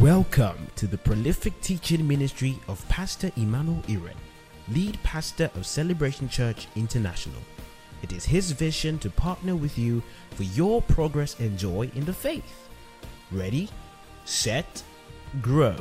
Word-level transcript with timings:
Welcome 0.00 0.66
to 0.76 0.86
the 0.86 0.98
prolific 0.98 1.58
teaching 1.62 2.06
ministry 2.06 2.58
of 2.68 2.86
Pastor 2.90 3.30
Emmanuel 3.34 3.80
Iren, 3.88 4.12
lead 4.68 5.02
pastor 5.02 5.50
of 5.54 5.66
Celebration 5.66 6.28
Church 6.28 6.68
International. 6.76 7.40
It 8.02 8.12
is 8.12 8.26
his 8.26 8.50
vision 8.50 8.98
to 8.98 9.08
partner 9.08 9.56
with 9.56 9.78
you 9.78 10.02
for 10.32 10.42
your 10.42 10.82
progress 10.82 11.40
and 11.40 11.58
joy 11.58 11.90
in 11.94 12.04
the 12.04 12.12
faith. 12.12 12.68
Ready, 13.32 13.70
set, 14.26 14.82
grow. 15.40 15.76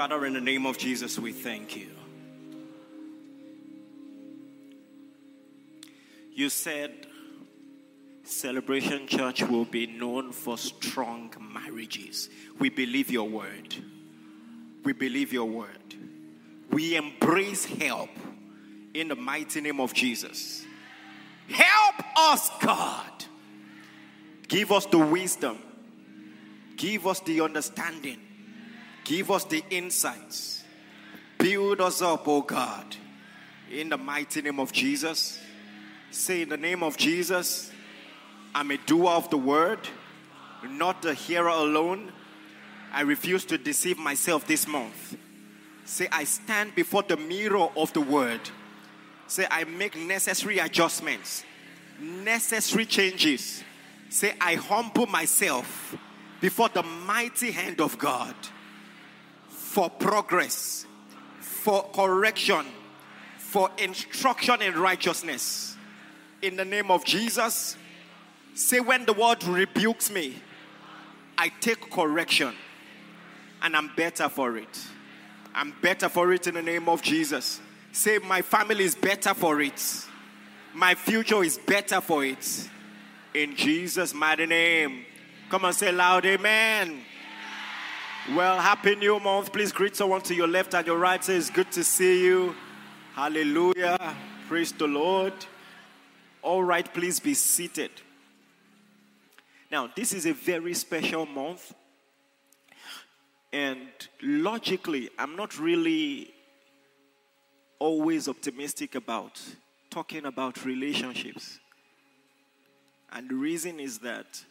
Father, 0.00 0.24
in 0.24 0.32
the 0.32 0.40
name 0.40 0.64
of 0.64 0.78
Jesus, 0.78 1.18
we 1.18 1.30
thank 1.30 1.76
you. 1.76 1.90
You 6.32 6.48
said 6.48 7.06
Celebration 8.24 9.06
Church 9.06 9.42
will 9.42 9.66
be 9.66 9.86
known 9.86 10.32
for 10.32 10.56
strong 10.56 11.34
marriages. 11.52 12.30
We 12.58 12.70
believe 12.70 13.10
your 13.10 13.28
word. 13.28 13.74
We 14.84 14.94
believe 14.94 15.34
your 15.34 15.44
word. 15.44 15.94
We 16.70 16.96
embrace 16.96 17.66
help 17.66 18.08
in 18.94 19.08
the 19.08 19.16
mighty 19.16 19.60
name 19.60 19.80
of 19.80 19.92
Jesus. 19.92 20.64
Help 21.50 22.16
us, 22.16 22.50
God. 22.62 23.26
Give 24.48 24.72
us 24.72 24.86
the 24.86 24.96
wisdom. 24.96 25.58
Give 26.78 27.06
us 27.06 27.20
the 27.20 27.42
understanding. 27.42 28.29
Give 29.04 29.30
us 29.30 29.44
the 29.44 29.64
insights. 29.70 30.64
Build 31.38 31.80
us 31.80 32.02
up, 32.02 32.28
oh 32.28 32.42
God. 32.42 32.96
In 33.70 33.88
the 33.88 33.96
mighty 33.96 34.42
name 34.42 34.60
of 34.60 34.72
Jesus. 34.72 35.38
Say, 36.10 36.42
in 36.42 36.48
the 36.48 36.56
name 36.56 36.82
of 36.82 36.96
Jesus, 36.96 37.70
I'm 38.54 38.70
a 38.72 38.76
doer 38.78 39.10
of 39.10 39.30
the 39.30 39.38
word, 39.38 39.78
not 40.68 41.04
a 41.04 41.14
hearer 41.14 41.48
alone. 41.48 42.12
I 42.92 43.02
refuse 43.02 43.44
to 43.46 43.58
deceive 43.58 43.96
myself 43.96 44.46
this 44.46 44.66
month. 44.66 45.16
Say, 45.84 46.08
I 46.10 46.24
stand 46.24 46.74
before 46.74 47.04
the 47.04 47.16
mirror 47.16 47.68
of 47.76 47.92
the 47.92 48.00
word. 48.00 48.40
Say, 49.28 49.46
I 49.48 49.62
make 49.64 49.96
necessary 49.96 50.58
adjustments, 50.58 51.44
necessary 52.00 52.86
changes. 52.86 53.62
Say, 54.08 54.34
I 54.40 54.56
humble 54.56 55.06
myself 55.06 55.96
before 56.40 56.68
the 56.68 56.82
mighty 56.82 57.52
hand 57.52 57.80
of 57.80 57.96
God 57.98 58.34
for 59.70 59.88
progress, 59.88 60.84
for 61.38 61.84
correction, 61.94 62.66
for 63.38 63.70
instruction 63.78 64.60
in 64.62 64.74
righteousness. 64.74 65.76
In 66.42 66.56
the 66.56 66.64
name 66.64 66.90
of 66.90 67.04
Jesus, 67.04 67.76
say, 68.52 68.80
when 68.80 69.06
the 69.06 69.12
word 69.12 69.44
rebukes 69.44 70.10
me, 70.10 70.34
I 71.38 71.52
take 71.60 71.88
correction 71.88 72.52
and 73.62 73.76
I'm 73.76 73.94
better 73.94 74.28
for 74.28 74.56
it. 74.56 74.88
I'm 75.54 75.72
better 75.80 76.08
for 76.08 76.32
it 76.32 76.48
in 76.48 76.54
the 76.54 76.62
name 76.62 76.88
of 76.88 77.00
Jesus. 77.00 77.60
Say, 77.92 78.18
my 78.18 78.42
family 78.42 78.82
is 78.82 78.96
better 78.96 79.34
for 79.34 79.60
it. 79.60 79.80
My 80.74 80.96
future 80.96 81.44
is 81.44 81.58
better 81.58 82.00
for 82.00 82.24
it. 82.24 82.68
In 83.34 83.54
Jesus' 83.54 84.14
mighty 84.14 84.46
name. 84.46 85.04
Come 85.48 85.64
on, 85.64 85.74
say 85.74 85.92
loud, 85.92 86.26
Amen. 86.26 87.04
Well, 88.28 88.60
happy 88.60 88.94
new 88.94 89.18
month. 89.18 89.50
Please 89.50 89.72
greet 89.72 89.96
someone 89.96 90.20
to 90.22 90.34
your 90.34 90.46
left 90.46 90.74
and 90.74 90.86
your 90.86 90.98
right. 90.98 91.24
Say, 91.24 91.36
it's 91.36 91.50
good 91.50 91.72
to 91.72 91.82
see 91.82 92.22
you. 92.22 92.54
Hallelujah. 93.14 94.14
Praise 94.46 94.72
the 94.72 94.86
Lord. 94.86 95.32
All 96.42 96.62
right, 96.62 96.92
please 96.92 97.18
be 97.18 97.34
seated. 97.34 97.90
Now, 99.70 99.90
this 99.96 100.12
is 100.12 100.26
a 100.26 100.32
very 100.32 100.74
special 100.74 101.24
month. 101.26 101.72
And 103.52 103.88
logically, 104.22 105.10
I'm 105.18 105.34
not 105.34 105.58
really 105.58 106.32
always 107.78 108.28
optimistic 108.28 108.94
about 108.94 109.40
talking 109.88 110.26
about 110.26 110.64
relationships. 110.64 111.58
And 113.10 113.30
the 113.30 113.34
reason 113.34 113.80
is 113.80 113.98
that 114.00 114.44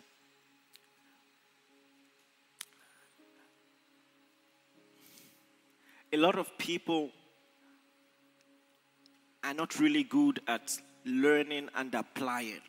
a 6.11 6.17
lot 6.17 6.37
of 6.37 6.57
people 6.57 7.09
are 9.43 9.53
not 9.53 9.79
really 9.79 10.03
good 10.03 10.41
at 10.47 10.77
learning 11.05 11.69
and 11.75 11.93
applying. 11.95 12.61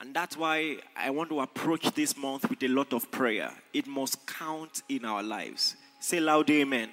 And 0.00 0.14
that's 0.14 0.36
why 0.36 0.78
I 0.96 1.10
want 1.10 1.30
to 1.30 1.40
approach 1.40 1.90
this 1.94 2.16
month 2.16 2.48
with 2.50 2.62
a 2.62 2.68
lot 2.68 2.92
of 2.92 3.10
prayer. 3.10 3.52
It 3.72 3.86
must 3.86 4.26
count 4.26 4.82
in 4.88 5.04
our 5.04 5.22
lives. 5.22 5.76
Say 6.00 6.20
loud, 6.20 6.50
Amen. 6.50 6.90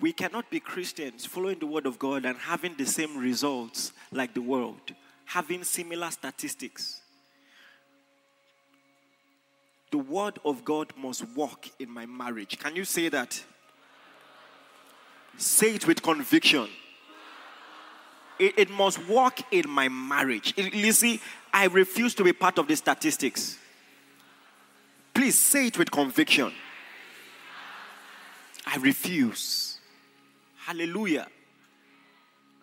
We 0.00 0.12
cannot 0.12 0.50
be 0.50 0.60
Christians 0.60 1.26
following 1.26 1.58
the 1.58 1.66
Word 1.66 1.86
of 1.86 1.98
God 1.98 2.24
and 2.24 2.38
having 2.38 2.76
the 2.76 2.86
same 2.86 3.16
results 3.16 3.92
like 4.12 4.32
the 4.32 4.42
world, 4.42 4.94
having 5.24 5.64
similar 5.64 6.10
statistics. 6.10 7.00
The 9.90 9.98
Word 9.98 10.38
of 10.44 10.64
God 10.64 10.92
must 10.96 11.24
work 11.34 11.68
in 11.78 11.90
my 11.90 12.06
marriage. 12.06 12.58
Can 12.58 12.76
you 12.76 12.84
say 12.84 13.08
that? 13.08 13.42
Say 15.36 15.76
it 15.76 15.86
with 15.86 16.02
conviction. 16.02 16.68
It, 18.38 18.58
it 18.58 18.70
must 18.70 19.06
work 19.08 19.40
in 19.50 19.68
my 19.68 19.88
marriage. 19.88 20.54
You 20.56 20.92
see, 20.92 21.20
I 21.52 21.66
refuse 21.66 22.14
to 22.16 22.24
be 22.24 22.32
part 22.32 22.58
of 22.58 22.68
the 22.68 22.76
statistics. 22.76 23.58
Please 25.14 25.38
say 25.38 25.68
it 25.68 25.78
with 25.78 25.90
conviction. 25.90 26.52
I 28.66 28.76
refuse. 28.76 29.78
Hallelujah. 30.56 31.28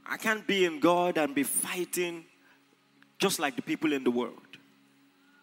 I 0.06 0.18
can't 0.18 0.46
be 0.46 0.66
in 0.66 0.80
God 0.80 1.18
and 1.18 1.34
be 1.34 1.44
fighting 1.44 2.25
just 3.18 3.40
like 3.40 3.56
the 3.56 3.62
people 3.62 3.91
in 3.91 4.03
the 4.03 4.12
world. 4.12 4.44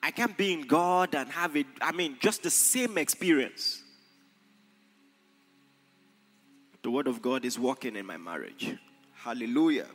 I 0.02 0.10
can't 0.10 0.36
be 0.36 0.52
in 0.52 0.62
God 0.62 1.14
and 1.14 1.30
have 1.30 1.56
it, 1.56 1.66
I 1.80 1.92
mean, 1.92 2.16
just 2.20 2.42
the 2.42 2.50
same 2.50 2.98
experience. 2.98 3.82
The 6.82 6.90
Word 6.90 7.06
of 7.06 7.22
God 7.22 7.44
is 7.44 7.58
working 7.58 7.94
in 7.94 8.04
my 8.04 8.16
marriage. 8.16 8.76
Hallelujah. 9.14 9.86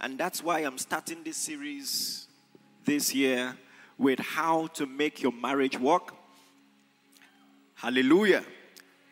And 0.00 0.16
that's 0.16 0.42
why 0.42 0.60
I'm 0.60 0.78
starting 0.78 1.24
this 1.24 1.36
series 1.36 2.28
this 2.84 3.12
year 3.12 3.56
with 3.98 4.20
how 4.20 4.68
to 4.68 4.86
make 4.86 5.22
your 5.22 5.32
marriage 5.32 5.78
work. 5.78 6.14
Hallelujah. 7.74 8.44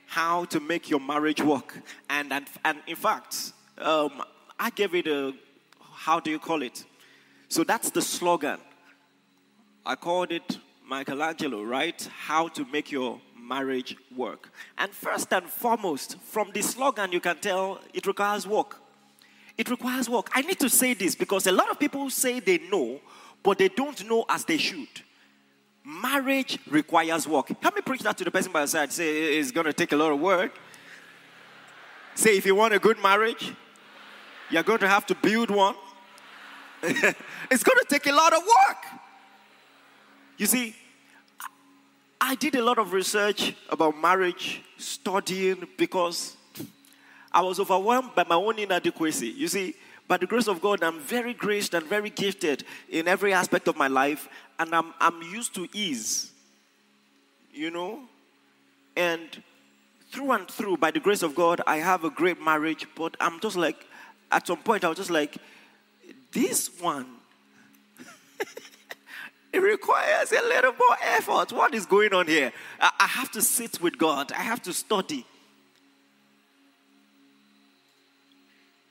How 0.06 0.44
to 0.47 0.60
make 0.60 0.88
your 0.88 1.00
marriage 1.00 1.42
work. 1.42 1.74
And, 2.08 2.32
and, 2.32 2.47
and 2.64 2.78
in 2.86 2.97
fact, 2.97 3.53
um, 3.78 4.22
I 4.60 4.70
gave 4.70 4.94
it 4.94 5.08
a, 5.08 5.32
how 5.80 6.20
do 6.20 6.30
you 6.30 6.38
call 6.38 6.62
it? 6.62 6.84
So 7.48 7.64
that's 7.64 7.91
the 7.91 8.03
slogan. 8.03 8.58
I 9.87 9.97
called 9.97 10.33
it 10.33 10.59
Michelangelo, 10.89 11.62
right? 11.62 12.09
How 12.17 12.49
to 12.49 12.65
make 12.72 12.91
your 12.91 13.21
marriage 13.39 13.97
work. 14.17 14.50
And 14.78 14.91
first 14.93 15.33
and 15.33 15.47
foremost, 15.47 16.19
from 16.22 16.50
the 16.53 16.62
slogan, 16.62 17.12
you 17.12 17.21
can 17.21 17.37
tell 17.37 17.81
it 17.93 18.06
requires 18.06 18.47
work. 18.47 18.81
It 19.59 19.69
requires 19.69 20.09
work. 20.09 20.31
I 20.34 20.41
need 20.41 20.59
to 20.61 20.71
say 20.71 20.95
this 20.95 21.15
because 21.15 21.47
a 21.47 21.53
lot 21.53 21.71
of 21.71 21.78
people 21.78 22.09
say 22.11 22.41
they 22.41 22.59
know, 22.59 23.00
but 23.43 23.59
they 23.59 23.69
don't 23.69 24.09
know 24.09 24.25
as 24.28 24.45
they 24.45 24.57
should. 24.57 24.89
Marriage 25.84 26.59
requires 26.66 27.28
work. 27.28 27.51
Help 27.60 27.75
me 27.75 27.83
preach 27.83 28.01
that 28.03 28.16
to 28.16 28.25
the 28.25 28.30
person 28.30 28.51
by 28.51 28.60
your 28.60 28.66
side. 28.66 28.91
Say 28.91 29.37
it's 29.39 29.51
going 29.51 29.66
to 29.66 29.72
take 29.75 29.92
a 29.92 29.97
lot 29.97 30.13
of 30.13 30.19
work. 30.19 30.53
Say 32.15 32.39
if 32.39 32.47
you 32.47 32.54
want 32.54 32.72
a 32.72 32.78
good 32.78 32.98
marriage, 33.03 33.53
you're 34.51 34.63
going 34.63 34.78
to 34.78 34.89
have 34.89 35.04
to 35.07 35.15
build 35.15 35.51
one. 35.51 35.75
it's 36.83 37.63
going 37.63 37.78
to 37.78 37.87
take 37.89 38.07
a 38.07 38.13
lot 38.13 38.33
of 38.33 38.41
work. 38.42 39.01
You 40.36 40.47
see, 40.47 40.75
I 42.21 42.34
did 42.34 42.57
a 42.57 42.65
lot 42.65 42.78
of 42.78 42.92
research 42.92 43.54
about 43.69 43.97
marriage, 44.01 44.63
studying, 44.78 45.69
because 45.77 46.36
I 47.33 47.41
was 47.42 47.60
overwhelmed 47.60 48.15
by 48.15 48.25
my 48.25 48.34
own 48.34 48.59
inadequacy. 48.59 49.28
You 49.28 49.47
see, 49.47 49.75
by 50.09 50.16
the 50.16 50.27
grace 50.27 50.48
of 50.48 50.60
God, 50.60 50.83
I'm 50.83 50.98
very 51.01 51.34
graced 51.34 51.75
and 51.75 51.86
very 51.86 52.10
gifted 52.10 52.65
in 52.91 53.07
every 53.07 53.33
aspect 53.33 53.69
of 53.69 53.77
my 53.77 53.89
life, 53.89 54.28
and 54.59 54.75
I'm, 54.75 54.92
I'm 55.01 55.22
used 55.22 55.54
to 55.54 55.69
ease. 55.72 56.33
You 57.53 57.71
know? 57.71 58.01
And 58.97 59.42
through 60.10 60.33
and 60.33 60.48
through, 60.48 60.78
by 60.78 60.91
the 60.91 61.01
grace 61.01 61.22
of 61.22 61.34
God, 61.34 61.60
I 61.66 61.77
have 61.77 62.04
a 62.04 62.10
great 62.10 62.42
marriage, 62.42 62.87
but 62.97 63.16
I'm 63.21 63.39
just 63.39 63.57
like, 63.57 63.87
at 64.33 64.47
some 64.47 64.59
point, 64.59 64.84
I 64.84 64.89
was 64.89 64.98
just 64.98 65.10
like, 65.10 65.37
this 66.33 66.69
one 66.80 67.07
It 69.54 69.62
requires 69.62 70.33
a 70.33 70.42
little 70.42 70.72
more 70.72 70.97
effort. 71.01 71.53
What 71.53 71.74
is 71.74 71.86
going 71.86 72.12
on 72.12 72.27
here? 72.27 72.53
I, 72.80 73.06
have 73.06 73.30
to 73.30 73.41
sit 73.41 73.80
with 73.80 73.97
God, 73.97 74.33
I 74.33 74.42
have 74.42 74.60
to 74.62 74.72
study. 74.72 75.24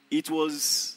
It 0.09 0.29
was 0.29 0.95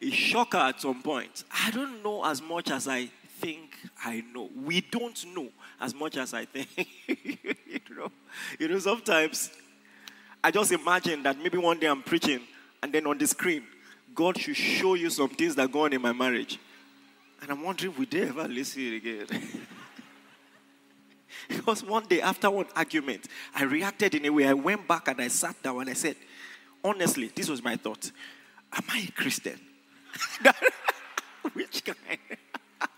a 0.00 0.08
shocker 0.10 0.58
at 0.58 0.80
some 0.80 1.02
point. 1.02 1.42
I 1.52 1.72
don't 1.72 2.00
know 2.04 2.24
as 2.24 2.40
much 2.40 2.70
as 2.70 2.86
I 2.86 3.06
think 3.40 3.74
I 4.04 4.22
know. 4.32 4.48
We 4.64 4.82
don't 4.82 5.26
know 5.34 5.48
as 5.80 5.92
much 5.92 6.16
as 6.16 6.32
I 6.32 6.44
think. 6.44 6.68
you 7.08 7.80
know, 7.96 8.12
you 8.60 8.68
know, 8.68 8.78
sometimes 8.78 9.50
I 10.44 10.52
just 10.52 10.70
imagine 10.70 11.24
that 11.24 11.42
maybe 11.42 11.58
one 11.58 11.80
day 11.80 11.88
I'm 11.88 12.04
preaching 12.04 12.42
and 12.84 12.92
then 12.92 13.04
on 13.08 13.18
the 13.18 13.26
screen, 13.26 13.64
God 14.14 14.38
should 14.38 14.56
show 14.56 14.94
you 14.94 15.10
some 15.10 15.30
things 15.30 15.56
that 15.56 15.72
go 15.72 15.86
on 15.86 15.92
in 15.92 16.00
my 16.00 16.12
marriage. 16.12 16.60
And 17.42 17.50
I'm 17.50 17.62
wondering, 17.62 17.94
would 17.98 18.10
they 18.10 18.22
ever 18.22 18.46
listen 18.46 18.94
again? 18.94 19.26
because 21.48 21.82
one 21.82 22.06
day 22.06 22.20
after 22.20 22.50
one 22.50 22.66
argument, 22.76 23.26
I 23.54 23.64
reacted 23.64 24.14
in 24.14 24.26
a 24.26 24.30
way. 24.30 24.46
I 24.46 24.52
went 24.52 24.86
back 24.86 25.08
and 25.08 25.20
I 25.20 25.28
sat 25.28 25.60
down 25.62 25.80
and 25.80 25.90
I 25.90 25.94
said, 25.94 26.16
honestly, 26.84 27.30
this 27.34 27.48
was 27.48 27.62
my 27.62 27.76
thought. 27.76 28.10
Am 28.72 28.84
I 28.88 29.06
a 29.08 29.12
Christian? 29.12 29.58
Which 31.52 31.84
kind? 31.84 32.18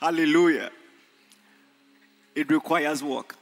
Hallelujah. 0.00 0.70
It 2.34 2.50
requires 2.50 3.02
work. 3.02 3.36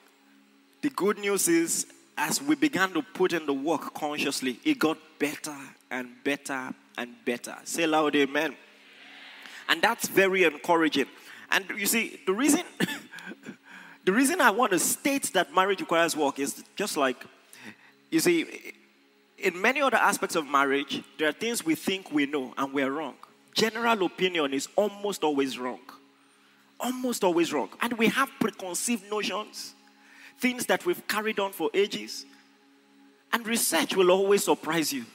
The 0.82 0.90
good 0.90 1.18
news 1.18 1.48
is, 1.48 1.86
as 2.18 2.42
we 2.42 2.56
began 2.56 2.92
to 2.92 3.02
put 3.02 3.32
in 3.32 3.46
the 3.46 3.52
work 3.52 3.94
consciously, 3.94 4.58
it 4.64 4.78
got 4.78 4.98
better 5.18 5.56
and 5.90 6.10
better 6.24 6.74
and 6.96 7.14
better. 7.24 7.56
Say 7.64 7.86
loud, 7.86 8.14
amen. 8.16 8.56
And 9.68 9.82
that's 9.82 10.08
very 10.08 10.44
encouraging. 10.44 11.06
And 11.50 11.64
you 11.76 11.86
see, 11.86 12.20
the 12.26 12.32
reason 12.32 12.62
the 14.04 14.12
reason 14.12 14.40
I 14.40 14.50
want 14.50 14.72
to 14.72 14.78
state 14.78 15.32
that 15.34 15.54
marriage 15.54 15.80
requires 15.80 16.16
work 16.16 16.38
is 16.38 16.64
just 16.76 16.96
like 16.96 17.24
you 18.10 18.20
see, 18.20 18.74
in 19.38 19.60
many 19.60 19.80
other 19.80 19.96
aspects 19.96 20.36
of 20.36 20.46
marriage, 20.46 21.02
there 21.18 21.28
are 21.28 21.32
things 21.32 21.64
we 21.64 21.74
think 21.74 22.12
we 22.12 22.26
know 22.26 22.52
and 22.58 22.72
we're 22.72 22.90
wrong. 22.90 23.14
General 23.54 24.04
opinion 24.04 24.52
is 24.52 24.68
almost 24.76 25.24
always 25.24 25.58
wrong. 25.58 25.80
Almost 26.78 27.24
always 27.24 27.52
wrong. 27.52 27.70
And 27.80 27.94
we 27.94 28.08
have 28.08 28.30
preconceived 28.38 29.10
notions, 29.10 29.74
things 30.38 30.66
that 30.66 30.84
we've 30.84 31.06
carried 31.08 31.38
on 31.38 31.52
for 31.52 31.70
ages. 31.72 32.26
And 33.32 33.46
research 33.46 33.96
will 33.96 34.10
always 34.10 34.44
surprise 34.44 34.92
you. 34.92 35.06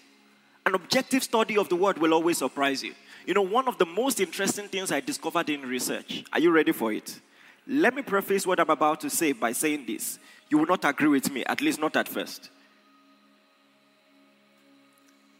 An 0.67 0.75
objective 0.75 1.23
study 1.23 1.57
of 1.57 1.69
the 1.69 1.77
word 1.77 1.97
will 1.97 2.13
always 2.13 2.39
surprise 2.39 2.83
you. 2.83 2.93
You 3.25 3.33
know, 3.33 3.41
one 3.41 3.69
of 3.69 3.77
the 3.77 3.85
most 3.85 4.19
interesting 4.19 4.67
things 4.67 4.91
I 4.91 4.99
discovered 4.99 5.49
in 5.49 5.61
research, 5.61 6.25
are 6.33 6.41
you 6.41 6.51
ready 6.51 6.73
for 6.73 6.91
it? 6.91 7.21
Let 7.65 7.95
me 7.95 8.01
preface 8.01 8.45
what 8.45 8.59
I'm 8.59 8.69
about 8.69 8.99
to 8.99 9.09
say 9.09 9.31
by 9.31 9.53
saying 9.53 9.85
this. 9.85 10.19
You 10.49 10.57
will 10.57 10.65
not 10.65 10.83
agree 10.83 11.07
with 11.07 11.31
me, 11.31 11.45
at 11.45 11.61
least 11.61 11.79
not 11.79 11.95
at 11.95 12.09
first. 12.09 12.49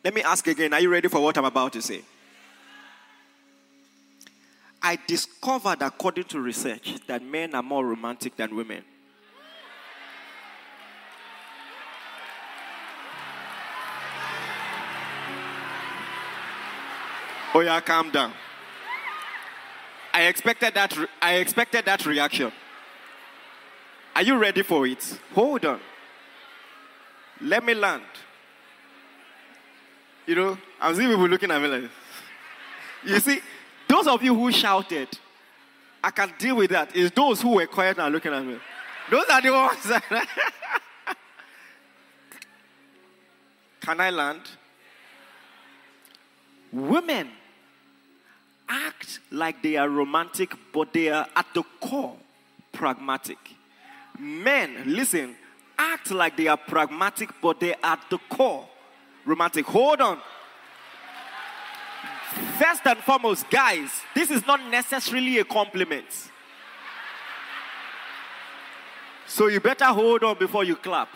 Let 0.02 0.14
me 0.14 0.22
ask 0.22 0.48
again 0.48 0.74
are 0.74 0.80
you 0.80 0.90
ready 0.90 1.10
for 1.10 1.20
what 1.20 1.38
I'm 1.38 1.44
about 1.44 1.74
to 1.74 1.82
say? 1.82 2.04
I 4.82 4.98
discovered, 5.08 5.82
according 5.82 6.24
to 6.26 6.40
research, 6.40 7.00
that 7.08 7.22
men 7.22 7.54
are 7.54 7.64
more 7.64 7.86
romantic 7.86 8.38
than 8.38 8.56
women. 8.56 8.86
Oh 17.58 17.62
yeah, 17.62 17.80
calm 17.80 18.12
down. 18.12 18.34
I 20.14 20.26
expected 20.26 20.76
that. 20.76 20.96
Re- 20.96 21.08
I 21.20 21.38
expected 21.38 21.86
that 21.86 22.06
reaction. 22.06 22.52
Are 24.16 24.22
you 24.22 24.38
ready 24.38 24.62
for 24.62 24.86
it? 24.86 25.20
Hold 25.34 25.66
on. 25.66 25.80
Let 27.42 27.66
me 27.66 27.74
land. 27.74 28.04
You 30.28 30.36
know, 30.36 30.58
I'm 30.80 30.94
seeing 30.94 31.10
people 31.10 31.28
looking 31.28 31.50
at 31.50 31.60
me 31.60 31.68
like. 31.68 31.90
You 33.04 33.20
see, 33.20 33.40
those 33.88 34.06
of 34.06 34.22
you 34.22 34.36
who 34.36 34.52
shouted, 34.52 35.10
I 36.04 36.12
can 36.12 36.32
deal 36.38 36.58
with 36.58 36.70
that. 36.70 36.96
Is 36.96 37.10
those 37.10 37.42
who 37.42 37.56
were 37.56 37.66
quiet 37.66 37.98
and 37.98 38.14
looking 38.14 38.34
at 38.34 38.46
me. 38.46 38.60
Those 39.10 39.26
are 39.32 39.42
the 39.42 39.50
ones. 39.50 39.84
That 39.86 40.04
can 43.82 44.00
I 44.00 44.12
land? 44.12 44.42
Women 46.72 47.32
act 48.70 49.20
like 49.32 49.62
they 49.62 49.78
are 49.78 49.90
romantic, 49.90 50.54
but 50.74 50.94
they 50.94 51.10
are 51.10 51.28
at 51.36 51.46
the 51.54 51.64
core 51.80 52.16
pragmatic. 52.72 53.38
Men, 54.20 54.84
listen, 54.86 55.36
act 55.78 56.12
like 56.12 56.38
they 56.38 56.48
are 56.48 56.58
pragmatic, 56.58 57.30
but 57.42 57.60
they 57.60 57.74
are 57.74 57.94
at 57.94 58.10
the 58.10 58.18
core 58.30 58.68
romantic. 59.26 59.66
Hold 59.66 60.02
on. 60.02 60.20
First 62.60 62.86
and 62.86 63.00
foremost, 63.00 63.50
guys, 63.50 64.02
this 64.14 64.32
is 64.32 64.46
not 64.46 64.60
necessarily 64.70 65.40
a 65.40 65.46
compliment. 65.46 66.06
So 69.28 69.48
you 69.48 69.60
better 69.60 69.86
hold 69.86 70.24
on 70.24 70.38
before 70.38 70.64
you 70.64 70.76
clap. 70.76 71.10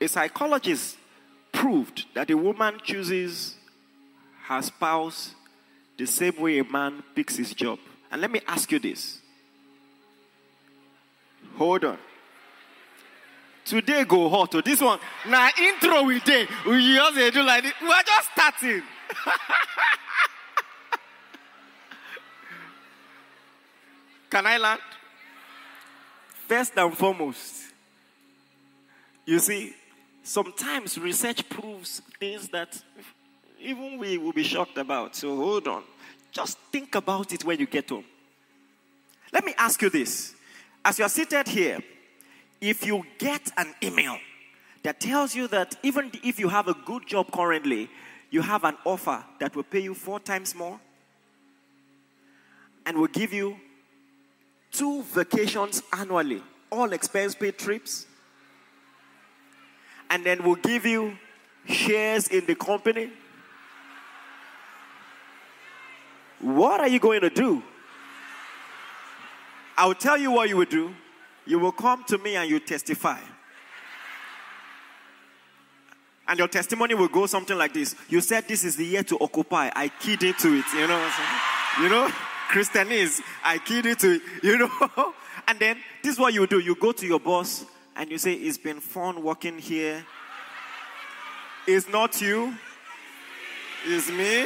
A 0.00 0.08
psychologist 0.08 0.96
proved 1.62 2.04
that 2.12 2.28
a 2.28 2.36
woman 2.36 2.80
chooses 2.82 3.54
her 4.48 4.60
spouse 4.60 5.36
the 5.96 6.04
same 6.04 6.34
way 6.40 6.58
a 6.58 6.64
man 6.64 7.04
picks 7.14 7.36
his 7.36 7.54
job. 7.54 7.78
And 8.10 8.20
let 8.20 8.32
me 8.32 8.40
ask 8.48 8.72
you 8.72 8.80
this. 8.80 9.20
Hold 11.56 11.84
on. 11.84 11.98
Today 13.64 14.04
go 14.04 14.28
hot. 14.28 14.50
To 14.50 14.58
oh. 14.58 14.60
this 14.60 14.80
one, 14.80 14.98
now 15.28 15.50
intro 15.56 16.02
we 16.02 16.18
did. 16.18 16.48
We 16.66 16.96
just 16.96 17.14
do 17.32 17.44
like 17.44 17.62
this. 17.62 17.74
We 17.80 17.86
are 17.86 18.02
just 18.02 18.28
starting. 18.32 18.82
Can 24.30 24.46
I 24.46 24.58
land? 24.58 24.80
First 26.48 26.76
and 26.76 26.98
foremost, 26.98 27.54
you 29.24 29.38
see, 29.38 29.76
sometimes 30.22 30.98
research 30.98 31.48
proves 31.48 32.00
things 32.18 32.48
that 32.48 32.80
even 33.60 33.98
we 33.98 34.18
will 34.18 34.32
be 34.32 34.42
shocked 34.42 34.78
about. 34.78 35.14
So 35.16 35.36
hold 35.36 35.68
on. 35.68 35.84
Just 36.30 36.58
think 36.70 36.94
about 36.94 37.32
it 37.32 37.44
when 37.44 37.58
you 37.58 37.66
get 37.66 37.90
home. 37.90 38.04
Let 39.32 39.44
me 39.44 39.54
ask 39.56 39.80
you 39.82 39.90
this. 39.90 40.34
As 40.84 40.98
you 40.98 41.04
are 41.04 41.08
seated 41.08 41.48
here, 41.48 41.78
if 42.60 42.86
you 42.86 43.04
get 43.18 43.50
an 43.56 43.74
email 43.82 44.18
that 44.82 45.00
tells 45.00 45.34
you 45.34 45.48
that 45.48 45.76
even 45.82 46.10
if 46.24 46.38
you 46.38 46.48
have 46.48 46.68
a 46.68 46.74
good 46.74 47.06
job 47.06 47.30
currently, 47.32 47.88
you 48.30 48.42
have 48.42 48.64
an 48.64 48.76
offer 48.84 49.24
that 49.38 49.54
will 49.54 49.62
pay 49.62 49.80
you 49.80 49.94
four 49.94 50.18
times 50.18 50.54
more 50.54 50.80
and 52.86 52.96
will 52.96 53.08
give 53.08 53.32
you 53.32 53.56
two 54.72 55.02
vacations 55.02 55.82
annually, 55.92 56.42
all 56.70 56.92
expense 56.92 57.34
paid 57.34 57.58
trips, 57.58 58.06
and 60.12 60.22
then 60.24 60.44
we'll 60.44 60.56
give 60.56 60.84
you 60.84 61.16
shares 61.66 62.28
in 62.28 62.44
the 62.44 62.54
company. 62.54 63.10
What 66.38 66.80
are 66.80 66.88
you 66.88 67.00
going 67.00 67.22
to 67.22 67.30
do? 67.30 67.62
I'll 69.74 69.94
tell 69.94 70.18
you 70.18 70.30
what 70.30 70.50
you 70.50 70.58
will 70.58 70.66
do 70.66 70.94
you 71.44 71.58
will 71.58 71.72
come 71.72 72.04
to 72.04 72.18
me 72.18 72.36
and 72.36 72.48
you 72.48 72.60
testify. 72.60 73.18
And 76.28 76.38
your 76.38 76.46
testimony 76.46 76.94
will 76.94 77.08
go 77.08 77.26
something 77.26 77.58
like 77.58 77.74
this. 77.74 77.96
You 78.08 78.20
said 78.20 78.46
this 78.46 78.62
is 78.62 78.76
the 78.76 78.84
year 78.84 79.02
to 79.02 79.18
occupy. 79.18 79.70
I 79.74 79.88
keyed 79.88 80.22
into 80.22 80.54
it. 80.54 80.64
You 80.74 80.86
know 80.86 81.12
You 81.80 81.88
know? 81.88 82.08
Christian 82.48 82.92
is 82.92 83.20
I 83.42 83.58
keyed 83.58 83.86
into 83.86 84.12
it. 84.12 84.22
You 84.42 84.58
know? 84.58 85.14
And 85.48 85.58
then 85.58 85.78
this 86.04 86.12
is 86.12 86.20
what 86.20 86.32
you 86.32 86.46
do. 86.46 86.60
You 86.60 86.76
go 86.76 86.92
to 86.92 87.04
your 87.04 87.18
boss 87.18 87.64
and 87.96 88.10
you 88.10 88.18
say, 88.18 88.34
It's 88.34 88.58
been 88.58 88.80
fun 88.80 89.22
working 89.22 89.58
here. 89.58 90.04
It's 91.66 91.88
not 91.88 92.20
you. 92.20 92.54
It's 93.86 94.10
me. 94.10 94.40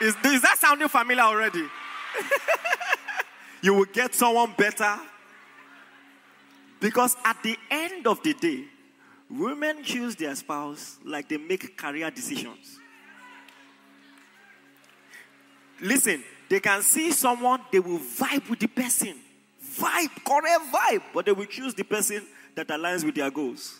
Is, 0.00 0.16
is 0.24 0.42
that 0.42 0.56
sounding 0.58 0.88
familiar 0.88 1.22
already? 1.22 1.64
you 3.62 3.74
will 3.74 3.84
get 3.84 4.14
someone 4.14 4.54
better 4.56 4.98
because 6.80 7.16
at 7.24 7.40
the 7.42 7.56
end 7.70 8.06
of 8.06 8.22
the 8.22 8.34
day, 8.34 8.64
women 9.30 9.84
choose 9.84 10.16
their 10.16 10.34
spouse 10.34 10.98
like 11.04 11.28
they 11.28 11.36
make 11.36 11.76
career 11.76 12.10
decisions. 12.10 12.80
Listen, 15.80 16.22
they 16.48 16.60
can 16.60 16.82
see 16.82 17.12
someone, 17.12 17.60
they 17.70 17.78
will 17.80 17.98
vibe 17.98 18.50
with 18.50 18.58
the 18.58 18.66
person. 18.66 19.14
Vibe, 19.72 20.24
correct 20.24 20.60
vibe, 20.72 21.02
but 21.14 21.24
they 21.26 21.32
will 21.32 21.46
choose 21.46 21.74
the 21.74 21.84
person 21.84 22.22
that 22.54 22.68
aligns 22.68 23.04
with 23.04 23.14
their 23.14 23.30
goals. 23.30 23.78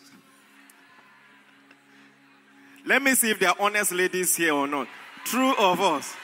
Let 2.85 3.03
me 3.03 3.15
see 3.15 3.31
if 3.31 3.39
there 3.39 3.51
are 3.51 3.57
honest 3.61 3.93
ladies 3.93 4.35
here 4.35 4.55
or 4.55 4.67
not. 4.67 4.89
True 5.25 5.55
or 5.55 5.77
false? 5.77 6.17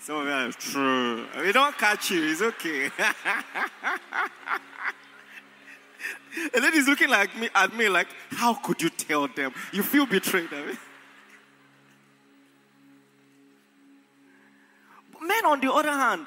Some 0.00 0.16
of 0.16 0.26
you 0.26 0.32
are 0.32 0.50
true. 0.52 1.26
We 1.42 1.52
don't 1.52 1.76
catch 1.78 2.10
you. 2.10 2.30
It's 2.30 2.42
okay. 2.42 2.90
the 6.52 6.60
lady's 6.60 6.88
looking 6.88 7.08
like 7.10 7.36
me 7.38 7.48
at 7.54 7.74
me 7.74 7.88
like, 7.88 8.08
how 8.30 8.54
could 8.54 8.82
you 8.82 8.90
tell 8.90 9.28
them? 9.28 9.52
You 9.72 9.82
feel 9.82 10.06
betrayed. 10.06 10.48
I 10.52 10.66
mean. 10.66 10.78
Men, 15.22 15.44
on 15.46 15.60
the 15.60 15.72
other 15.72 15.92
hand, 15.92 16.26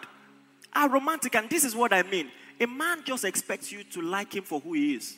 are 0.75 0.89
romantic, 0.89 1.35
and 1.35 1.49
this 1.49 1.63
is 1.63 1.75
what 1.75 1.93
I 1.93 2.03
mean. 2.03 2.29
A 2.59 2.65
man 2.65 3.03
just 3.03 3.25
expects 3.25 3.71
you 3.71 3.83
to 3.85 4.01
like 4.01 4.35
him 4.35 4.43
for 4.43 4.59
who 4.59 4.73
he 4.73 4.95
is. 4.95 5.15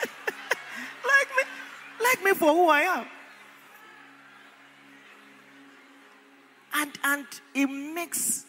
like 1.04 1.28
me, 1.36 1.42
like 2.02 2.24
me 2.24 2.32
for 2.32 2.52
who 2.52 2.68
I 2.68 2.80
am. 2.80 3.06
And 6.74 6.98
and 7.04 7.26
it 7.54 7.66
makes 7.66 8.44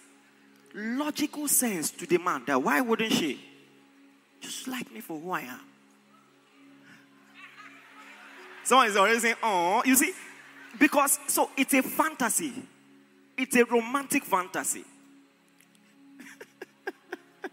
logical 0.74 1.48
sense 1.48 1.92
to 1.92 2.06
the 2.06 2.18
man 2.18 2.44
that 2.46 2.62
why 2.62 2.82
wouldn't 2.82 3.14
she 3.14 3.40
just 4.42 4.68
like 4.68 4.92
me 4.92 5.00
for 5.00 5.20
who 5.20 5.32
I 5.32 5.42
am? 5.42 5.60
Someone 8.64 8.88
is 8.88 8.98
already 8.98 9.20
saying, 9.20 9.36
oh, 9.42 9.82
you 9.86 9.96
see, 9.96 10.12
because 10.80 11.20
so 11.28 11.50
it's 11.58 11.74
a 11.74 11.82
fantasy. 11.82 12.54
It's 13.38 13.56
a 13.56 13.66
romantic 13.66 14.24
fantasy. 14.24 14.84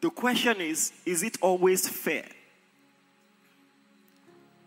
the 0.00 0.10
question 0.10 0.60
is 0.60 0.92
is 1.04 1.22
it 1.22 1.38
always 1.40 1.88
fair? 1.88 2.26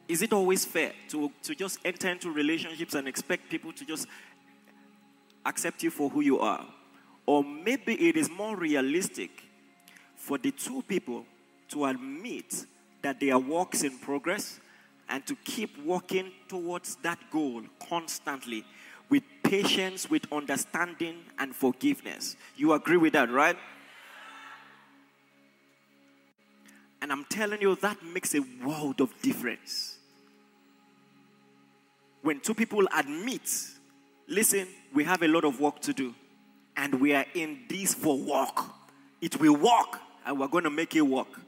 Is 0.08 0.22
it 0.22 0.34
always 0.34 0.66
fair 0.66 0.92
to, 1.10 1.32
to 1.44 1.56
just 1.56 1.80
enter 1.86 2.10
into 2.10 2.32
relationships 2.32 2.96
and 2.96 3.08
expect 3.08 3.50
people 3.50 3.72
to 3.72 3.86
just 3.86 4.08
accept 5.46 5.84
you 5.84 5.90
for 5.90 6.10
who 6.10 6.20
you 6.20 6.40
are? 6.40 6.66
Or 7.26 7.46
maybe 7.46 7.94
it 8.10 8.18
is 8.18 8.30
more 8.30 8.58
realistic 8.58 9.32
for 10.18 10.38
the 10.38 10.52
two 10.52 10.82
people 10.82 11.26
to 11.70 11.86
admit 11.86 12.66
that 13.02 13.22
they 13.22 13.32
are 13.32 13.40
works 13.40 13.84
in 13.84 13.98
progress 14.00 14.60
and 15.12 15.28
to 15.28 15.36
keep 15.44 15.78
working 15.86 16.32
towards 16.48 16.96
that 17.04 17.20
goal 17.30 17.62
constantly 17.88 18.64
with 19.10 19.24
patience, 19.44 20.10
with 20.10 20.24
understanding, 20.32 21.18
and 21.38 21.54
forgiveness. 21.54 22.38
You 22.56 22.72
agree 22.72 22.96
with 22.96 23.12
that, 23.14 23.30
right? 23.30 23.58
And 27.02 27.12
I'm 27.12 27.26
telling 27.26 27.62
you, 27.62 27.76
that 27.76 28.02
makes 28.04 28.34
a 28.36 28.40
world 28.64 29.02
of 29.02 29.14
difference. 29.22 29.98
When 32.22 32.40
two 32.40 32.54
people 32.54 32.88
admit, 32.98 33.42
listen, 34.28 34.68
we 34.94 35.04
have 35.04 35.22
a 35.24 35.28
lot 35.28 35.44
of 35.44 35.60
work 35.60 35.82
to 35.82 35.94
do, 35.94 36.16
and 36.78 37.02
we 37.02 37.14
are 37.14 37.26
in 37.34 37.60
this 37.68 37.94
for 37.94 38.18
work. 38.18 38.64
It 39.20 39.38
will 39.42 39.58
work, 39.58 40.00
and 40.26 40.40
we're 40.40 40.48
going 40.48 40.64
to 40.64 40.70
make 40.70 40.96
it 40.96 41.02
work. 41.02 41.42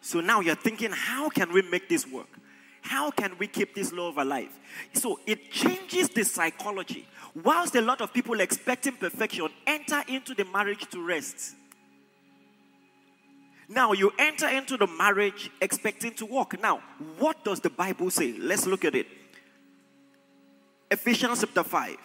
So 0.00 0.20
now 0.20 0.40
you're 0.40 0.56
thinking, 0.56 0.90
how 0.90 1.28
can 1.28 1.52
we 1.52 1.62
make 1.62 1.88
this 1.88 2.04
work? 2.04 2.39
How 2.82 3.10
can 3.10 3.36
we 3.38 3.46
keep 3.46 3.74
this 3.74 3.92
love 3.92 4.18
alive? 4.18 4.58
So 4.92 5.20
it 5.26 5.50
changes 5.50 6.08
the 6.08 6.24
psychology. 6.24 7.06
Whilst 7.34 7.74
a 7.74 7.80
lot 7.80 8.00
of 8.00 8.12
people 8.12 8.40
expecting 8.40 8.96
perfection 8.96 9.48
enter 9.66 10.02
into 10.08 10.34
the 10.34 10.44
marriage 10.46 10.88
to 10.90 11.04
rest. 11.06 11.54
Now 13.68 13.92
you 13.92 14.12
enter 14.18 14.48
into 14.48 14.76
the 14.76 14.86
marriage 14.86 15.50
expecting 15.60 16.12
to 16.14 16.26
walk. 16.26 16.60
Now, 16.60 16.82
what 17.18 17.44
does 17.44 17.60
the 17.60 17.70
Bible 17.70 18.10
say? 18.10 18.34
Let's 18.36 18.66
look 18.66 18.84
at 18.84 18.94
it. 18.96 19.06
Ephesians 20.90 21.40
chapter 21.40 21.62
5. 21.62 21.96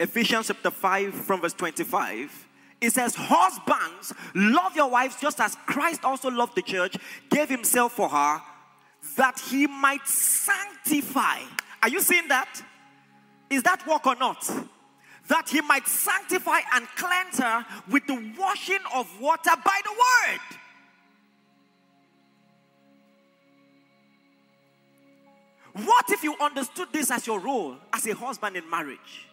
Ephesians 0.00 0.46
chapter 0.46 0.70
5 0.70 1.14
from 1.14 1.42
verse 1.42 1.52
25. 1.52 2.46
It 2.80 2.92
says, 2.92 3.14
Husbands, 3.18 4.14
love 4.34 4.74
your 4.74 4.88
wives 4.88 5.16
just 5.20 5.40
as 5.40 5.56
Christ 5.66 6.04
also 6.04 6.30
loved 6.30 6.54
the 6.54 6.62
church, 6.62 6.96
gave 7.28 7.48
himself 7.48 7.92
for 7.92 8.08
her 8.08 8.40
that 9.16 9.38
he 9.38 9.66
might 9.66 10.06
sanctify. 10.06 11.40
Are 11.82 11.88
you 11.88 12.00
seeing 12.00 12.28
that? 12.28 12.62
Is 13.50 13.62
that 13.62 13.86
work 13.86 14.06
or 14.06 14.16
not? 14.16 14.48
That 15.28 15.48
he 15.48 15.60
might 15.60 15.86
sanctify 15.86 16.60
and 16.74 16.86
cleanse 16.96 17.38
her 17.38 17.64
with 17.90 18.06
the 18.06 18.34
washing 18.38 18.78
of 18.94 19.08
water 19.20 19.50
by 19.64 19.80
the 19.84 19.90
word. 19.90 20.40
What 25.84 26.06
if 26.10 26.24
you 26.24 26.34
understood 26.40 26.88
this 26.92 27.10
as 27.10 27.26
your 27.26 27.38
role 27.38 27.76
as 27.92 28.06
a 28.06 28.14
husband 28.14 28.56
in 28.56 28.68
marriage? 28.68 29.26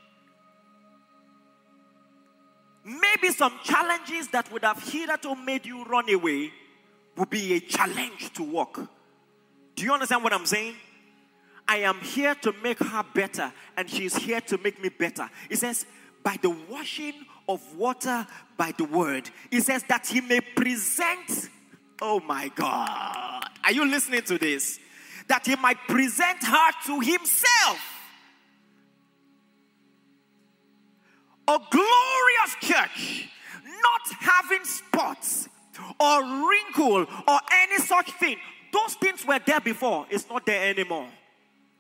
Maybe 2.84 3.30
some 3.30 3.54
challenges 3.64 4.28
that 4.28 4.52
would 4.52 4.64
have 4.64 4.82
hitherto 4.84 5.34
made 5.34 5.66
you 5.66 5.84
run 5.86 6.08
away 6.14 6.52
will 7.18 7.26
be 7.26 7.54
a 7.54 7.60
challenge 7.60 8.32
to 8.34 8.44
walk. 8.44 8.80
Do 9.76 9.84
you 9.84 9.94
understand 9.94 10.24
what 10.24 10.34
I'm 10.34 10.46
saying? 10.46 10.76
I 11.68 11.78
am 11.78 12.00
here 12.00 12.36
to 12.36 12.54
make 12.64 12.80
her 12.80 13.04
better, 13.14 13.52
and 13.76 13.90
she's 13.90 14.16
here 14.16 14.42
to 14.42 14.58
make 14.60 14.82
me 14.82 14.90
better. 14.90 15.30
It 15.50 15.58
says, 15.58 15.86
by 16.24 16.38
the 16.42 16.56
washing 16.70 17.14
of 17.48 17.62
water 17.76 18.26
by 18.58 18.74
the 18.78 18.86
word. 18.86 19.30
It 19.52 19.62
says 19.62 19.84
that 19.90 20.08
he 20.08 20.22
may 20.22 20.42
present. 20.42 21.50
Oh 22.02 22.20
my 22.20 22.50
God. 22.56 23.50
Are 23.64 23.72
you 23.72 23.86
listening 23.86 24.24
to 24.24 24.38
this? 24.38 24.80
That 25.28 25.46
he 25.46 25.56
might 25.56 25.78
present 25.88 26.44
her 26.44 26.72
to 26.88 27.00
himself. 27.00 27.80
A 31.48 31.60
glorious 31.70 32.56
church, 32.62 33.30
not 33.64 34.18
having 34.20 34.64
spots 34.64 35.48
or 36.00 36.24
wrinkle 36.24 37.06
or 37.28 37.40
any 37.52 37.78
such 37.78 38.12
thing, 38.14 38.38
those 38.76 38.96
things 38.96 39.26
were 39.26 39.40
there 39.46 39.62
before, 39.62 40.06
it's 40.10 40.30
not 40.30 40.46
there 40.46 40.70
anymore. 40.70 41.08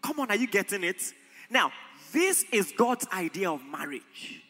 Come 0.01 0.19
on, 0.21 0.29
are 0.29 0.35
you 0.35 0.47
getting 0.47 0.83
it? 0.83 1.13
Now, 1.49 1.71
this 2.13 2.45
is 2.51 2.71
God's 2.71 3.05
idea 3.11 3.51
of 3.51 3.61
marriage. 3.65 4.41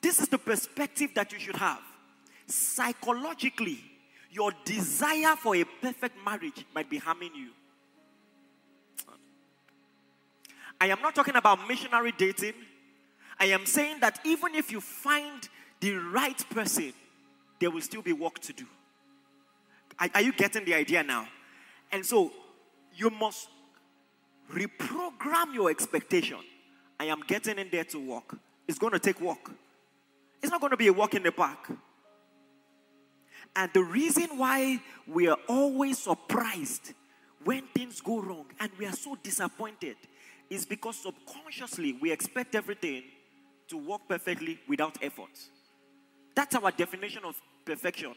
This 0.00 0.18
is 0.18 0.28
the 0.28 0.38
perspective 0.38 1.10
that 1.14 1.32
you 1.32 1.38
should 1.38 1.56
have. 1.56 1.80
Psychologically, 2.46 3.78
your 4.30 4.52
desire 4.64 5.36
for 5.36 5.54
a 5.54 5.64
perfect 5.80 6.16
marriage 6.24 6.64
might 6.74 6.90
be 6.90 6.98
harming 6.98 7.34
you. 7.34 7.50
I 10.80 10.86
am 10.86 11.00
not 11.02 11.14
talking 11.14 11.36
about 11.36 11.68
missionary 11.68 12.12
dating. 12.16 12.54
I 13.38 13.46
am 13.46 13.66
saying 13.66 14.00
that 14.00 14.18
even 14.24 14.54
if 14.54 14.72
you 14.72 14.80
find 14.80 15.48
the 15.80 15.94
right 15.94 16.42
person, 16.50 16.92
there 17.60 17.70
will 17.70 17.82
still 17.82 18.02
be 18.02 18.12
work 18.12 18.38
to 18.40 18.52
do. 18.52 18.66
Are, 19.98 20.08
are 20.14 20.22
you 20.22 20.32
getting 20.32 20.64
the 20.64 20.74
idea 20.74 21.02
now? 21.02 21.28
And 21.92 22.04
so 22.04 22.32
you 22.94 23.10
must 23.10 23.48
reprogram 24.52 25.54
your 25.54 25.70
expectation. 25.70 26.38
I 26.98 27.04
am 27.06 27.22
getting 27.26 27.58
in 27.58 27.68
there 27.70 27.84
to 27.84 27.98
work. 27.98 28.38
It's 28.68 28.78
going 28.78 28.92
to 28.92 28.98
take 28.98 29.20
work. 29.20 29.50
It's 30.42 30.50
not 30.50 30.60
going 30.60 30.70
to 30.70 30.76
be 30.76 30.88
a 30.88 30.92
walk 30.92 31.14
in 31.14 31.22
the 31.22 31.32
park. 31.32 31.70
And 33.56 33.70
the 33.72 33.82
reason 33.82 34.38
why 34.38 34.80
we 35.06 35.28
are 35.28 35.38
always 35.48 35.98
surprised 35.98 36.92
when 37.44 37.62
things 37.74 38.00
go 38.00 38.20
wrong 38.20 38.46
and 38.60 38.70
we 38.78 38.86
are 38.86 38.92
so 38.92 39.16
disappointed 39.22 39.96
is 40.48 40.64
because 40.66 40.96
subconsciously 40.96 41.94
we 42.00 42.12
expect 42.12 42.54
everything 42.54 43.02
to 43.68 43.76
work 43.76 44.02
perfectly 44.08 44.58
without 44.68 44.96
effort. 45.02 45.30
That's 46.34 46.54
our 46.54 46.70
definition 46.70 47.24
of 47.24 47.40
perfection. 47.64 48.14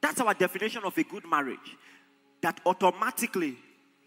That's 0.00 0.20
our 0.20 0.34
definition 0.34 0.82
of 0.84 0.96
a 0.98 1.02
good 1.02 1.24
marriage 1.26 1.76
that 2.44 2.60
automatically 2.66 3.56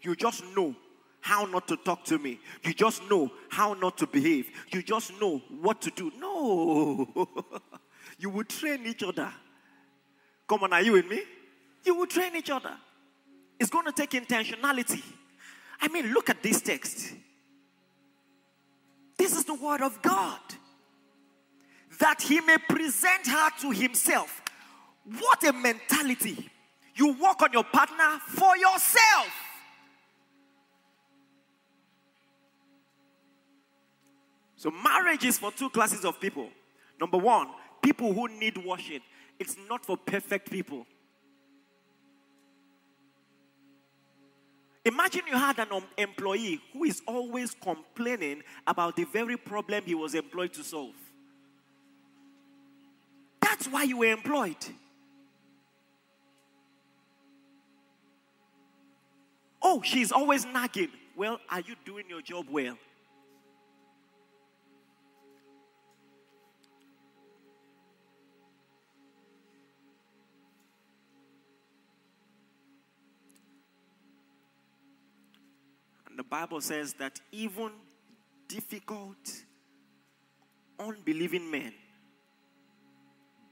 you 0.00 0.14
just 0.14 0.44
know 0.56 0.72
how 1.20 1.44
not 1.46 1.66
to 1.66 1.76
talk 1.76 2.04
to 2.04 2.18
me. 2.18 2.38
You 2.62 2.72
just 2.72 3.02
know 3.10 3.32
how 3.48 3.74
not 3.74 3.98
to 3.98 4.06
behave. 4.06 4.48
You 4.70 4.80
just 4.80 5.20
know 5.20 5.42
what 5.60 5.82
to 5.82 5.90
do. 5.90 6.12
No. 6.16 7.08
you 8.18 8.30
will 8.30 8.44
train 8.44 8.86
each 8.86 9.02
other. 9.02 9.28
Come 10.46 10.62
on, 10.62 10.72
are 10.72 10.82
you 10.82 10.92
with 10.92 11.08
me? 11.08 11.20
You 11.84 11.96
will 11.96 12.06
train 12.06 12.36
each 12.36 12.48
other. 12.48 12.76
It's 13.58 13.70
going 13.70 13.86
to 13.86 13.92
take 13.92 14.10
intentionality. 14.10 15.02
I 15.80 15.88
mean, 15.88 16.12
look 16.12 16.30
at 16.30 16.40
this 16.40 16.60
text. 16.60 17.12
This 19.16 19.36
is 19.36 19.44
the 19.46 19.54
word 19.54 19.82
of 19.82 20.00
God. 20.00 20.38
That 21.98 22.22
he 22.22 22.40
may 22.40 22.58
present 22.58 23.26
her 23.26 23.50
to 23.62 23.72
himself. 23.72 24.42
What 25.18 25.42
a 25.42 25.52
mentality. 25.52 26.48
You 26.98 27.12
work 27.12 27.42
on 27.42 27.52
your 27.52 27.64
partner 27.64 28.18
for 28.26 28.56
yourself. 28.56 29.28
So, 34.56 34.72
marriage 34.72 35.24
is 35.24 35.38
for 35.38 35.52
two 35.52 35.70
classes 35.70 36.04
of 36.04 36.20
people 36.20 36.48
Number 37.00 37.18
one, 37.18 37.48
people 37.82 38.12
who 38.12 38.28
need 38.28 38.56
washing. 38.58 39.00
It's 39.38 39.56
not 39.68 39.84
for 39.84 39.96
perfect 39.96 40.50
people. 40.50 40.86
Imagine 44.84 45.22
you 45.30 45.36
had 45.36 45.58
an 45.58 45.68
employee 45.96 46.60
who 46.72 46.84
is 46.84 47.02
always 47.06 47.54
complaining 47.54 48.42
about 48.66 48.96
the 48.96 49.04
very 49.04 49.36
problem 49.36 49.84
he 49.84 49.94
was 49.94 50.14
employed 50.14 50.52
to 50.54 50.64
solve. 50.64 50.94
That's 53.40 53.68
why 53.68 53.82
you 53.84 53.98
were 53.98 54.12
employed. 54.12 54.56
Oh, 59.60 59.82
she's 59.82 60.12
always 60.12 60.44
nagging. 60.46 60.90
Well, 61.16 61.40
are 61.50 61.60
you 61.60 61.74
doing 61.84 62.04
your 62.08 62.22
job 62.22 62.46
well? 62.48 62.78
And 76.08 76.16
the 76.18 76.22
Bible 76.22 76.60
says 76.60 76.94
that 76.94 77.20
even 77.32 77.72
difficult, 78.46 79.16
unbelieving 80.78 81.50
men, 81.50 81.74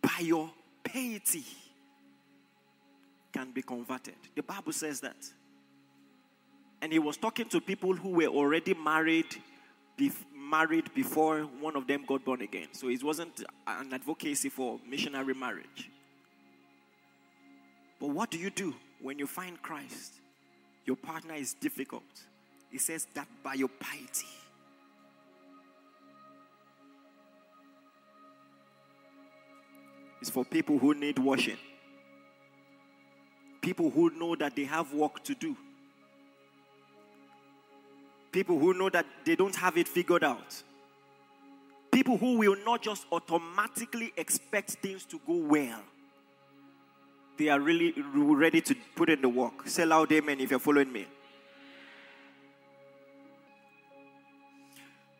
by 0.00 0.20
your 0.20 0.50
piety, 0.84 1.44
can 3.32 3.50
be 3.50 3.60
converted. 3.60 4.14
The 4.36 4.42
Bible 4.42 4.72
says 4.72 5.00
that. 5.00 5.16
And 6.86 6.92
he 6.92 7.00
was 7.00 7.16
talking 7.16 7.48
to 7.48 7.60
people 7.60 7.96
who 7.96 8.10
were 8.10 8.28
already 8.28 8.72
married, 8.72 9.26
bef- 9.98 10.24
married 10.32 10.94
before 10.94 11.40
one 11.40 11.74
of 11.74 11.88
them 11.88 12.04
got 12.06 12.24
born 12.24 12.42
again. 12.42 12.68
So 12.70 12.88
it 12.88 13.02
wasn't 13.02 13.42
an 13.66 13.92
advocacy 13.92 14.50
for 14.50 14.78
missionary 14.88 15.34
marriage. 15.34 15.90
But 17.98 18.10
what 18.10 18.30
do 18.30 18.38
you 18.38 18.50
do 18.50 18.72
when 19.02 19.18
you 19.18 19.26
find 19.26 19.60
Christ? 19.60 20.12
Your 20.84 20.94
partner 20.94 21.34
is 21.34 21.54
difficult. 21.54 22.04
He 22.70 22.78
says 22.78 23.08
that 23.14 23.26
by 23.42 23.54
your 23.54 23.70
piety. 23.80 24.28
It's 30.20 30.30
for 30.30 30.44
people 30.44 30.78
who 30.78 30.94
need 30.94 31.18
washing. 31.18 31.58
People 33.60 33.90
who 33.90 34.10
know 34.10 34.36
that 34.36 34.54
they 34.54 34.66
have 34.66 34.92
work 34.92 35.24
to 35.24 35.34
do. 35.34 35.56
People 38.36 38.58
who 38.58 38.74
know 38.74 38.90
that 38.90 39.06
they 39.24 39.34
don't 39.34 39.56
have 39.56 39.78
it 39.78 39.88
figured 39.88 40.22
out. 40.22 40.62
People 41.90 42.18
who 42.18 42.36
will 42.36 42.56
not 42.66 42.82
just 42.82 43.06
automatically 43.10 44.12
expect 44.14 44.72
things 44.72 45.06
to 45.06 45.18
go 45.26 45.36
well. 45.36 45.80
They 47.38 47.48
are 47.48 47.58
really 47.58 47.94
ready 47.96 48.60
to 48.60 48.76
put 48.94 49.08
in 49.08 49.22
the 49.22 49.28
work. 49.30 49.66
Say 49.66 49.86
loud 49.86 50.12
amen 50.12 50.38
if 50.40 50.50
you're 50.50 50.60
following 50.60 50.92
me. 50.92 51.06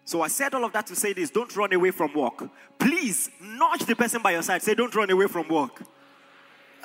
So 0.04 0.20
I 0.20 0.28
said 0.28 0.52
all 0.52 0.66
of 0.66 0.74
that 0.74 0.86
to 0.88 0.94
say 0.94 1.14
this 1.14 1.30
don't 1.30 1.56
run 1.56 1.72
away 1.72 1.92
from 1.92 2.12
work. 2.12 2.46
Please 2.78 3.30
nudge 3.40 3.86
the 3.86 3.96
person 3.96 4.20
by 4.20 4.32
your 4.32 4.42
side. 4.42 4.62
Say, 4.62 4.74
don't 4.74 4.94
run 4.94 5.10
away 5.10 5.26
from 5.26 5.48
work. 5.48 5.80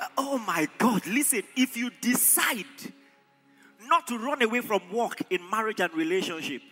Uh, 0.00 0.06
oh 0.16 0.38
my 0.38 0.66
God, 0.78 1.06
listen, 1.06 1.42
if 1.54 1.76
you 1.76 1.90
decide 2.00 2.64
not 3.92 4.06
to 4.06 4.16
run 4.16 4.40
away 4.40 4.62
from 4.62 4.80
work 4.90 5.20
in 5.28 5.38
marriage 5.50 5.78
and 5.78 5.92
relationship, 5.92 6.62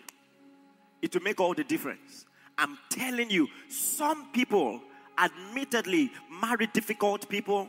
it 1.02 1.12
will 1.12 1.20
make 1.20 1.38
all 1.38 1.52
the 1.52 1.62
difference. 1.62 2.24
I'm 2.56 2.78
telling 2.88 3.28
you, 3.28 3.46
some 3.68 4.32
people, 4.32 4.80
admittedly, 5.18 6.10
marry 6.40 6.66
difficult 6.68 7.28
people, 7.28 7.68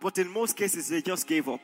but 0.00 0.18
in 0.18 0.28
most 0.28 0.56
cases, 0.56 0.88
they 0.88 1.00
just 1.00 1.28
gave 1.28 1.48
up. 1.48 1.60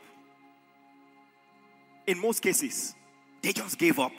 In 2.07 2.21
most 2.21 2.41
cases, 2.41 2.95
they 3.43 3.53
just 3.53 3.77
gave 3.79 3.99
up. 3.99 4.13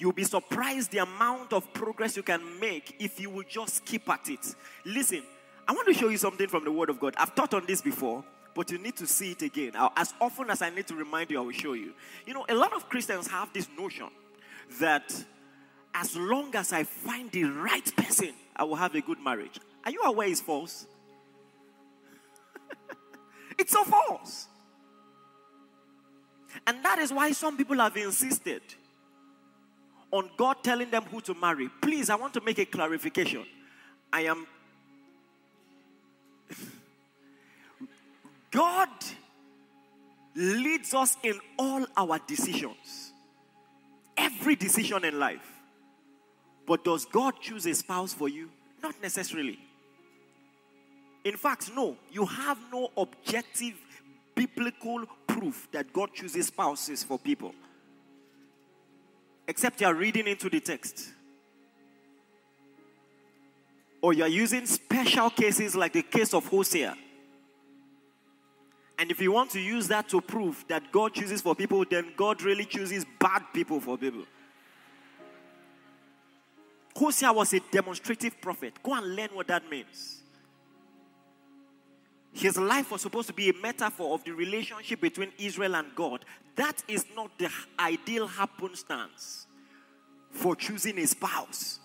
You'll 0.00 0.12
be 0.12 0.24
surprised 0.24 0.90
the 0.90 0.98
amount 0.98 1.52
of 1.52 1.72
progress 1.72 2.16
you 2.16 2.24
can 2.24 2.42
make 2.58 2.96
if 2.98 3.20
you 3.20 3.30
will 3.30 3.44
just 3.48 3.84
keep 3.84 4.08
at 4.08 4.28
it. 4.28 4.44
Listen, 4.84 5.22
I 5.68 5.72
want 5.72 5.86
to 5.86 5.94
show 5.94 6.08
you 6.08 6.16
something 6.16 6.48
from 6.48 6.64
the 6.64 6.72
Word 6.72 6.90
of 6.90 6.98
God. 6.98 7.14
I've 7.16 7.36
taught 7.36 7.54
on 7.54 7.66
this 7.66 7.80
before, 7.80 8.24
but 8.58 8.72
you 8.72 8.78
need 8.78 8.96
to 8.96 9.06
see 9.06 9.30
it 9.30 9.42
again. 9.42 9.70
As 9.96 10.12
often 10.20 10.50
as 10.50 10.62
I 10.62 10.70
need 10.70 10.88
to 10.88 10.96
remind 10.96 11.30
you, 11.30 11.38
I 11.38 11.42
will 11.42 11.52
show 11.52 11.74
you. 11.74 11.92
You 12.26 12.34
know, 12.34 12.44
a 12.48 12.54
lot 12.56 12.72
of 12.72 12.88
Christians 12.88 13.28
have 13.28 13.52
this 13.52 13.68
notion 13.78 14.08
that 14.80 15.14
as 15.94 16.16
long 16.16 16.52
as 16.56 16.72
I 16.72 16.82
find 16.82 17.30
the 17.30 17.44
right 17.44 17.94
person, 17.96 18.32
I 18.56 18.64
will 18.64 18.74
have 18.74 18.96
a 18.96 19.00
good 19.00 19.20
marriage. 19.20 19.60
Are 19.84 19.92
you 19.92 20.02
aware 20.02 20.26
it's 20.26 20.40
false? 20.40 20.86
it's 23.60 23.70
so 23.70 23.84
false. 23.84 24.48
And 26.66 26.84
that 26.84 26.98
is 26.98 27.12
why 27.12 27.30
some 27.30 27.56
people 27.56 27.76
have 27.76 27.96
insisted 27.96 28.62
on 30.10 30.30
God 30.36 30.64
telling 30.64 30.90
them 30.90 31.04
who 31.04 31.20
to 31.20 31.34
marry. 31.34 31.70
Please, 31.80 32.10
I 32.10 32.16
want 32.16 32.34
to 32.34 32.40
make 32.40 32.58
a 32.58 32.64
clarification. 32.64 33.46
I 34.12 34.22
am. 34.22 34.48
God 38.50 38.88
leads 40.34 40.94
us 40.94 41.16
in 41.22 41.38
all 41.58 41.84
our 41.96 42.18
decisions, 42.26 43.12
every 44.16 44.56
decision 44.56 45.04
in 45.04 45.18
life. 45.18 45.46
But 46.66 46.84
does 46.84 47.04
God 47.04 47.34
choose 47.40 47.66
a 47.66 47.74
spouse 47.74 48.12
for 48.12 48.28
you? 48.28 48.50
Not 48.82 48.94
necessarily. 49.02 49.58
In 51.24 51.36
fact, 51.36 51.70
no, 51.74 51.96
you 52.10 52.24
have 52.24 52.58
no 52.72 52.90
objective 52.96 53.74
biblical 54.34 55.04
proof 55.26 55.68
that 55.72 55.92
God 55.92 56.10
chooses 56.14 56.46
spouses 56.46 57.02
for 57.02 57.18
people. 57.18 57.52
Except 59.48 59.80
you 59.80 59.86
are 59.86 59.94
reading 59.94 60.26
into 60.26 60.48
the 60.48 60.60
text. 60.60 61.08
Or 64.00 64.12
you 64.12 64.22
are 64.22 64.28
using 64.28 64.64
special 64.66 65.30
cases 65.30 65.74
like 65.74 65.94
the 65.94 66.02
case 66.02 66.34
of 66.34 66.46
Hosea. 66.46 66.96
And 68.98 69.12
if 69.12 69.20
you 69.20 69.30
want 69.30 69.50
to 69.52 69.60
use 69.60 69.86
that 69.88 70.08
to 70.08 70.20
prove 70.20 70.64
that 70.68 70.90
God 70.90 71.14
chooses 71.14 71.40
for 71.40 71.54
people, 71.54 71.84
then 71.88 72.12
God 72.16 72.42
really 72.42 72.64
chooses 72.64 73.06
bad 73.20 73.44
people 73.54 73.80
for 73.80 73.96
people. 73.96 74.24
Hosea 76.96 77.32
was 77.32 77.52
a 77.52 77.60
demonstrative 77.70 78.40
prophet. 78.40 78.74
Go 78.82 78.94
and 78.94 79.14
learn 79.14 79.28
what 79.32 79.46
that 79.46 79.70
means. 79.70 80.22
His 82.32 82.56
life 82.56 82.90
was 82.90 83.02
supposed 83.02 83.28
to 83.28 83.32
be 83.32 83.50
a 83.50 83.52
metaphor 83.54 84.14
of 84.14 84.24
the 84.24 84.32
relationship 84.32 85.00
between 85.00 85.32
Israel 85.38 85.76
and 85.76 85.94
God. 85.94 86.24
That 86.56 86.82
is 86.88 87.04
not 87.14 87.30
the 87.38 87.50
ideal 87.78 88.26
happenstance 88.26 89.46
for 90.30 90.56
choosing 90.56 90.98
a 90.98 91.06
spouse. 91.06 91.78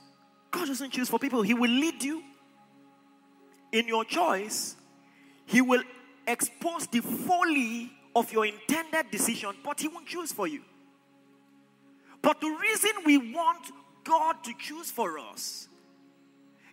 God 0.49 0.67
doesn't 0.67 0.91
choose 0.91 1.09
for 1.09 1.19
people, 1.19 1.43
He 1.43 1.53
will 1.53 1.71
lead 1.71 2.03
you 2.03 2.23
in 3.71 3.87
your 3.87 4.03
choice. 4.03 4.75
He 5.45 5.61
will 5.61 5.83
expose 6.27 6.87
the 6.87 7.01
folly 7.01 7.91
of 8.15 8.31
your 8.31 8.45
intended 8.45 9.11
decision, 9.11 9.51
but 9.63 9.79
He 9.79 9.87
won't 9.87 10.05
choose 10.05 10.31
for 10.31 10.47
you. 10.47 10.61
But 12.21 12.39
the 12.39 12.49
reason 12.49 12.91
we 13.05 13.17
want 13.33 13.71
God 14.03 14.43
to 14.43 14.53
choose 14.57 14.89
for 14.91 15.19
us 15.19 15.67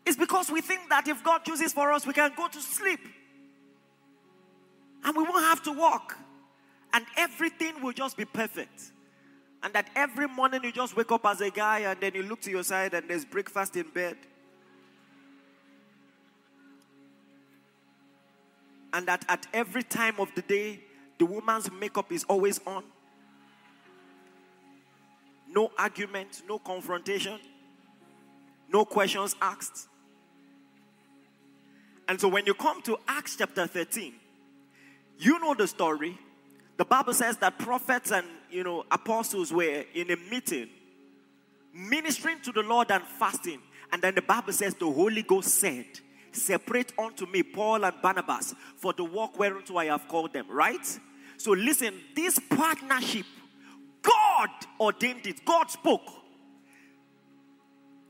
is 0.06 0.16
because 0.16 0.50
we 0.50 0.60
think 0.60 0.88
that 0.88 1.08
if 1.08 1.22
God 1.22 1.44
chooses 1.44 1.72
for 1.72 1.92
us, 1.92 2.06
we 2.06 2.12
can 2.12 2.32
go 2.36 2.48
to 2.48 2.60
sleep 2.60 3.00
and 5.04 5.16
we 5.16 5.22
won't 5.22 5.44
have 5.44 5.62
to 5.62 5.72
walk, 5.72 6.16
and 6.92 7.04
everything 7.16 7.80
will 7.82 7.92
just 7.92 8.16
be 8.16 8.24
perfect. 8.24 8.92
And 9.62 9.72
that 9.74 9.88
every 9.94 10.26
morning 10.26 10.60
you 10.64 10.72
just 10.72 10.96
wake 10.96 11.12
up 11.12 11.24
as 11.26 11.40
a 11.40 11.50
guy 11.50 11.80
and 11.80 12.00
then 12.00 12.14
you 12.14 12.22
look 12.22 12.40
to 12.42 12.50
your 12.50 12.62
side 12.62 12.94
and 12.94 13.08
there's 13.08 13.24
breakfast 13.24 13.76
in 13.76 13.88
bed. 13.88 14.16
And 18.92 19.07
that 19.07 19.24
at 19.29 19.46
every 19.53 19.83
time 19.83 20.14
of 20.18 20.35
the 20.35 20.42
day, 20.42 20.81
the 21.18 21.26
woman's 21.26 21.70
makeup 21.70 22.11
is 22.12 22.24
always 22.24 22.61
on. 22.66 22.85
No 25.48 25.70
argument, 25.79 26.42
no 26.48 26.59
confrontation, 26.59 27.38
no 28.72 28.85
questions 28.85 29.35
asked. 29.40 29.88
And 32.09 32.20
so 32.20 32.29
when 32.29 32.46
you 32.46 32.55
come 32.55 32.83
to 32.83 32.98
Acts 33.07 33.37
chapter 33.37 33.66
13, 33.66 34.14
you 35.18 35.38
know 35.40 35.55
the 35.55 35.66
story. 35.66 36.18
The 36.76 36.85
Bible 36.85 37.14
says 37.14 37.37
that 37.38 37.59
prophets 37.59 38.11
and 38.11 38.26
you 38.50 38.64
know 38.64 38.85
apostles 38.90 39.53
were 39.53 39.85
in 39.94 40.11
a 40.11 40.16
meeting 40.31 40.70
ministering 41.72 42.40
to 42.40 42.53
the 42.53 42.62
Lord 42.62 42.90
and 42.90 43.03
fasting. 43.03 43.61
And 43.92 44.03
then 44.03 44.14
the 44.14 44.22
Bible 44.22 44.53
says 44.53 44.74
the 44.74 44.90
Holy 44.90 45.22
Ghost 45.22 45.48
said, 45.48 45.87
Separate 46.32 46.92
unto 46.98 47.26
me 47.26 47.42
Paul 47.42 47.84
and 47.84 47.94
Barnabas 48.02 48.54
for 48.76 48.92
the 48.92 49.04
work 49.04 49.38
whereunto 49.38 49.76
I 49.76 49.86
have 49.86 50.06
called 50.08 50.32
them. 50.32 50.46
Right? 50.48 50.84
So 51.36 51.52
listen, 51.52 51.94
this 52.14 52.38
partnership, 52.38 53.26
God 54.02 54.50
ordained 54.78 55.26
it, 55.26 55.44
God 55.44 55.70
spoke. 55.70 56.02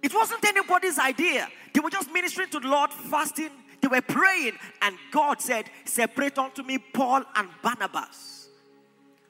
It 0.02 0.14
wasn't 0.14 0.44
anybody's 0.44 0.98
idea. 0.98 1.48
They 1.72 1.80
were 1.80 1.90
just 1.90 2.10
ministering 2.12 2.48
to 2.50 2.60
the 2.60 2.68
Lord, 2.68 2.92
fasting, 2.92 3.50
they 3.80 3.88
were 3.88 4.00
praying, 4.00 4.54
and 4.82 4.96
God 5.10 5.40
said, 5.40 5.70
Separate 5.84 6.38
unto 6.38 6.62
me 6.62 6.78
Paul 6.78 7.22
and 7.36 7.48
Barnabas 7.62 8.48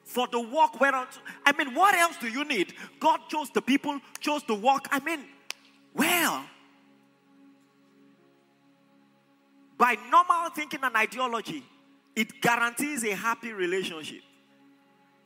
for 0.05 0.27
the 0.27 0.41
work 0.41 0.81
whereunto. 0.81 1.21
I 1.47 1.53
mean, 1.53 1.75
what 1.75 1.95
else 1.95 2.17
do 2.21 2.29
you 2.29 2.45
need? 2.45 2.75
God 2.99 3.21
chose 3.29 3.49
the 3.51 3.63
people, 3.63 4.01
chose 4.19 4.43
the 4.43 4.55
work. 4.55 4.87
I 4.91 4.99
mean, 5.01 5.21
well, 5.95 6.45
by 9.81 9.97
normal 10.11 10.51
thinking 10.55 10.81
and 10.83 10.95
ideology, 10.95 11.65
it 12.15 12.43
guarantees 12.43 13.03
a 13.03 13.15
happy 13.15 13.51
relationship. 13.51 14.21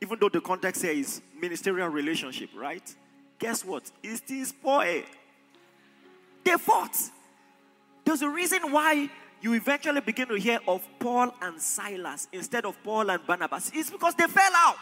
Even 0.01 0.17
though 0.17 0.29
the 0.29 0.39
context 0.39 0.81
here 0.81 0.93
is 0.93 1.21
ministerial 1.37 1.89
relationship, 1.89 2.49
right? 2.55 2.95
Guess 3.37 3.65
what? 3.65 3.91
It 4.01 4.21
is 4.31 4.47
spoiled. 4.49 5.03
They 6.45 6.53
fought. 6.53 6.95
There's 8.05 8.21
a 8.21 8.29
reason 8.29 8.71
why 8.71 9.09
you 9.41 9.53
eventually 9.55 9.99
begin 9.99 10.29
to 10.29 10.35
hear 10.35 10.59
of 10.69 10.87
Paul 10.99 11.35
and 11.41 11.61
Silas 11.61 12.29
instead 12.31 12.65
of 12.65 12.81
Paul 12.81 13.09
and 13.09 13.27
Barnabas. 13.27 13.71
It's 13.73 13.91
because 13.91 14.15
they 14.15 14.27
fell 14.27 14.53
out. 14.55 14.77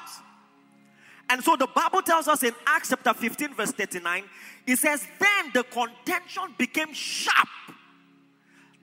And 1.29 1.43
so 1.43 1.55
the 1.55 1.67
Bible 1.67 2.03
tells 2.03 2.27
us 2.27 2.43
in 2.43 2.53
Acts 2.67 2.89
chapter 2.89 3.13
15, 3.13 3.55
verse 3.55 3.71
39, 3.71 4.23
it 4.67 4.77
says, 4.77 5.07
Then 5.19 5.51
the 5.53 5.63
contention 5.63 6.53
became 6.59 6.93
sharp, 6.93 7.47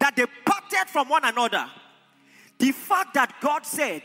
that 0.00 0.16
they 0.16 0.26
parted 0.44 0.88
from 0.88 1.08
one 1.08 1.24
another. 1.24 1.66
The 2.58 2.72
fact 2.72 3.14
that 3.14 3.34
God 3.40 3.64
said, 3.64 4.02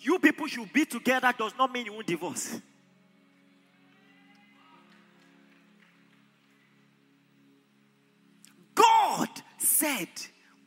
You 0.00 0.18
people 0.18 0.46
should 0.46 0.72
be 0.72 0.84
together 0.84 1.32
does 1.36 1.52
not 1.58 1.72
mean 1.72 1.86
you 1.86 1.92
won't 1.92 2.06
divorce. 2.06 2.60
God 8.74 9.28
said, 9.58 10.08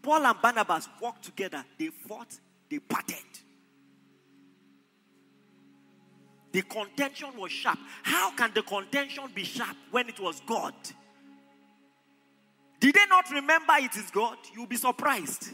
Paul 0.01 0.25
and 0.25 0.41
Barnabas 0.41 0.89
walked 1.01 1.23
together. 1.23 1.63
They 1.79 1.87
fought, 1.87 2.37
they 2.69 2.79
parted. 2.79 3.17
The 6.51 6.61
contention 6.63 7.29
was 7.37 7.51
sharp. 7.51 7.79
How 8.03 8.31
can 8.35 8.51
the 8.53 8.63
contention 8.63 9.23
be 9.33 9.45
sharp 9.45 9.77
when 9.91 10.09
it 10.09 10.19
was 10.19 10.41
God? 10.45 10.73
Did 12.81 12.95
they 12.95 13.05
not 13.07 13.29
remember 13.29 13.73
it 13.77 13.95
is 13.95 14.09
God? 14.09 14.37
You'll 14.55 14.65
be 14.65 14.75
surprised. 14.75 15.49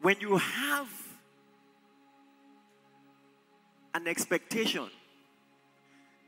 When 0.00 0.20
you 0.20 0.36
have 0.36 0.88
an 3.92 4.06
expectation 4.06 4.88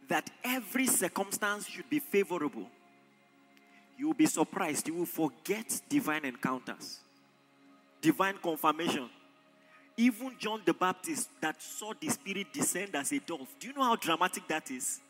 that 0.09 0.29
every 0.43 0.89
circumstance 0.89 1.69
should 1.69 1.89
be 1.89 2.01
favorable, 2.01 2.67
you 3.97 4.09
will 4.09 4.15
be 4.15 4.27
surprised. 4.27 4.89
You 4.89 4.95
will 4.95 5.07
forget 5.07 5.81
divine 5.89 6.25
encounters, 6.25 6.99
divine 8.01 8.39
confirmation. 8.43 9.09
Even 9.97 10.35
John 10.37 10.63
the 10.65 10.75
Baptist, 10.75 11.29
that 11.41 11.63
saw 11.63 11.93
the 11.99 12.09
Spirit 12.09 12.53
descend 12.53 12.97
as 12.97 13.13
a 13.13 13.21
dove. 13.21 13.55
Do 13.61 13.69
you 13.69 13.73
know 13.73 13.85
how 13.85 13.95
dramatic 13.95 14.49
that 14.49 14.69
is? 14.73 15.01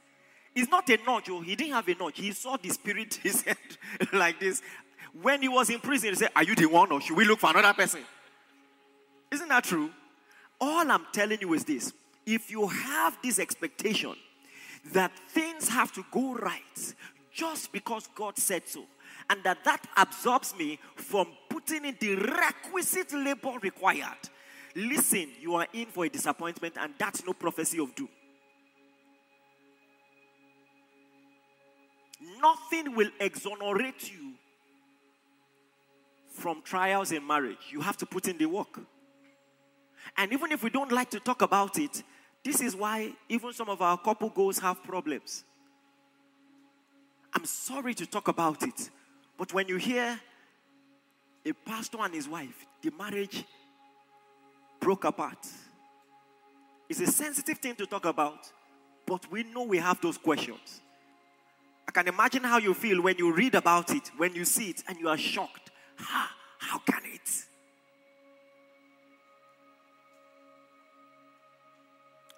It's 0.54 0.70
not 0.70 0.88
a 0.90 0.98
nudge, 1.06 1.30
oh, 1.30 1.40
he 1.40 1.56
didn't 1.56 1.72
have 1.72 1.88
a 1.88 1.94
nudge. 1.94 2.18
He 2.18 2.32
saw 2.32 2.56
the 2.56 2.68
Spirit 2.68 3.18
He 3.22 3.28
said, 3.30 3.56
like 4.12 4.38
this. 4.38 4.60
When 5.20 5.42
he 5.42 5.48
was 5.48 5.70
in 5.70 5.80
prison, 5.80 6.10
he 6.10 6.14
said, 6.14 6.30
Are 6.34 6.44
you 6.44 6.54
the 6.54 6.66
one, 6.66 6.90
or 6.90 7.00
should 7.00 7.16
we 7.16 7.24
look 7.24 7.38
for 7.38 7.50
another 7.50 7.74
person? 7.74 8.00
Isn't 9.30 9.48
that 9.48 9.64
true? 9.64 9.90
All 10.60 10.90
I'm 10.90 11.06
telling 11.12 11.40
you 11.40 11.52
is 11.54 11.64
this 11.64 11.92
if 12.24 12.50
you 12.50 12.66
have 12.66 13.18
this 13.22 13.38
expectation, 13.38 14.14
that 14.92 15.12
things 15.30 15.68
have 15.68 15.92
to 15.92 16.04
go 16.10 16.34
right 16.34 16.94
just 17.32 17.72
because 17.72 18.08
God 18.14 18.38
said 18.38 18.66
so. 18.66 18.84
And 19.30 19.42
that 19.44 19.64
that 19.64 19.86
absorbs 19.96 20.54
me 20.56 20.78
from 20.96 21.28
putting 21.48 21.84
in 21.84 21.96
the 22.00 22.16
requisite 22.16 23.12
labor 23.12 23.58
required. 23.62 24.28
Listen, 24.74 25.28
you 25.40 25.54
are 25.54 25.66
in 25.72 25.86
for 25.86 26.04
a 26.04 26.08
disappointment, 26.08 26.74
and 26.78 26.94
that's 26.98 27.24
no 27.24 27.32
prophecy 27.32 27.78
of 27.78 27.94
doom. 27.94 28.08
Nothing 32.40 32.94
will 32.94 33.10
exonerate 33.20 34.12
you 34.12 34.34
from 36.30 36.62
trials 36.62 37.12
in 37.12 37.26
marriage. 37.26 37.58
You 37.70 37.80
have 37.80 37.96
to 37.98 38.06
put 38.06 38.28
in 38.28 38.38
the 38.38 38.46
work. 38.46 38.80
And 40.16 40.32
even 40.32 40.52
if 40.52 40.62
we 40.62 40.70
don't 40.70 40.92
like 40.92 41.10
to 41.10 41.20
talk 41.20 41.42
about 41.42 41.78
it, 41.78 42.02
this 42.44 42.60
is 42.60 42.74
why 42.74 43.12
even 43.28 43.52
some 43.52 43.68
of 43.68 43.80
our 43.80 43.96
couple 43.98 44.28
goals 44.28 44.58
have 44.58 44.82
problems. 44.82 45.44
I'm 47.34 47.44
sorry 47.44 47.94
to 47.94 48.06
talk 48.06 48.28
about 48.28 48.62
it, 48.62 48.90
but 49.38 49.54
when 49.54 49.68
you 49.68 49.76
hear 49.76 50.20
a 51.46 51.52
pastor 51.52 51.98
and 52.00 52.14
his 52.14 52.28
wife, 52.28 52.66
the 52.82 52.90
marriage 52.90 53.44
broke 54.80 55.04
apart. 55.04 55.46
It's 56.88 57.00
a 57.00 57.06
sensitive 57.06 57.58
thing 57.58 57.74
to 57.76 57.86
talk 57.86 58.04
about, 58.04 58.52
but 59.06 59.30
we 59.30 59.44
know 59.44 59.62
we 59.62 59.78
have 59.78 60.00
those 60.00 60.18
questions. 60.18 60.80
Can 61.92 62.08
imagine 62.08 62.44
how 62.44 62.58
you 62.58 62.74
feel 62.74 63.02
when 63.02 63.18
you 63.18 63.32
read 63.32 63.54
about 63.54 63.90
it, 63.90 64.10
when 64.16 64.34
you 64.34 64.44
see 64.44 64.70
it, 64.70 64.82
and 64.88 64.98
you 64.98 65.08
are 65.08 65.18
shocked. 65.18 65.70
How, 65.96 66.26
how 66.58 66.78
can 66.78 67.02
it? 67.04 67.30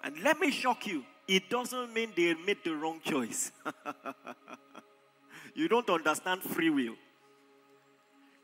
And 0.03 0.19
let 0.21 0.39
me 0.39 0.51
shock 0.51 0.85
you 0.85 1.03
it 1.27 1.49
doesn't 1.49 1.93
mean 1.93 2.11
they 2.15 2.33
made 2.45 2.57
the 2.63 2.75
wrong 2.75 2.99
choice. 3.03 3.51
you 5.55 5.67
don't 5.67 5.89
understand 5.89 6.43
free 6.43 6.69
will. 6.69 6.95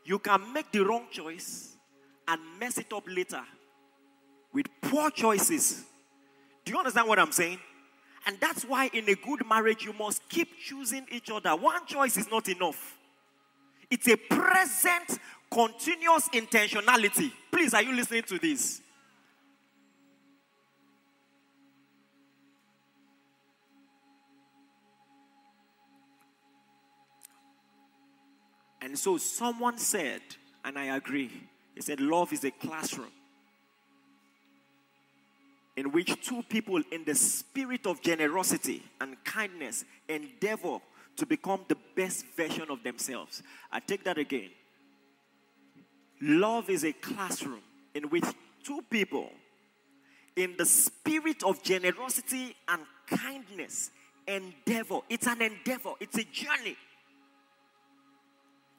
You 0.04 0.18
can 0.18 0.52
make 0.52 0.72
the 0.72 0.80
wrong 0.84 1.06
choice 1.10 1.76
and 2.26 2.40
mess 2.58 2.78
it 2.78 2.92
up 2.92 3.04
later 3.06 3.42
with 4.52 4.66
poor 4.80 5.10
choices. 5.10 5.84
Do 6.64 6.72
you 6.72 6.78
understand 6.78 7.06
what 7.06 7.18
I'm 7.20 7.32
saying? 7.32 7.60
And 8.26 8.36
that's 8.40 8.64
why 8.64 8.88
in 8.92 9.08
a 9.08 9.14
good 9.14 9.46
marriage, 9.46 9.84
you 9.84 9.92
must 9.92 10.28
keep 10.28 10.56
choosing 10.58 11.06
each 11.10 11.30
other. 11.30 11.56
One 11.56 11.84
choice 11.86 12.16
is 12.16 12.30
not 12.30 12.48
enough, 12.48 12.98
it's 13.90 14.08
a 14.08 14.16
present, 14.16 15.18
continuous 15.50 16.28
intentionality. 16.30 17.30
Please, 17.50 17.74
are 17.74 17.82
you 17.82 17.92
listening 17.92 18.22
to 18.22 18.38
this? 18.38 18.80
And 28.80 28.98
so 28.98 29.16
someone 29.16 29.78
said, 29.78 30.20
and 30.64 30.78
I 30.78 30.96
agree, 30.96 31.30
he 31.74 31.80
said, 31.80 32.00
Love 32.00 32.32
is 32.32 32.44
a 32.44 32.50
classroom 32.50 33.12
in 35.76 35.90
which 35.92 36.20
two 36.26 36.42
people, 36.48 36.82
in 36.90 37.04
the 37.04 37.14
spirit 37.14 37.86
of 37.86 38.00
generosity 38.02 38.82
and 39.00 39.16
kindness, 39.24 39.84
endeavor 40.08 40.78
to 41.16 41.26
become 41.26 41.64
the 41.68 41.76
best 41.96 42.26
version 42.36 42.70
of 42.70 42.82
themselves. 42.82 43.42
I 43.70 43.80
take 43.80 44.04
that 44.04 44.18
again. 44.18 44.50
Love 46.20 46.70
is 46.70 46.84
a 46.84 46.92
classroom 46.92 47.62
in 47.94 48.04
which 48.04 48.24
two 48.62 48.80
people, 48.90 49.30
in 50.36 50.54
the 50.56 50.64
spirit 50.64 51.42
of 51.42 51.62
generosity 51.62 52.54
and 52.68 52.82
kindness, 53.06 53.90
endeavor. 54.26 55.00
It's 55.08 55.26
an 55.26 55.42
endeavor, 55.42 55.92
it's 56.00 56.16
a 56.16 56.24
journey 56.24 56.76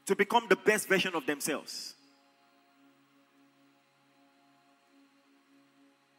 to 0.05 0.15
become 0.15 0.45
the 0.49 0.55
best 0.55 0.87
version 0.87 1.15
of 1.15 1.25
themselves. 1.25 1.95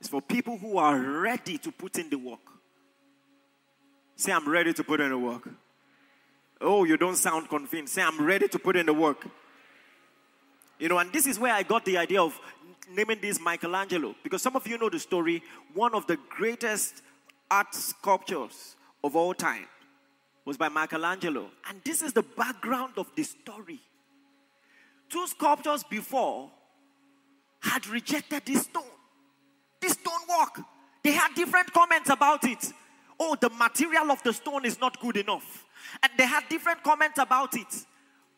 It's 0.05 0.11
for 0.11 0.21
people 0.21 0.59
who 0.59 0.77
are 0.77 1.01
ready 1.01 1.57
to 1.57 1.73
put 1.73 1.97
in 1.97 2.11
the 2.11 2.19
work. 2.19 2.47
Say, 4.17 4.33
I'm 4.33 4.47
ready 4.47 4.75
to 4.75 4.85
put 4.85 5.01
in 5.01 5.09
the 5.09 5.17
work. 5.17 5.49
Oh, 6.61 6.85
you 6.85 6.99
don't 6.99 7.17
sound 7.17 7.49
convinced. 7.49 7.95
Say, 7.95 8.03
I'm 8.03 8.23
ready 8.23 8.47
to 8.49 8.59
put 8.59 8.77
in 8.77 8.85
the 8.85 8.93
work. 8.93 9.27
You 10.79 10.91
know, 10.91 10.99
and 10.99 11.11
this 11.11 11.27
is 11.27 11.39
where 11.39 11.55
I 11.55 11.63
got 11.63 11.87
the 11.87 11.97
idea 11.97 12.21
of 12.21 12.39
naming 12.93 13.19
this 13.23 13.41
Michelangelo. 13.41 14.15
Because 14.23 14.43
some 14.43 14.57
of 14.57 14.67
you 14.67 14.77
know 14.77 14.91
the 14.91 14.99
story. 14.99 15.43
One 15.73 15.95
of 15.95 16.07
the 16.07 16.19
greatest 16.29 17.01
art 17.51 17.75
sculptures 17.75 18.77
of 19.03 19.17
all 19.17 19.33
time 19.33 19.65
was 20.45 20.59
by 20.59 20.69
Michelangelo. 20.69 21.49
And 21.67 21.81
this 21.83 22.03
is 22.03 22.13
the 22.13 22.25
background 22.37 22.93
of 22.99 23.07
the 23.17 23.23
story. 23.23 23.81
Two 25.09 25.27
sculptors 25.29 25.83
before 25.83 26.51
had 27.63 27.87
rejected 27.87 28.43
this 28.45 28.65
stone, 28.65 28.83
They 31.03 31.13
had 31.13 31.35
different 31.35 31.73
comments 31.73 32.11
about 32.11 32.45
it. 32.45 32.73
Oh, 33.21 33.37
the 33.41 33.51
material 33.51 34.11
of 34.11 34.23
the 34.23 34.33
stone 34.33 34.65
is 34.65 34.81
not 34.81 35.01
good 35.01 35.17
enough. 35.17 35.65
And 36.03 36.11
they 36.17 36.27
had 36.27 36.49
different 36.49 36.83
comments 36.83 37.19
about 37.19 37.55
it. 37.57 37.87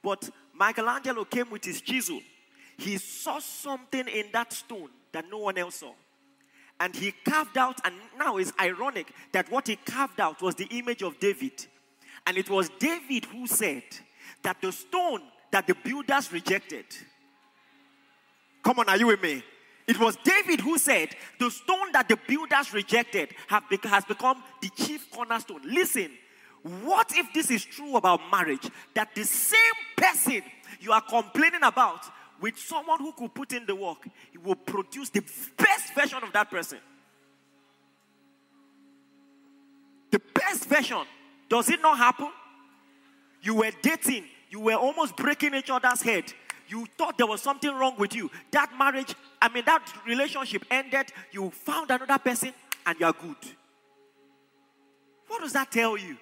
But 0.03 0.29
Michelangelo 0.53 1.25
came 1.25 1.51
with 1.51 1.65
his 1.65 1.81
chisel. 1.81 2.21
He 2.77 2.99
saw 2.99 3.39
something 3.39 4.07
in 4.09 4.27
that 4.33 4.53
stone 4.53 4.91
that 5.13 5.25
no 5.31 5.39
one 5.39 5.57
else 5.57 5.77
saw. 5.77 5.93
And 6.79 6.95
he 6.95 7.13
carved 7.25 7.57
out, 7.57 7.81
and 7.85 7.95
now 8.19 8.37
it's 8.37 8.53
ironic 8.61 9.11
that 9.33 9.51
what 9.51 9.67
he 9.69 9.77
carved 9.77 10.21
out 10.21 10.43
was 10.43 10.55
the 10.57 10.67
image 10.67 11.03
of 11.03 11.19
David. 11.19 11.67
And 12.27 12.37
it 12.37 12.51
was 12.51 12.69
David 12.79 13.25
who 13.27 13.47
said 13.47 13.85
that 14.43 14.61
the 14.61 14.73
stone 14.73 15.23
that 15.53 15.67
the 15.67 15.75
builders 15.75 16.33
rejected. 16.33 16.85
Come 18.63 18.81
on, 18.81 18.89
are 18.89 18.97
you 18.97 19.07
with 19.07 19.23
me? 19.23 19.43
It 19.87 20.01
was 20.01 20.17
David 20.17 20.61
who 20.61 20.79
said, 20.79 21.11
The 21.39 21.51
stone 21.51 21.93
that 21.93 22.09
the 22.09 22.19
builders 22.27 22.75
rejected 22.75 23.31
has 23.49 24.05
become 24.05 24.43
the 24.61 24.69
chief 24.71 25.11
cornerstone. 25.11 25.61
Listen, 25.65 26.11
what 26.83 27.13
if 27.15 27.33
this 27.33 27.51
is 27.51 27.65
true 27.65 27.97
about 27.97 28.21
marriage? 28.31 28.69
That 28.95 29.15
the 29.15 29.25
same 29.25 29.59
person 29.97 30.43
you 30.81 30.91
are 30.91 31.01
complaining 31.01 31.63
about 31.63 32.01
with 32.41 32.59
someone 32.59 32.99
who 32.99 33.13
could 33.13 33.33
put 33.33 33.53
in 33.53 33.65
the 33.65 33.75
work, 33.75 34.09
he 34.33 34.39
will 34.39 34.57
produce 34.57 35.11
the 35.11 35.23
best 35.57 35.95
version 35.95 36.19
of 36.23 36.33
that 36.33 36.51
person. 36.51 36.79
The 40.11 40.21
best 40.35 40.69
version. 40.69 41.05
Does 41.49 41.71
it 41.71 41.81
not 41.81 41.97
happen? 41.97 42.31
You 43.41 43.55
were 43.55 43.71
dating, 43.81 44.25
you 44.51 44.61
were 44.61 44.75
almost 44.75 45.17
breaking 45.17 45.55
each 45.55 45.71
other's 45.71 46.03
head. 46.03 46.25
You 46.69 46.87
thought 46.99 47.17
there 47.17 47.27
was 47.27 47.41
something 47.41 47.73
wrong 47.73 47.95
with 47.99 48.15
you. 48.15 48.31
That 48.51 48.73
marriage, 48.79 49.15
I 49.41 49.49
mean, 49.49 49.65
that 49.67 49.93
relationship 50.07 50.65
ended. 50.71 51.13
You 51.33 51.51
found 51.51 51.91
another 51.91 52.19
person 52.19 52.53
and 52.85 52.99
you're 52.99 53.13
good. 53.13 53.37
What 55.29 55.43
does 55.43 55.53
that 55.53 55.71
tell 55.71 55.97
you? 55.97 56.17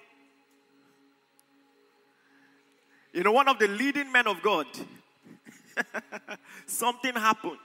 You 3.13 3.23
know, 3.23 3.31
one 3.31 3.47
of 3.47 3.59
the 3.59 3.67
leading 3.67 4.11
men 4.11 4.27
of 4.27 4.41
God, 4.41 4.67
something 6.65 7.13
happened. 7.13 7.57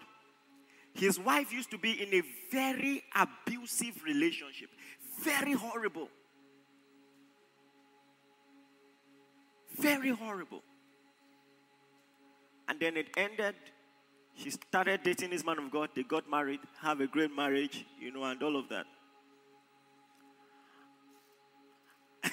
His 0.94 1.18
wife 1.18 1.52
used 1.52 1.70
to 1.72 1.78
be 1.78 2.02
in 2.02 2.14
a 2.14 2.22
very 2.52 3.02
abusive 3.14 4.02
relationship, 4.04 4.70
very 5.20 5.52
horrible. 5.52 6.08
Very 9.76 10.10
horrible. 10.10 10.62
And 12.70 12.78
then 12.78 12.96
it 12.96 13.08
ended. 13.16 13.56
She 14.36 14.50
started 14.50 15.02
dating 15.02 15.30
this 15.30 15.44
man 15.44 15.58
of 15.58 15.72
God. 15.72 15.88
They 15.92 16.04
got 16.04 16.30
married, 16.30 16.60
have 16.80 17.00
a 17.00 17.08
great 17.08 17.34
marriage, 17.34 17.84
you 18.00 18.12
know, 18.12 18.22
and 18.22 18.40
all 18.40 18.56
of 18.56 18.68
that. 18.68 18.86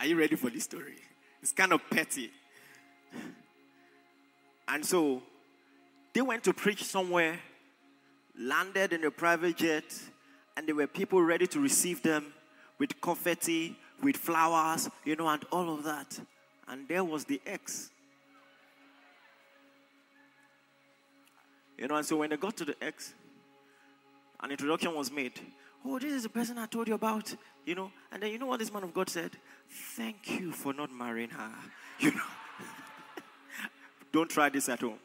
Are 0.00 0.04
you 0.04 0.18
ready 0.18 0.34
for 0.34 0.50
this 0.50 0.64
story? 0.64 0.96
It's 1.40 1.52
kind 1.52 1.72
of 1.72 1.80
petty. 1.88 2.32
And 4.66 4.84
so 4.84 5.22
they 6.12 6.22
went 6.22 6.42
to 6.42 6.52
preach 6.52 6.82
somewhere, 6.82 7.38
landed 8.36 8.92
in 8.92 9.04
a 9.04 9.12
private 9.12 9.58
jet, 9.58 9.84
and 10.56 10.66
there 10.66 10.74
were 10.74 10.88
people 10.88 11.22
ready 11.22 11.46
to 11.46 11.60
receive 11.60 12.02
them 12.02 12.32
with 12.80 13.00
confetti, 13.00 13.78
with 14.02 14.16
flowers, 14.16 14.90
you 15.04 15.14
know, 15.14 15.28
and 15.28 15.44
all 15.52 15.72
of 15.72 15.84
that. 15.84 16.18
And 16.66 16.88
there 16.88 17.04
was 17.04 17.24
the 17.26 17.40
ex. 17.46 17.91
You 21.82 21.88
know, 21.88 21.96
and 21.96 22.06
so 22.06 22.18
when 22.18 22.30
they 22.30 22.36
got 22.36 22.56
to 22.58 22.64
the 22.64 22.76
ex, 22.80 23.12
an 24.38 24.52
introduction 24.52 24.94
was 24.94 25.10
made. 25.10 25.32
Oh, 25.84 25.98
this 25.98 26.12
is 26.12 26.22
the 26.22 26.28
person 26.28 26.56
I 26.56 26.66
told 26.66 26.86
you 26.86 26.94
about, 26.94 27.34
you 27.66 27.74
know. 27.74 27.90
And 28.12 28.22
then 28.22 28.30
you 28.30 28.38
know 28.38 28.46
what 28.46 28.60
this 28.60 28.72
man 28.72 28.84
of 28.84 28.94
God 28.94 29.10
said? 29.10 29.32
Thank 29.68 30.30
you 30.30 30.52
for 30.52 30.72
not 30.72 30.92
marrying 30.92 31.30
her. 31.30 31.50
You 31.98 32.12
know. 32.12 32.22
Don't 34.12 34.30
try 34.30 34.48
this 34.48 34.68
at 34.68 34.80
home. 34.80 34.98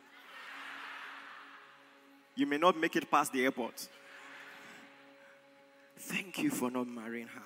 You 2.36 2.46
may 2.46 2.60
not 2.60 2.80
make 2.80 2.96
it 2.96 3.10
past 3.10 3.34
the 3.34 3.44
airport. 3.44 3.88
Thank 5.98 6.38
you 6.44 6.52
for 6.52 6.70
not 6.70 6.88
marrying 6.88 7.28
her. 7.28 7.42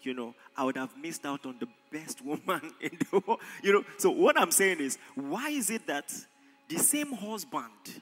You 0.00 0.14
know, 0.14 0.34
I 0.56 0.64
would 0.64 0.78
have 0.78 0.96
missed 0.96 1.26
out 1.26 1.44
on 1.44 1.56
the 1.60 1.68
best 1.92 2.24
woman 2.24 2.72
in 2.80 2.96
the 3.10 3.22
world. 3.26 3.40
You 3.62 3.74
know, 3.74 3.84
so 3.98 4.10
what 4.10 4.40
I'm 4.40 4.50
saying 4.50 4.80
is, 4.80 4.96
why 5.14 5.50
is 5.50 5.68
it 5.68 5.86
that 5.86 6.14
the 6.68 6.78
same 6.78 7.12
husband 7.12 8.00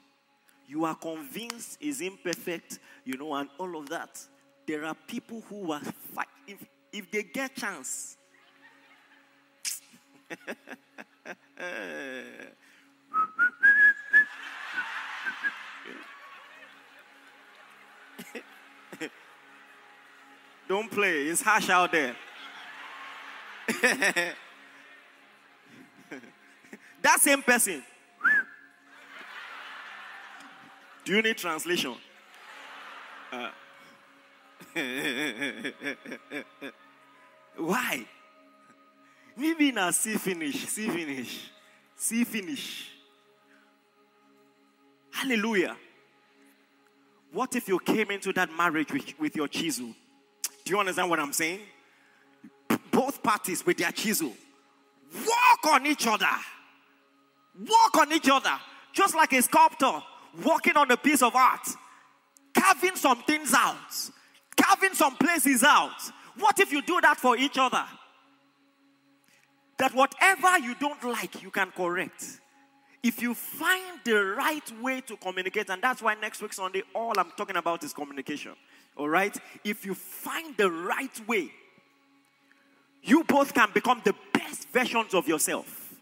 you 0.69 0.85
are 0.85 0.93
convinced 0.93 1.79
is 1.81 1.99
imperfect, 1.99 2.77
you 3.03 3.17
know, 3.17 3.33
and 3.33 3.49
all 3.57 3.75
of 3.75 3.89
that, 3.89 4.23
there 4.67 4.85
are 4.85 4.93
people 5.07 5.41
who 5.49 5.71
are 5.71 5.81
fight 6.13 6.27
if, 6.47 6.63
if 6.93 7.09
they 7.09 7.23
get 7.23 7.55
chance. 7.55 8.17
Don't 20.67 20.91
play, 20.91 21.23
it's 21.23 21.41
harsh 21.41 21.67
out 21.71 21.91
there. 21.91 22.15
that 27.01 27.19
same 27.19 27.41
person. 27.41 27.81
Do 31.09 31.15
you 31.15 31.23
need 31.23 31.37
translation? 31.37 31.95
Uh. 33.31 33.49
Why? 37.57 38.05
Maybe 39.35 39.71
now 39.71 39.89
see 39.89 40.17
finish, 40.17 40.67
see 40.67 40.87
finish, 40.87 41.49
see 41.95 42.23
finish. 42.23 42.91
Hallelujah. 45.09 45.75
What 47.31 47.55
if 47.55 47.67
you 47.67 47.79
came 47.79 48.11
into 48.11 48.31
that 48.33 48.55
marriage 48.55 48.93
with, 48.93 49.19
with 49.19 49.35
your 49.35 49.47
chisel? 49.47 49.87
Do 50.63 50.71
you 50.71 50.79
understand 50.79 51.09
what 51.09 51.19
I'm 51.19 51.33
saying? 51.33 51.61
Both 52.91 53.23
parties 53.23 53.65
with 53.65 53.77
their 53.77 53.91
chisel 53.91 54.35
walk 55.25 55.73
on 55.73 55.87
each 55.87 56.05
other. 56.05 56.27
Walk 57.59 57.97
on 57.97 58.13
each 58.13 58.29
other. 58.29 58.59
Just 58.93 59.15
like 59.15 59.33
a 59.33 59.41
sculptor 59.41 60.03
walking 60.43 60.75
on 60.75 60.89
a 60.91 60.97
piece 60.97 61.21
of 61.21 61.35
art, 61.35 61.67
carving 62.53 62.95
some 62.95 63.21
things 63.23 63.53
out, 63.53 64.11
carving 64.55 64.93
some 64.93 65.15
places 65.15 65.63
out. 65.63 65.99
What 66.37 66.59
if 66.59 66.71
you 66.71 66.81
do 66.81 66.99
that 67.01 67.17
for 67.17 67.37
each 67.37 67.57
other? 67.57 67.83
That 69.77 69.93
whatever 69.93 70.59
you 70.59 70.75
don't 70.75 71.03
like, 71.03 71.41
you 71.41 71.51
can 71.51 71.71
correct 71.71 72.39
if 73.03 73.21
you 73.21 73.33
find 73.33 73.99
the 74.03 74.23
right 74.37 74.81
way 74.81 75.01
to 75.01 75.15
communicate, 75.17 75.69
and 75.69 75.81
that's 75.81 76.01
why 76.01 76.15
next 76.15 76.41
week 76.41 76.53
Sunday, 76.53 76.83
all 76.93 77.17
I'm 77.17 77.31
talking 77.37 77.55
about 77.55 77.83
is 77.83 77.93
communication. 77.93 78.53
All 78.97 79.07
right? 79.07 79.35
If 79.63 79.85
you 79.85 79.93
find 79.93 80.55
the 80.57 80.69
right 80.69 81.27
way, 81.27 81.51
you 83.01 83.23
both 83.23 83.53
can 83.53 83.69
become 83.73 84.01
the 84.03 84.13
best 84.33 84.67
versions 84.69 85.13
of 85.13 85.27
yourself. 85.27 85.95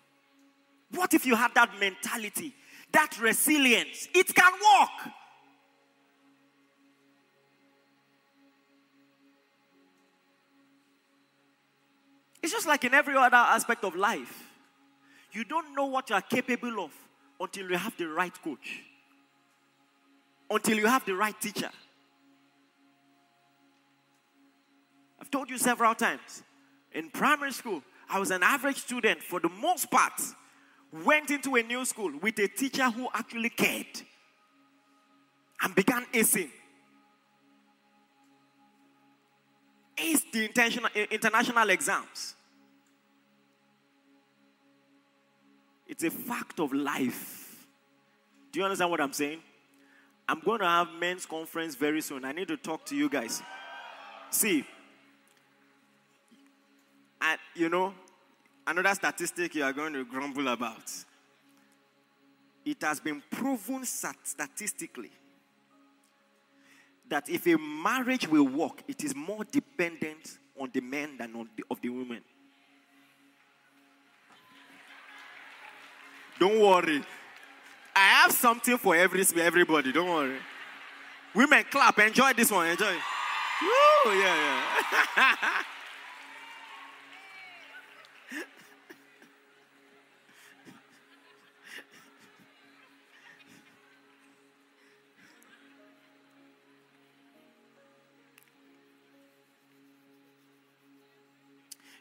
What 0.92 1.14
if 1.14 1.26
you 1.26 1.36
have 1.36 1.54
that 1.54 1.80
mentality, 1.80 2.56
that 2.92 3.20
resilience? 3.20 4.08
It 4.14 4.34
can 4.34 4.54
work. 4.54 5.14
It's 12.42 12.54
just 12.54 12.68
like 12.68 12.86
in 12.86 12.94
every 12.94 13.16
other 13.16 13.36
aspect 13.36 13.84
of 13.84 13.96
life. 13.96 14.48
You 15.34 15.44
don't 15.44 15.76
know 15.76 15.86
what 15.86 16.10
you 16.10 16.16
are 16.16 16.22
capable 16.22 16.86
of 16.86 16.92
until 17.40 17.70
you 17.70 17.78
have 17.78 17.96
the 17.98 18.08
right 18.08 18.34
coach, 18.42 18.84
until 20.50 20.78
you 20.78 20.88
have 20.88 21.06
the 21.06 21.14
right 21.14 21.40
teacher. 21.40 21.70
I've 25.20 25.30
told 25.30 25.50
you 25.50 25.58
several 25.58 25.94
times. 25.94 26.44
In 26.94 27.10
primary 27.10 27.52
school, 27.52 27.84
I 28.10 28.20
was 28.20 28.32
an 28.32 28.44
average 28.44 28.78
student 28.78 29.22
for 29.22 29.40
the 29.42 29.50
most 29.50 29.92
part. 29.92 30.14
Went 30.92 31.32
into 31.32 31.56
a 31.56 31.64
new 31.64 31.84
school 31.86 32.12
with 32.22 32.40
a 32.40 32.48
teacher 32.48 32.90
who 32.90 33.08
actually 33.14 33.50
cared 33.50 34.02
and 35.62 35.76
began 35.76 36.06
acing. 36.14 36.50
Aced 39.98 40.32
the 40.32 40.46
international 41.12 41.70
exams. 41.70 42.36
It's 45.88 46.04
a 46.04 46.12
fact 46.12 46.60
of 46.60 46.72
life. 46.74 47.66
Do 48.52 48.60
you 48.60 48.66
understand 48.66 48.92
what 48.92 49.02
I'm 49.02 49.14
saying? 49.14 49.40
I'm 50.30 50.40
going 50.42 50.60
to 50.60 50.66
have 50.66 50.90
men's 51.00 51.26
conference 51.26 51.76
very 51.76 52.02
soon. 52.02 52.26
I 52.26 52.32
need 52.32 52.50
to 52.50 52.58
talk 52.58 52.86
to 52.88 52.96
you 52.96 53.10
guys. 53.10 53.42
See, 54.30 54.66
and 57.22 57.40
you 57.56 57.70
know, 57.70 57.94
another 58.68 58.94
statistic 58.94 59.56
you 59.56 59.64
are 59.64 59.74
going 59.74 59.94
to 59.94 60.06
grumble 60.06 60.48
about. 60.50 60.92
It 62.66 62.82
has 62.82 63.00
been 63.00 63.24
proven 63.32 63.86
statistically 63.86 65.12
that 67.10 67.30
if 67.30 67.48
a 67.48 67.58
marriage 67.58 68.28
will 68.28 68.44
work, 68.48 68.84
it 68.88 69.04
is 69.04 69.16
more 69.16 69.46
dependent 69.46 70.38
on 70.60 70.70
the 70.74 70.82
men 70.82 71.18
than 71.18 71.34
on 71.36 71.50
the, 71.56 71.64
of 71.72 71.82
the 71.82 71.90
women. 71.90 72.22
Don't 76.38 76.60
worry. 76.60 77.02
I 77.96 78.00
have 78.00 78.32
something 78.32 78.78
for 78.78 78.96
every, 78.96 79.26
everybody. 79.42 79.92
Don't 79.92 80.10
worry. 80.10 80.38
Women, 81.34 81.64
clap. 81.72 81.98
Enjoy 82.00 82.34
this 82.34 82.52
one. 82.52 82.68
Enjoy. 82.68 82.92
Woo, 82.92 84.12
yeah, 84.14 84.62
yeah. 85.16 85.64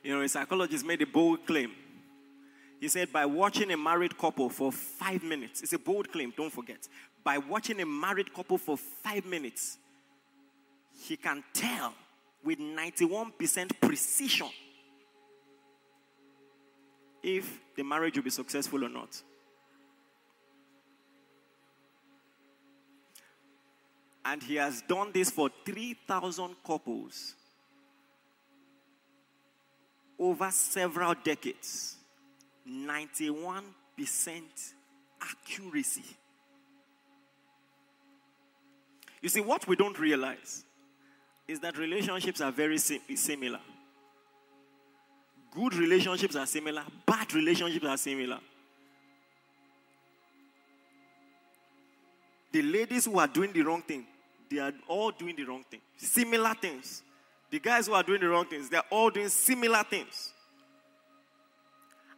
You 0.06 0.14
know, 0.14 0.22
a 0.22 0.28
psychologist 0.28 0.86
made 0.86 1.02
a 1.02 1.06
bold 1.06 1.44
claim. 1.44 1.72
He 2.80 2.86
said, 2.86 3.12
by 3.12 3.26
watching 3.26 3.72
a 3.72 3.76
married 3.76 4.16
couple 4.16 4.48
for 4.48 4.70
five 4.70 5.24
minutes, 5.24 5.62
it's 5.62 5.72
a 5.72 5.80
bold 5.80 6.12
claim, 6.12 6.32
don't 6.36 6.52
forget. 6.52 6.86
By 7.24 7.38
watching 7.38 7.80
a 7.80 7.86
married 7.86 8.32
couple 8.32 8.56
for 8.56 8.76
five 8.76 9.26
minutes, 9.26 9.78
he 10.96 11.16
can 11.16 11.42
tell 11.52 11.92
with 12.44 12.60
91% 12.60 13.80
precision 13.80 14.46
if 17.20 17.58
the 17.74 17.82
marriage 17.82 18.14
will 18.14 18.22
be 18.22 18.30
successful 18.30 18.84
or 18.84 18.88
not. 18.88 19.20
And 24.24 24.40
he 24.40 24.54
has 24.54 24.82
done 24.82 25.10
this 25.12 25.32
for 25.32 25.50
3,000 25.64 26.54
couples 26.64 27.34
over 30.18 30.50
several 30.50 31.14
decades 31.22 31.96
91% 32.68 33.62
accuracy. 35.20 36.02
You 39.22 39.28
see, 39.28 39.40
what 39.40 39.66
we 39.66 39.76
don't 39.76 39.98
realize 39.98 40.64
is 41.48 41.60
that 41.60 41.78
relationships 41.78 42.40
are 42.40 42.52
very 42.52 42.78
sim- 42.78 43.00
similar. 43.14 43.60
Good 45.52 45.74
relationships 45.74 46.36
are 46.36 46.46
similar, 46.46 46.82
bad 47.06 47.32
relationships 47.32 47.86
are 47.86 47.96
similar. 47.96 48.38
The 52.52 52.62
ladies 52.62 53.04
who 53.04 53.18
are 53.18 53.26
doing 53.26 53.52
the 53.52 53.62
wrong 53.62 53.82
thing, 53.82 54.06
they 54.50 54.58
are 54.58 54.72
all 54.88 55.10
doing 55.10 55.36
the 55.36 55.44
wrong 55.44 55.64
thing. 55.70 55.80
Similar 55.96 56.54
things. 56.54 57.02
The 57.50 57.58
guys 57.60 57.86
who 57.86 57.94
are 57.94 58.02
doing 58.02 58.20
the 58.20 58.28
wrong 58.28 58.46
things, 58.46 58.68
they're 58.68 58.82
all 58.90 59.10
doing 59.10 59.28
similar 59.28 59.82
things. 59.84 60.32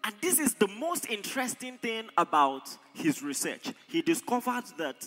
And 0.04 0.14
this 0.20 0.38
is 0.38 0.54
the 0.54 0.68
most 0.68 1.10
interesting 1.10 1.76
thing 1.78 2.08
about 2.16 2.68
his 2.94 3.22
research. 3.22 3.72
He 3.88 4.00
discovered 4.00 4.64
that 4.78 5.06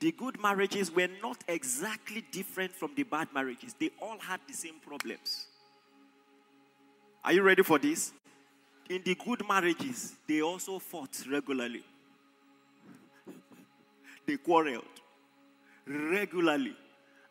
the 0.00 0.12
good 0.12 0.40
marriages 0.40 0.90
were 0.90 1.08
not 1.22 1.42
exactly 1.48 2.24
different 2.30 2.72
from 2.72 2.92
the 2.96 3.02
bad 3.02 3.28
marriages, 3.32 3.74
they 3.78 3.90
all 4.00 4.18
had 4.18 4.40
the 4.46 4.54
same 4.54 4.74
problems. 4.86 5.46
Are 7.24 7.32
you 7.32 7.42
ready 7.42 7.62
for 7.62 7.78
this? 7.78 8.12
In 8.88 9.02
the 9.04 9.14
good 9.14 9.46
marriages, 9.48 10.14
they 10.28 10.42
also 10.42 10.78
fought 10.78 11.16
regularly. 11.30 11.82
They 14.26 14.36
quarreled 14.36 14.84
regularly 15.86 16.76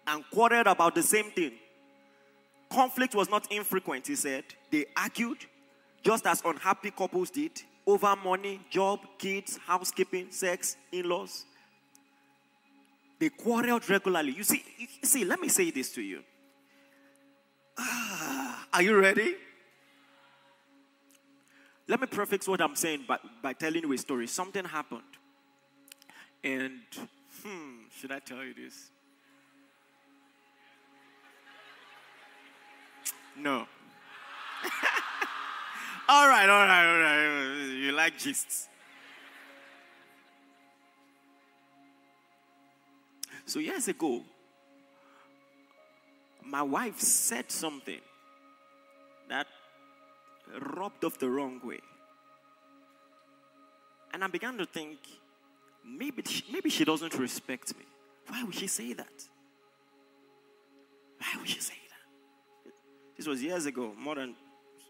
and 0.07 0.23
quarreled 0.31 0.67
about 0.67 0.95
the 0.95 1.03
same 1.03 1.31
thing. 1.31 1.53
Conflict 2.75 3.15
was 3.15 3.29
not 3.29 3.49
infrequent, 3.53 4.05
he 4.05 4.15
said. 4.15 4.43
They 4.69 4.85
argued, 4.97 5.37
just 6.03 6.27
as 6.27 6.41
unhappy 6.43 6.91
couples 6.91 7.29
did, 7.29 7.61
over 7.87 8.13
money, 8.17 8.59
job, 8.69 8.99
kids, 9.17 9.57
housekeeping, 9.65 10.27
sex, 10.29 10.75
in 10.91 11.07
laws. 11.07 11.45
They 13.17 13.29
quarreled 13.29 13.89
regularly. 13.89 14.33
You 14.33 14.43
see, 14.43 14.61
you 14.77 14.87
see, 15.03 15.23
let 15.23 15.39
me 15.39 15.47
say 15.47 15.71
this 15.71 15.93
to 15.93 16.01
you. 16.01 16.21
Ah, 17.77 18.67
are 18.73 18.81
you 18.81 18.99
ready? 18.99 19.35
Let 21.87 22.01
me 22.01 22.07
prefix 22.07 22.45
what 22.45 22.59
I'm 22.59 22.75
saying 22.75 23.05
by, 23.07 23.19
by 23.41 23.53
telling 23.53 23.83
you 23.83 23.93
a 23.93 23.97
story. 23.97 24.27
Something 24.27 24.65
happened. 24.65 25.13
And, 26.43 26.81
hmm, 27.41 27.83
should 27.97 28.11
I 28.11 28.19
tell 28.19 28.43
you 28.43 28.53
this? 28.53 28.91
No. 33.37 33.57
all 36.09 36.27
right, 36.27 36.49
all 36.49 36.65
right, 36.65 36.85
all 36.85 36.99
right. 36.99 37.75
You 37.75 37.91
like 37.91 38.17
gists. 38.17 38.67
So, 43.45 43.59
years 43.59 43.87
ago, 43.87 44.23
my 46.43 46.63
wife 46.63 46.99
said 46.99 47.51
something 47.51 47.99
that 49.29 49.47
rubbed 50.77 51.03
off 51.03 51.17
the 51.19 51.29
wrong 51.29 51.59
way. 51.63 51.79
And 54.13 54.23
I 54.23 54.27
began 54.27 54.57
to 54.57 54.65
think, 54.65 54.99
maybe 55.85 56.23
she, 56.25 56.43
maybe 56.51 56.69
she 56.69 56.85
doesn't 56.85 57.13
respect 57.15 57.75
me. 57.77 57.85
Why 58.27 58.43
would 58.43 58.55
she 58.55 58.67
say 58.67 58.93
that? 58.93 59.23
Why 61.19 61.39
would 61.39 61.49
she 61.49 61.59
say? 61.59 61.73
This 63.15 63.27
was 63.27 63.41
years 63.41 63.65
ago, 63.65 63.93
more 63.97 64.15
than 64.15 64.35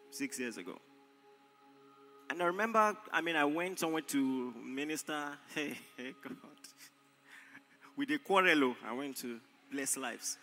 six 0.09 0.39
years 0.39 0.57
ago. 0.57 0.79
And 2.29 2.41
I 2.41 2.45
remember, 2.45 2.97
I 3.11 3.21
mean, 3.21 3.35
I 3.35 3.45
went 3.45 3.79
somewhere 3.79 4.01
to 4.01 4.53
minister. 4.63 5.38
Hey, 5.53 5.77
hey, 5.95 6.13
God. 6.23 6.35
With 7.95 8.09
a 8.11 8.17
quarrel, 8.17 8.63
oh, 8.63 8.75
I 8.85 8.93
went 8.93 9.15
to 9.17 9.39
bless 9.71 9.95
lives. 9.95 10.38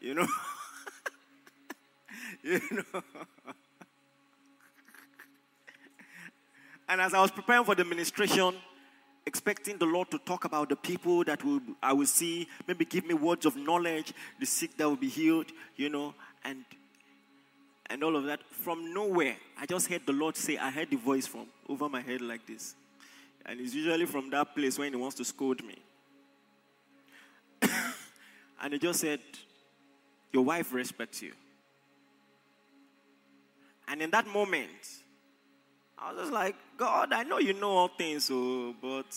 You 0.00 0.14
know? 0.14 0.28
you 2.42 2.60
know? 2.70 3.02
and 6.88 7.00
as 7.00 7.14
I 7.14 7.20
was 7.20 7.32
preparing 7.32 7.64
for 7.64 7.74
the 7.74 7.84
ministration, 7.84 8.54
expecting 9.26 9.76
the 9.76 9.86
Lord 9.86 10.10
to 10.12 10.18
talk 10.18 10.44
about 10.44 10.68
the 10.68 10.76
people 10.76 11.24
that 11.24 11.44
will, 11.44 11.60
I 11.82 11.92
will 11.92 12.06
see, 12.06 12.48
maybe 12.66 12.84
give 12.84 13.04
me 13.04 13.14
words 13.14 13.44
of 13.44 13.56
knowledge, 13.56 14.14
the 14.38 14.46
sick 14.46 14.76
that 14.76 14.88
will 14.88 14.96
be 14.96 15.08
healed, 15.08 15.50
you 15.76 15.90
know, 15.90 16.14
and 16.44 16.64
and 17.90 18.02
all 18.02 18.16
of 18.16 18.24
that. 18.24 18.40
From 18.50 18.92
nowhere, 18.92 19.36
I 19.58 19.66
just 19.66 19.88
heard 19.88 20.02
the 20.06 20.12
Lord 20.12 20.36
say, 20.36 20.56
I 20.56 20.70
heard 20.70 20.90
the 20.90 20.96
voice 20.96 21.26
from 21.26 21.46
over 21.68 21.88
my 21.88 22.00
head 22.00 22.20
like 22.20 22.46
this. 22.46 22.74
And 23.46 23.60
it's 23.60 23.74
usually 23.74 24.06
from 24.06 24.30
that 24.30 24.54
place 24.54 24.78
when 24.78 24.92
he 24.92 24.98
wants 24.98 25.16
to 25.16 25.24
scold 25.24 25.62
me. 25.64 25.76
and 28.62 28.72
he 28.72 28.78
just 28.78 29.00
said, 29.00 29.20
Your 30.32 30.44
wife 30.44 30.72
respects 30.72 31.22
you. 31.22 31.32
And 33.88 34.02
in 34.02 34.10
that 34.10 34.26
moment, 34.26 34.68
I 35.98 36.12
was 36.12 36.20
just 36.20 36.32
like, 36.32 36.54
God, 36.76 37.12
I 37.12 37.22
know 37.22 37.38
you 37.38 37.54
know 37.54 37.70
all 37.70 37.88
things, 37.88 38.26
so, 38.26 38.74
but 38.80 39.06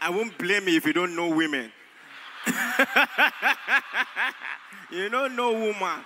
I 0.00 0.10
won't 0.10 0.36
blame 0.36 0.68
you 0.68 0.76
if 0.76 0.86
you 0.86 0.92
don't 0.92 1.16
know 1.16 1.30
women. 1.34 1.72
you 4.90 5.08
don't 5.08 5.36
know 5.36 5.52
woman. 5.52 6.04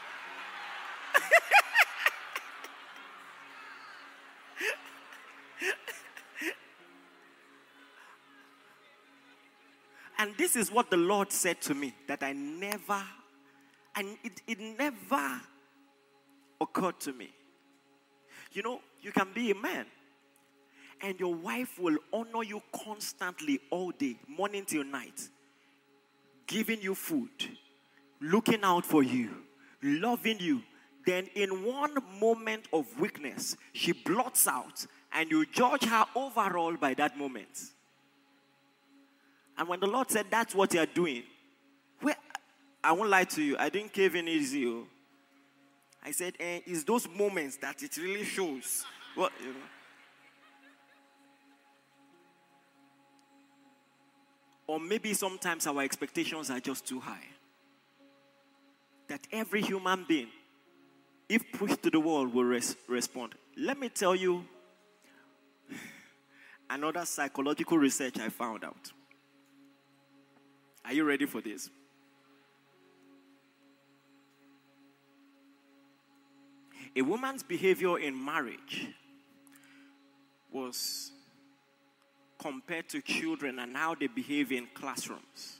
and 10.18 10.37
this 10.37 10.57
is 10.57 10.70
what 10.70 10.90
the 10.90 10.96
Lord 10.96 11.33
said 11.33 11.61
to 11.62 11.75
me 11.75 11.94
that 12.07 12.22
I 12.22 12.33
never, 12.33 13.03
and 13.94 14.18
it, 14.22 14.42
it 14.46 14.61
never 14.61 15.40
occurred 16.61 17.01
to 17.01 17.12
me. 17.12 17.33
You 18.53 18.62
know, 18.62 18.81
you 19.01 19.11
can 19.13 19.33
be 19.35 19.50
a 19.50 19.54
man 19.54 19.87
and 21.02 21.19
your 21.21 21.35
wife 21.35 21.79
will 21.79 21.98
honor 22.13 22.42
you 22.42 22.63
constantly 22.73 23.61
all 23.71 23.90
day, 23.90 24.17
morning 24.29 24.65
till 24.65 24.85
night, 24.85 25.29
giving 26.47 26.81
you 26.81 26.94
food, 26.94 27.31
looking 28.21 28.63
out 28.63 28.85
for 28.85 29.03
you, 29.03 29.31
loving 29.83 30.38
you. 30.38 30.63
Then, 31.05 31.29
in 31.37 31.65
one 31.65 31.97
moment 32.21 32.67
of 32.73 32.87
weakness, 32.99 33.57
she 33.73 33.92
blots 33.92 34.49
out, 34.49 34.85
and 35.13 35.31
you 35.31 35.47
judge 35.47 35.85
her 35.85 36.05
overall 36.17 36.77
by 36.77 36.94
that 36.94 37.17
moment. 37.17 37.71
And 39.57 39.69
when 39.69 39.81
the 39.81 39.87
Lord 39.87 40.11
said 40.11 40.27
that's 40.31 40.55
what 40.55 40.75
you're 40.75 40.87
doing, 40.87 41.23
well, 42.03 42.17
I 42.83 42.92
won't 42.92 43.11
lie 43.11 43.25
to 43.25 43.42
you, 43.42 43.57
I 43.57 43.69
didn't 43.69 43.92
cave 43.92 44.17
in 44.17 44.29
easy. 44.29 44.67
Oh. 44.67 44.87
I 46.05 46.11
said, 46.11 46.35
eh, 46.38 46.61
it's 46.67 46.85
those 46.85 47.09
moments 47.09 47.57
that 47.59 47.83
it 47.83 47.97
really 47.97 48.25
shows. 48.25 48.85
What, 49.15 49.33
you 49.40 49.49
know. 49.49 49.61
Or 54.67 54.81
maybe 54.81 55.14
sometimes 55.14 55.67
our 55.67 55.83
expectations 55.83 56.50
are 56.50 56.60
just 56.60 56.87
too 56.87 57.00
high. 57.00 57.25
That 59.08 59.27
every 59.31 59.62
human 59.62 60.04
being, 60.08 60.29
if 61.29 61.42
pushed 61.52 61.83
to 61.85 61.90
the 61.90 62.00
wall, 62.00 62.27
will 62.27 62.44
res- 62.44 62.77
respond. 62.88 63.35
Let 63.56 63.79
me 63.79 63.88
tell 63.88 64.17
you, 64.17 64.44
another 66.71 67.04
psychological 67.04 67.79
research 67.79 68.19
I 68.19 68.29
found 68.29 68.64
out. 68.64 68.92
Are 70.85 70.92
you 70.92 71.04
ready 71.04 71.27
for 71.27 71.40
this? 71.40 71.71
A 76.94 77.02
woman's 77.02 77.42
behavior 77.42 77.98
in 77.98 78.25
marriage 78.25 78.88
was 80.50 81.12
compared 82.47 82.88
to 82.88 83.01
children 83.01 83.59
and 83.59 83.77
how 83.77 83.92
they 83.97 84.07
behave 84.07 84.53
in 84.53 84.69
classrooms. 84.73 85.57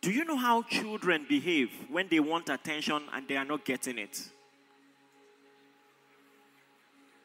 Do 0.00 0.10
you 0.10 0.24
know 0.24 0.36
how 0.36 0.62
children 0.62 1.24
behave 1.28 1.70
when 1.88 2.08
they 2.10 2.18
want 2.18 2.48
attention 2.48 3.00
and 3.12 3.28
they 3.28 3.36
are 3.36 3.44
not 3.44 3.64
getting 3.64 3.96
it? 3.96 4.28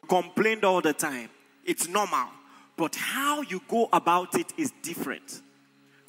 Complained 0.08 0.62
all 0.64 0.80
the 0.80 0.92
time. 0.92 1.28
It's 1.64 1.88
normal. 1.88 2.28
But 2.76 2.94
how 2.94 3.40
you 3.42 3.60
go 3.66 3.88
about 3.92 4.36
it 4.36 4.52
is 4.56 4.72
different. 4.80 5.42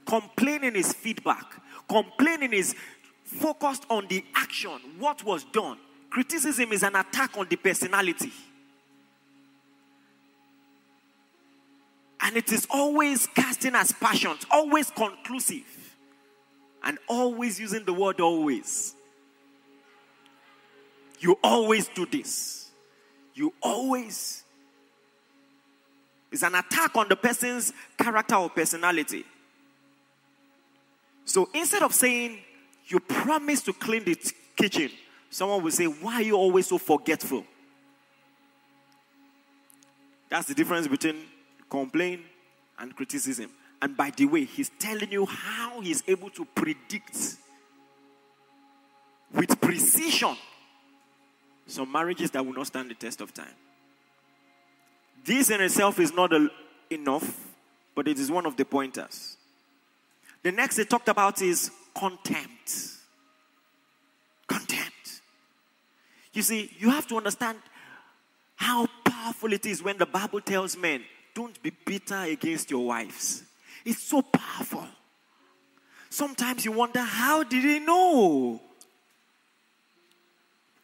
Complaining 0.06 0.76
is 0.76 0.94
feedback. 0.94 1.46
Complaining 1.90 2.54
is 2.54 2.76
focused 3.24 3.88
on 3.90 4.06
the 4.08 4.24
action, 4.36 4.80
what 5.00 5.24
was 5.24 5.46
done. 5.46 5.80
Criticism 6.12 6.72
is 6.74 6.84
an 6.84 6.96
attack 6.96 7.36
on 7.40 7.48
the 7.50 7.56
personality. 7.56 8.32
And 12.28 12.36
it 12.36 12.52
is 12.52 12.68
always 12.70 13.26
casting 13.26 13.74
aspersions, 13.74 14.46
always 14.52 14.92
conclusive, 14.92 15.64
and 16.84 16.98
always 17.08 17.58
using 17.58 17.86
the 17.86 17.94
word 17.94 18.20
always. 18.20 18.96
You 21.22 21.40
always 21.42 21.88
do 21.88 22.06
this. 22.06 22.70
You 23.34 23.54
always. 23.62 24.44
It's 26.30 26.44
an 26.44 26.56
attack 26.56 26.98
on 26.98 27.08
the 27.08 27.16
person's 27.16 27.72
character 27.98 28.36
or 28.36 28.50
personality. 28.50 29.24
So 31.24 31.48
instead 31.54 31.82
of 31.82 31.94
saying, 31.94 32.40
you 32.88 33.00
promise 33.00 33.62
to 33.62 33.72
clean 33.72 34.04
the 34.04 34.16
t- 34.16 34.36
kitchen, 34.58 34.92
someone 35.30 35.64
will 35.64 35.72
say, 35.72 35.86
Why 35.86 36.16
are 36.16 36.24
you 36.24 36.36
always 36.36 36.68
so 36.68 36.78
forgetful? 36.78 37.46
That's 40.28 40.50
the 40.50 40.54
difference 40.54 40.90
between 40.90 41.16
complain 41.70 42.24
and 42.80 42.96
criticism. 42.96 43.50
And 43.82 43.96
by 43.96 44.12
the 44.12 44.26
way, 44.26 44.46
he's 44.46 44.72
telling 44.80 45.12
you 45.12 45.26
how 45.26 45.82
he's 45.82 46.04
able 46.08 46.30
to 46.32 46.46
predict 46.46 47.36
with 49.34 49.60
precision 49.62 50.36
some 51.68 51.92
marriages 51.92 52.32
that 52.32 52.46
will 52.46 52.54
not 52.54 52.68
stand 52.68 52.90
the 52.90 52.96
test 52.96 53.22
of 53.22 53.34
time. 53.34 53.54
This 55.26 55.50
in 55.50 55.62
itself 55.62 56.00
is 56.00 56.14
not 56.14 56.32
a, 56.32 56.50
enough, 56.90 57.54
but 57.94 58.08
it 58.08 58.18
is 58.18 58.32
one 58.32 58.46
of 58.46 58.56
the 58.56 58.64
pointers. 58.64 59.36
The 60.44 60.52
next 60.52 60.78
they 60.78 60.86
talked 60.86 61.10
about 61.10 61.42
is 61.42 61.72
contempt. 61.94 62.72
Contempt. 64.48 65.22
You 66.32 66.42
see, 66.42 66.72
you 66.80 66.90
have 66.90 67.06
to 67.08 67.18
understand 67.18 67.58
how 68.56 68.88
powerful 69.04 69.52
it 69.52 69.66
is 69.66 69.84
when 69.84 69.98
the 69.98 70.06
Bible 70.06 70.40
tells 70.40 70.78
men 70.78 71.04
don't 71.38 71.62
be 71.62 71.72
bitter 71.86 72.24
against 72.24 72.72
your 72.72 72.84
wives. 72.84 73.44
It's 73.86 74.02
so 74.02 74.24
powerful. 74.24 74.88
Sometimes 76.10 76.66
you 76.66 76.72
wonder, 76.72 77.00
how 77.00 77.44
did 77.44 77.64
he 77.64 77.78
know? 77.78 78.60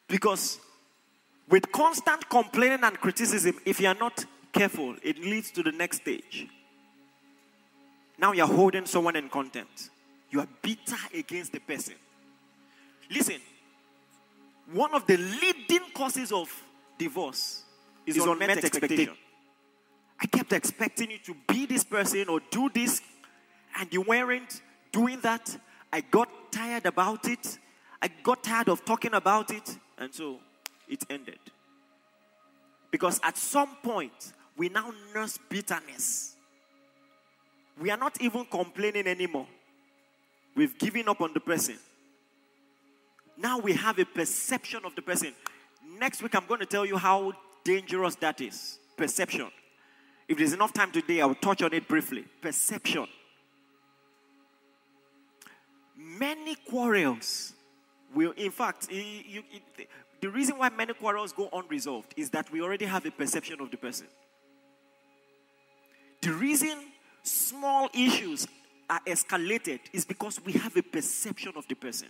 Because 0.08 0.60
with 1.50 1.72
constant 1.72 2.30
complaining 2.30 2.84
and 2.84 2.96
criticism, 3.00 3.56
if 3.66 3.80
you 3.80 3.88
are 3.88 3.96
not 3.96 4.24
careful, 4.52 4.96
it 5.02 5.18
leads 5.18 5.50
to 5.50 5.64
the 5.64 5.72
next 5.72 6.02
stage. 6.02 6.48
Now 8.20 8.34
you're 8.34 8.46
holding 8.46 8.86
someone 8.86 9.16
in 9.16 9.30
contempt. 9.30 9.90
You 10.30 10.42
are 10.42 10.48
bitter 10.62 11.02
against 11.16 11.52
the 11.52 11.62
person. 11.62 11.96
Listen, 13.10 13.42
one 14.72 14.94
of 14.94 15.08
the 15.08 15.18
leading 15.18 15.92
causes 15.96 16.32
of 16.32 16.48
divorce 17.00 17.64
is, 18.06 18.18
is 18.18 18.24
unmet 18.24 18.64
expectation. 18.64 19.18
I 20.24 20.26
kept 20.28 20.54
expecting 20.54 21.12
you 21.12 21.18
to 21.26 21.36
be 21.50 21.66
this 21.66 21.84
person 21.84 22.30
or 22.30 22.40
do 22.50 22.70
this, 22.70 23.02
and 23.78 23.92
you 23.92 24.02
weren't 24.02 24.62
doing 24.94 25.20
that. 25.20 25.56
I 25.92 26.00
got 26.00 26.30
tired 26.50 26.86
about 26.86 27.28
it. 27.28 27.60
I 28.02 28.08
got 28.08 28.42
tired 28.42 28.70
of 28.70 28.86
talking 28.86 29.14
about 29.14 29.52
it, 29.52 29.78
and 29.98 30.14
so 30.14 30.40
it 30.88 31.04
ended. 31.10 31.40
Because 32.90 33.20
at 33.22 33.38
some 33.38 33.76
point, 33.84 34.34
we 34.56 34.70
now 34.70 34.94
nurse 35.14 35.38
bitterness. 35.50 36.36
We 37.78 37.92
are 37.92 37.98
not 37.98 38.22
even 38.22 38.46
complaining 38.46 39.08
anymore. 39.08 39.48
We've 40.56 40.78
given 40.78 41.10
up 41.10 41.20
on 41.20 41.34
the 41.34 41.40
person. 41.42 41.76
Now 43.36 43.58
we 43.60 43.74
have 43.74 44.00
a 44.00 44.06
perception 44.06 44.86
of 44.86 44.96
the 44.96 45.02
person. 45.02 45.34
Next 46.00 46.24
week, 46.24 46.36
I'm 46.36 46.46
going 46.48 46.62
to 46.62 46.66
tell 46.66 46.86
you 46.86 46.96
how 46.96 47.34
dangerous 47.66 48.16
that 48.16 48.40
is. 48.40 48.78
Perception. 48.96 49.52
If 50.28 50.38
there's 50.38 50.54
enough 50.54 50.74
time 50.74 50.92
today, 50.92 51.22
I 51.22 51.26
will 51.26 51.36
touch 51.36 51.62
on 51.62 51.74
it 51.74 51.88
briefly. 51.88 52.26
Perception. 52.42 53.08
Many 55.96 56.56
quarrels 56.56 57.54
will, 58.14 58.32
in 58.32 58.52
fact, 58.52 58.92
you, 58.92 59.44
the 60.22 60.30
reason 60.30 60.58
why 60.58 60.70
many 60.70 60.94
quarrels 60.94 61.34
go 61.34 61.50
unresolved 61.52 62.14
is 62.16 62.30
that 62.30 62.52
we 62.52 62.62
already 62.62 62.86
have 62.86 63.06
a 63.06 63.12
perception 63.12 63.60
of 63.60 63.72
the 63.72 63.78
person. 63.78 64.08
The 66.22 66.32
reason 66.32 66.78
small 67.24 67.90
issues 67.94 68.48
are 68.90 69.02
escalated 69.06 69.80
is 69.92 70.06
because 70.06 70.40
we 70.46 70.54
have 70.54 70.76
a 70.78 70.82
perception 70.82 71.54
of 71.56 71.68
the 71.68 71.76
person. 71.76 72.08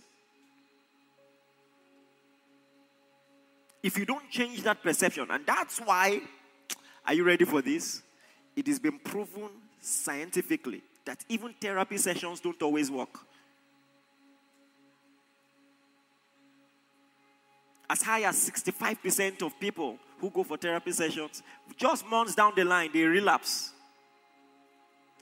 If 3.82 3.98
you 3.98 4.06
don't 4.06 4.30
change 4.30 4.62
that 4.62 4.82
perception, 4.82 5.26
and 5.30 5.44
that's 5.44 5.78
why, 5.78 6.20
are 7.06 7.14
you 7.14 7.24
ready 7.24 7.44
for 7.44 7.60
this? 7.60 8.02
It 8.56 8.66
has 8.66 8.78
been 8.78 8.98
proven 8.98 9.50
scientifically 9.80 10.82
that 11.04 11.24
even 11.28 11.54
therapy 11.60 11.98
sessions 11.98 12.40
don't 12.40 12.60
always 12.62 12.90
work. 12.90 13.18
As 17.88 18.00
high 18.02 18.22
as 18.22 18.50
65% 18.50 19.42
of 19.42 19.58
people 19.60 19.98
who 20.18 20.30
go 20.30 20.42
for 20.42 20.56
therapy 20.56 20.92
sessions, 20.92 21.42
just 21.76 22.06
months 22.06 22.34
down 22.34 22.52
the 22.56 22.64
line, 22.64 22.90
they 22.92 23.02
relapse. 23.02 23.72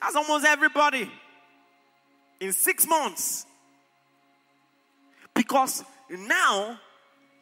That's 0.01 0.15
almost 0.15 0.45
everybody. 0.45 1.11
In 2.41 2.53
six 2.53 2.87
months. 2.87 3.47
Because 5.35 5.85
now 6.09 6.79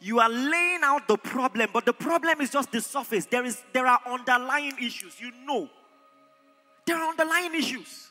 you 0.01 0.19
are 0.19 0.31
laying 0.31 0.81
out 0.83 1.07
the 1.07 1.19
problem, 1.19 1.71
but 1.73 1.85
the 1.85 1.93
problem 1.93 2.41
is 2.41 2.51
just 2.51 2.73
the 2.73 2.81
surface. 2.81 3.27
There, 3.27 3.45
is, 3.45 3.63
there 3.73 3.87
are 3.87 4.01
underlying 4.07 4.77
issues. 4.83 5.21
You 5.21 5.31
know. 5.47 5.69
There 6.87 6.97
are 6.97 7.09
underlying 7.11 7.55
issues 7.55 8.09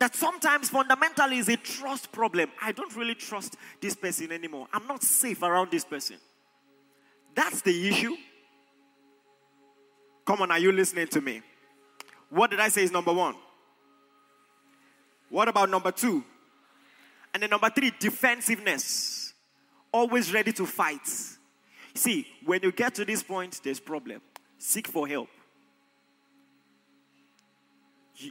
that 0.00 0.16
sometimes 0.16 0.70
fundamentally 0.70 1.38
is 1.38 1.48
a 1.48 1.56
trust 1.56 2.10
problem. 2.10 2.50
I 2.60 2.72
don't 2.72 2.94
really 2.96 3.14
trust 3.14 3.56
this 3.80 3.94
person 3.94 4.32
anymore. 4.32 4.66
I'm 4.72 4.86
not 4.86 5.02
safe 5.02 5.42
around 5.42 5.70
this 5.70 5.84
person. 5.84 6.16
That's 7.34 7.62
the 7.62 7.88
issue. 7.88 8.16
Come 10.24 10.42
on, 10.42 10.50
are 10.50 10.58
you 10.58 10.72
listening 10.72 11.06
to 11.08 11.20
me? 11.20 11.42
What 12.30 12.50
did 12.50 12.60
I 12.60 12.68
say 12.68 12.82
is 12.82 12.90
number 12.90 13.12
one? 13.12 13.34
What 15.28 15.48
about 15.48 15.70
number 15.70 15.92
two? 15.92 16.24
And 17.32 17.42
then 17.42 17.50
number 17.50 17.70
three, 17.70 17.92
defensiveness. 17.98 19.19
Always 19.92 20.32
ready 20.32 20.52
to 20.52 20.66
fight. 20.66 21.06
See, 21.94 22.26
when 22.44 22.60
you 22.62 22.72
get 22.72 22.94
to 22.96 23.04
this 23.04 23.22
point, 23.22 23.60
there's 23.62 23.80
problem. 23.80 24.20
Seek 24.58 24.86
for 24.86 25.08
help 25.08 25.28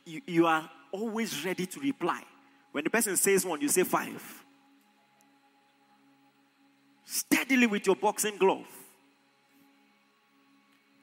you, 0.05 0.22
you, 0.26 0.45
are 0.45 0.70
always 0.91 1.45
ready 1.45 1.66
to 1.66 1.80
reply. 1.80 2.24
When 2.72 2.84
the 2.84 2.89
person 2.89 3.16
says 3.18 3.45
one, 3.45 3.62
you 3.62 3.70
say 3.70 3.84
five. 3.84 4.45
Steadily 7.05 7.66
with 7.66 7.86
your 7.88 7.95
boxing 7.95 8.38
glove. 8.38 8.68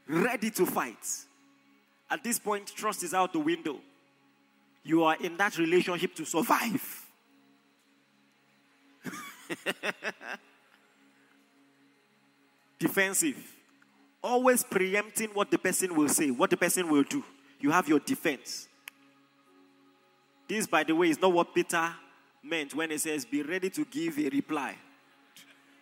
Ready 0.09 0.51
to 0.51 0.67
fight. 0.67 1.25
At 2.09 2.23
this 2.23 2.39
point, 2.39 2.69
trust 2.69 3.03
is 3.03 3.13
out 3.13 3.33
the 3.33 3.41
window. 3.41 3.81
You 4.85 5.03
are 5.03 5.17
in 5.17 5.37
that 5.39 5.59
relationship 5.59 6.15
to 6.15 6.25
survive. 6.25 7.06
Defensive. 12.79 13.37
Always 14.23 14.65
preempting 14.65 15.31
what 15.31 15.51
the 15.51 15.59
person 15.59 15.95
will 15.95 16.09
say, 16.09 16.31
what 16.31 16.51
the 16.51 16.57
person 16.57 16.89
will 16.89 17.05
do. 17.05 17.25
You 17.61 17.71
have 17.71 17.89
your 17.89 18.01
defense. 18.01 18.69
This, 20.49 20.67
by 20.67 20.85
the 20.85 20.95
way, 20.95 21.11
is 21.11 21.21
not 21.21 21.33
what 21.33 21.55
Peter 21.55 21.93
meant 22.43 22.75
when 22.75 22.91
he 22.91 22.99
says, 22.99 23.25
"Be 23.25 23.43
ready 23.43 23.71
to 23.71 23.85
give 23.85 24.19
a 24.19 24.29
reply." 24.29 24.77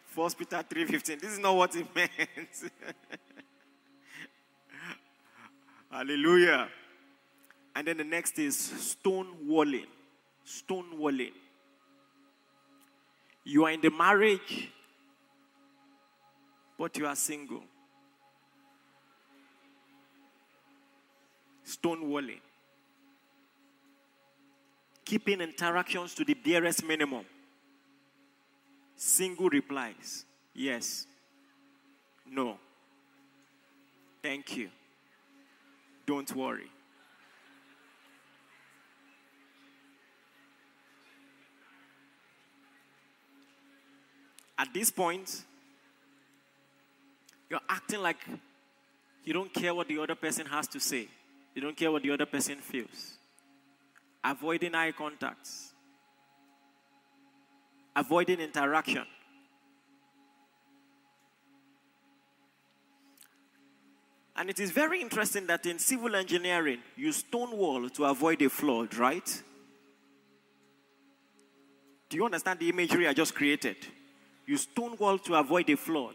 First 0.06 0.38
Peter 0.38 0.62
three 0.68 0.84
fifteen. 0.84 1.18
This 1.18 1.32
is 1.32 1.38
not 1.38 1.56
what 1.56 1.74
he 1.74 1.84
meant. 1.94 2.70
Hallelujah. 5.90 6.68
And 7.74 7.86
then 7.86 7.96
the 7.96 8.04
next 8.04 8.38
is 8.38 8.56
stone 8.56 9.28
walling. 9.46 9.86
Stone 10.44 10.98
walling. 10.98 11.32
You 13.44 13.66
are 13.66 13.70
in 13.70 13.80
the 13.80 13.90
marriage, 13.90 14.70
but 16.78 16.96
you 16.96 17.06
are 17.06 17.14
single. 17.14 17.62
Stonewalling. 21.66 22.40
Keeping 25.04 25.42
interactions 25.42 26.14
to 26.14 26.24
the 26.24 26.34
barest 26.34 26.84
minimum. 26.84 27.24
Single 28.96 29.50
replies. 29.50 30.24
Yes. 30.54 31.06
No. 32.26 32.58
Thank 34.22 34.56
you. 34.56 34.70
Don't 36.06 36.34
worry. 36.34 36.70
At 44.58 44.72
this 44.72 44.90
point, 44.90 45.44
you're 47.50 47.60
acting 47.68 48.00
like 48.00 48.18
you 49.24 49.32
don't 49.32 49.52
care 49.52 49.74
what 49.74 49.88
the 49.88 49.98
other 49.98 50.14
person 50.14 50.46
has 50.46 50.68
to 50.68 50.80
say. 50.80 51.08
You 51.54 51.62
don't 51.62 51.76
care 51.76 51.90
what 51.90 52.02
the 52.02 52.10
other 52.10 52.26
person 52.26 52.56
feels. 52.58 53.18
Avoiding 54.22 54.74
eye 54.74 54.92
contacts. 54.92 55.72
Avoiding 57.96 58.40
interaction. 58.40 59.04
And 64.36 64.50
it 64.50 64.58
is 64.58 64.72
very 64.72 65.00
interesting 65.00 65.46
that 65.46 65.64
in 65.64 65.78
civil 65.78 66.16
engineering, 66.16 66.80
you 66.96 67.12
stonewall 67.12 67.88
to 67.90 68.04
avoid 68.04 68.42
a 68.42 68.50
flood, 68.50 68.94
right? 68.96 69.42
Do 72.08 72.16
you 72.16 72.24
understand 72.24 72.58
the 72.58 72.68
imagery 72.68 73.06
I 73.06 73.12
just 73.12 73.34
created? 73.34 73.76
You 74.46 74.56
stonewall 74.56 75.18
to 75.18 75.34
avoid 75.34 75.70
a 75.70 75.76
flood. 75.76 76.14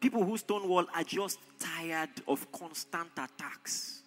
People 0.00 0.24
who 0.24 0.36
stonewall 0.36 0.86
are 0.94 1.04
just 1.04 1.38
tired 1.58 2.10
of 2.28 2.50
constant 2.52 3.10
attacks. 3.16 4.02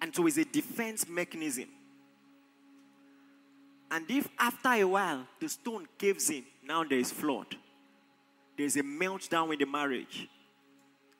And 0.00 0.14
so 0.14 0.26
it's 0.26 0.36
a 0.36 0.44
defense 0.44 1.08
mechanism. 1.08 1.68
And 3.90 4.04
if 4.10 4.28
after 4.38 4.70
a 4.70 4.84
while 4.84 5.26
the 5.40 5.48
stone 5.48 5.86
caves 5.96 6.28
in, 6.30 6.44
now 6.66 6.84
there 6.84 6.98
is 6.98 7.10
flood. 7.10 7.56
There's 8.56 8.76
a 8.76 8.82
meltdown 8.82 9.52
in 9.52 9.58
the 9.58 9.66
marriage. 9.66 10.28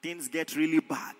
Things 0.02 0.28
get 0.28 0.54
really 0.54 0.80
bad. 0.80 1.16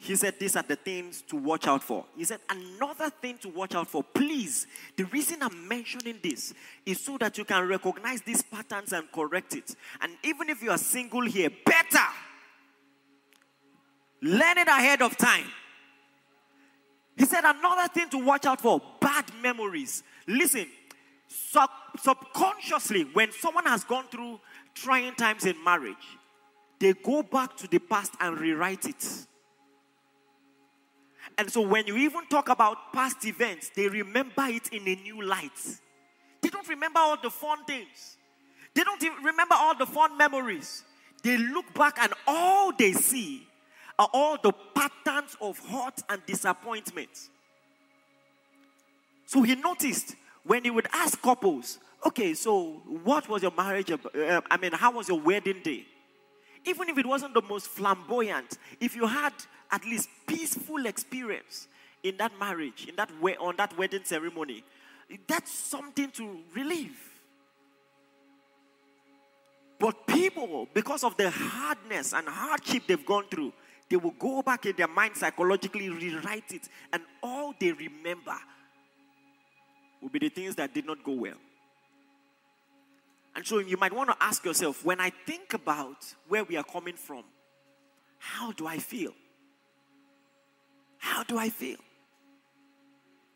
He 0.00 0.14
said, 0.14 0.38
These 0.38 0.56
are 0.56 0.62
the 0.62 0.76
things 0.76 1.22
to 1.22 1.36
watch 1.36 1.66
out 1.66 1.82
for. 1.82 2.04
He 2.16 2.24
said, 2.24 2.38
Another 2.48 3.10
thing 3.10 3.36
to 3.38 3.48
watch 3.48 3.74
out 3.74 3.88
for, 3.88 4.02
please. 4.02 4.66
The 4.96 5.04
reason 5.04 5.42
I'm 5.42 5.66
mentioning 5.66 6.20
this 6.22 6.54
is 6.86 7.00
so 7.00 7.18
that 7.18 7.36
you 7.36 7.44
can 7.44 7.66
recognize 7.66 8.22
these 8.22 8.42
patterns 8.42 8.92
and 8.92 9.10
correct 9.10 9.54
it. 9.54 9.74
And 10.00 10.12
even 10.22 10.48
if 10.48 10.62
you 10.62 10.70
are 10.70 10.78
single 10.78 11.22
here, 11.22 11.50
better 11.66 12.06
learn 14.22 14.58
it 14.58 14.68
ahead 14.68 15.02
of 15.02 15.16
time. 15.16 15.46
He 17.16 17.24
said, 17.24 17.42
Another 17.44 17.88
thing 17.88 18.08
to 18.10 18.24
watch 18.24 18.46
out 18.46 18.60
for 18.60 18.80
bad 19.00 19.24
memories. 19.42 20.04
Listen, 20.28 20.68
sub- 21.26 21.70
subconsciously, 22.00 23.02
when 23.12 23.32
someone 23.32 23.66
has 23.66 23.82
gone 23.82 24.04
through 24.12 24.38
trying 24.74 25.14
times 25.16 25.44
in 25.44 25.62
marriage, 25.64 25.96
they 26.78 26.92
go 26.92 27.24
back 27.24 27.56
to 27.56 27.66
the 27.66 27.80
past 27.80 28.12
and 28.20 28.38
rewrite 28.38 28.84
it. 28.84 29.26
And 31.38 31.50
so 31.50 31.60
when 31.60 31.86
you 31.86 31.96
even 31.96 32.26
talk 32.26 32.48
about 32.48 32.92
past 32.92 33.24
events, 33.24 33.70
they 33.74 33.88
remember 33.88 34.46
it 34.48 34.68
in 34.72 34.86
a 34.88 34.96
new 34.96 35.22
light. 35.22 35.52
They 36.42 36.48
don't 36.48 36.68
remember 36.68 36.98
all 36.98 37.16
the 37.20 37.30
fun 37.30 37.64
things. 37.64 38.16
They 38.74 38.82
don't 38.82 39.02
remember 39.24 39.54
all 39.54 39.76
the 39.76 39.86
fun 39.86 40.18
memories. 40.18 40.84
They 41.22 41.36
look 41.38 41.72
back 41.74 41.98
and 42.00 42.12
all 42.26 42.72
they 42.76 42.92
see 42.92 43.46
are 43.98 44.08
all 44.12 44.36
the 44.42 44.52
patterns 44.74 45.36
of 45.40 45.58
hurt 45.58 46.02
and 46.08 46.24
disappointment. 46.26 47.10
So 49.26 49.42
he 49.42 49.54
noticed 49.54 50.16
when 50.44 50.64
he 50.64 50.70
would 50.70 50.86
ask 50.92 51.20
couples, 51.20 51.78
okay, 52.06 52.34
so 52.34 52.82
what 53.04 53.28
was 53.28 53.42
your 53.42 53.52
marriage? 53.52 53.90
Uh, 53.90 54.40
I 54.50 54.56
mean, 54.56 54.72
how 54.72 54.92
was 54.92 55.08
your 55.08 55.20
wedding 55.20 55.60
day? 55.62 55.84
Even 56.64 56.88
if 56.88 56.98
it 56.98 57.06
wasn't 57.06 57.34
the 57.34 57.42
most 57.42 57.68
flamboyant, 57.68 58.58
if 58.80 58.96
you 58.96 59.06
had 59.06 59.32
at 59.70 59.84
least 59.84 60.08
peaceful 60.26 60.86
experience 60.86 61.68
in 62.02 62.16
that 62.18 62.32
marriage, 62.38 62.86
in 62.88 62.96
that 62.96 63.10
way, 63.20 63.36
on 63.36 63.56
that 63.56 63.76
wedding 63.76 64.04
ceremony, 64.04 64.64
that's 65.26 65.50
something 65.50 66.10
to 66.12 66.38
relieve. 66.54 66.98
But 69.78 70.06
people, 70.06 70.68
because 70.74 71.04
of 71.04 71.16
the 71.16 71.30
hardness 71.30 72.12
and 72.12 72.26
hardship 72.28 72.84
they've 72.86 73.06
gone 73.06 73.24
through, 73.30 73.52
they 73.88 73.96
will 73.96 74.14
go 74.18 74.42
back 74.42 74.66
in 74.66 74.74
their 74.76 74.88
mind 74.88 75.16
psychologically, 75.16 75.88
rewrite 75.88 76.52
it, 76.52 76.68
and 76.92 77.02
all 77.22 77.54
they 77.58 77.72
remember 77.72 78.36
will 80.02 80.10
be 80.10 80.18
the 80.18 80.28
things 80.28 80.54
that 80.56 80.74
did 80.74 80.86
not 80.86 81.02
go 81.02 81.12
well. 81.12 81.38
And 83.34 83.46
so 83.46 83.58
you 83.58 83.76
might 83.76 83.92
want 83.92 84.10
to 84.10 84.16
ask 84.20 84.44
yourself 84.44 84.84
when 84.84 85.00
I 85.00 85.10
think 85.10 85.54
about 85.54 86.12
where 86.26 86.44
we 86.44 86.56
are 86.56 86.64
coming 86.64 86.96
from, 86.96 87.22
how 88.18 88.50
do 88.52 88.66
I 88.66 88.78
feel? 88.78 89.12
How 90.98 91.22
do 91.22 91.38
I 91.38 91.48
feel? 91.48 91.78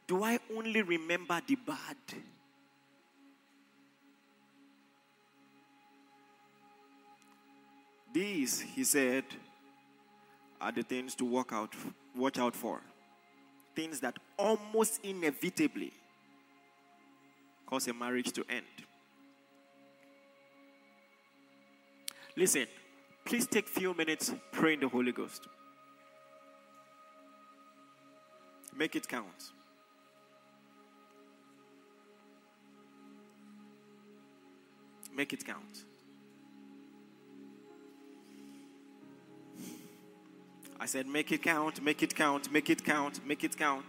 Do 0.06 0.22
I 0.22 0.38
only 0.54 0.82
remember 0.82 1.40
the 1.46 1.54
bad? 1.54 1.96
These, 8.12 8.60
he 8.60 8.84
said, 8.84 9.24
are 10.60 10.70
the 10.70 10.82
things 10.82 11.14
to 11.14 11.24
out, 11.50 11.74
watch 12.14 12.38
out 12.38 12.54
for. 12.54 12.80
Things 13.74 14.00
that 14.00 14.18
almost 14.38 15.00
inevitably 15.02 15.92
cause 17.66 17.88
a 17.88 17.94
marriage 17.94 18.32
to 18.32 18.44
end. 18.50 18.66
Listen, 22.36 22.66
please 23.24 23.46
take 23.46 23.66
a 23.66 23.70
few 23.70 23.94
minutes, 23.94 24.34
pray 24.52 24.74
in 24.74 24.80
the 24.80 24.88
Holy 24.88 25.12
Ghost. 25.12 25.48
Make 28.74 28.96
it 28.96 29.08
count. 29.08 29.52
Make 35.14 35.32
it 35.32 35.44
count. 35.44 35.84
I 40.80 40.86
said, 40.86 41.06
make 41.06 41.30
it 41.30 41.42
count, 41.42 41.80
make 41.80 42.02
it 42.02 42.12
count, 42.12 42.50
make 42.50 42.68
it 42.68 42.84
count, 42.84 43.24
make 43.24 43.44
it 43.44 43.56
count. 43.56 43.84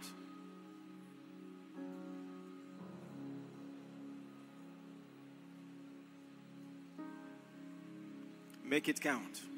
Make 8.64 8.88
it 8.88 9.00
count. 9.00 9.53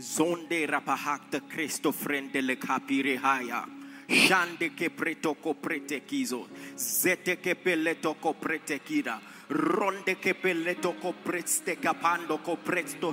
Zonde 0.00 0.64
rapahakta 0.66 1.42
Cristo 1.46 1.92
frente 1.92 2.40
le 2.40 2.56
capire 2.56 3.18
haya. 3.22 3.68
Shande 4.08 4.74
ke 4.74 4.90
preto 4.90 5.34
ko 5.34 5.54
prete 5.54 6.00
kizo. 6.04 6.48
Zete 6.74 7.36
ke 7.38 7.54
peleto 7.54 8.14
ko 8.14 8.32
prete 8.32 8.80
kida. 8.80 9.20
Ronde 9.52 10.20
che 10.20 10.34
pelleto 10.34 10.94
ko 10.94 11.12
preste 11.12 11.78
capando 11.80 12.38
ko 12.38 12.56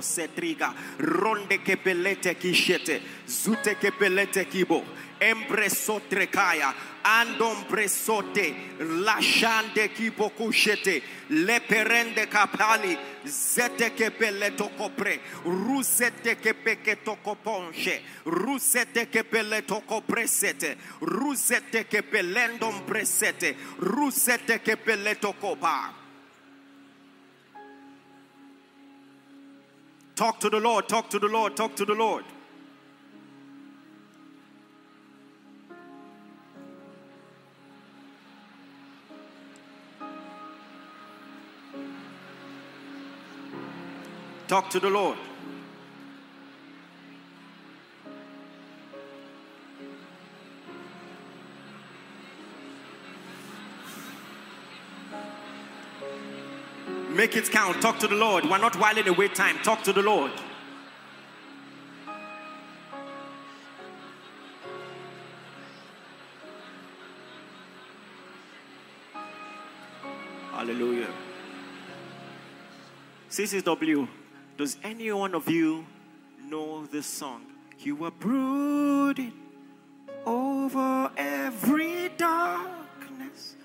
setriga. 0.00 0.72
Ronde 0.98 1.62
che 1.62 1.76
pellete 1.78 2.36
kishete. 2.36 3.00
Zute 3.24 3.76
che 3.76 3.90
pellete 3.90 4.46
kibo. 4.46 4.84
Empresotre 5.18 6.28
kaya. 6.28 6.72
Andom 7.02 7.64
presote. 7.66 8.54
Lasciande 8.78 9.90
kibo 9.90 10.30
kushete. 10.30 11.02
Le 11.26 11.60
perende 11.66 12.28
capali. 12.28 12.96
Zete 13.24 13.92
che 13.94 14.12
pelleto 14.12 14.70
copre. 14.76 15.20
Rusete 15.42 16.38
che 16.38 16.54
pecheto 16.54 17.18
coponche. 17.20 18.00
Rusete 18.22 19.08
che 19.08 19.24
pelleto 19.24 19.82
copresete. 19.84 20.76
Rusete 21.00 21.88
che 21.88 22.04
pellendom 22.04 22.84
presete. 22.84 23.56
Rusete 23.78 24.62
che. 24.62 24.76
Talk 30.18 30.40
to 30.40 30.50
the 30.50 30.58
Lord, 30.58 30.88
talk 30.88 31.08
to 31.10 31.20
the 31.20 31.28
Lord, 31.28 31.56
talk 31.56 31.76
to 31.76 31.84
the 31.84 31.94
Lord. 31.94 32.24
Talk 44.48 44.68
to 44.70 44.80
the 44.80 44.90
Lord. 44.90 45.18
Make 57.18 57.36
it 57.36 57.50
count. 57.50 57.82
Talk 57.82 57.98
to 57.98 58.06
the 58.06 58.14
Lord. 58.14 58.44
We're 58.48 58.58
not 58.58 58.76
whiling 58.78 59.08
away 59.08 59.26
time. 59.26 59.58
Talk 59.64 59.82
to 59.82 59.92
the 59.92 60.02
Lord. 60.02 60.30
Hallelujah. 70.52 71.08
CCW, 73.28 74.06
does 74.56 74.76
any 74.84 75.10
one 75.10 75.34
of 75.34 75.50
you 75.50 75.84
know 76.44 76.86
this 76.86 77.06
song? 77.06 77.46
You 77.80 77.96
were 77.96 78.12
brooding 78.12 79.32
over 80.24 81.10
every 81.16 82.10
darkness. 82.16 83.56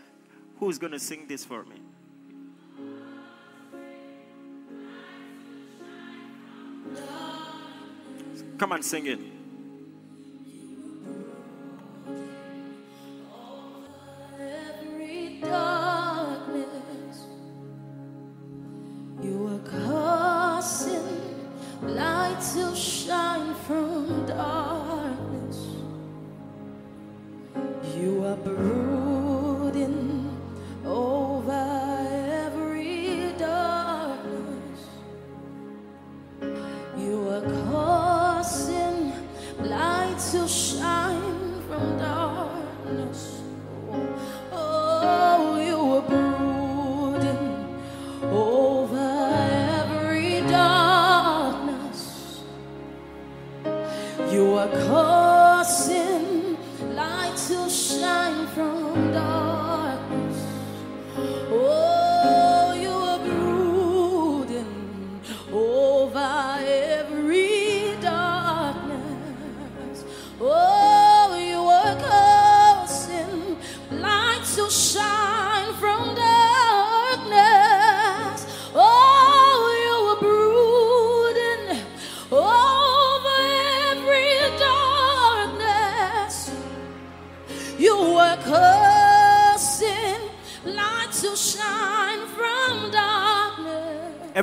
Who's 0.60 0.80
going 0.80 0.94
to 0.94 1.00
sing 1.00 1.28
this 1.28 1.46
for 1.46 1.64
me? 1.66 1.93
Come 8.64 8.72
and 8.72 8.86
sing 8.86 9.08
it. 9.08 9.33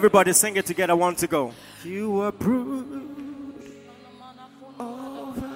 Everybody 0.01 0.33
sing 0.33 0.57
it 0.57 0.65
together. 0.65 0.97
One 0.97 1.15
to 1.17 1.27
go. 1.27 1.53
You 1.85 2.11
were 2.11 2.33
brooding 2.33 3.53
over. 4.79 5.51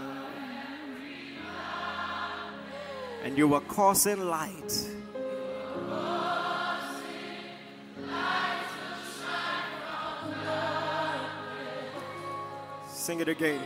And 3.25 3.39
you 3.39 3.49
were 3.49 3.61
causing 3.61 4.21
light. 4.29 4.71
Sing 12.87 13.21
it 13.21 13.29
again. 13.29 13.63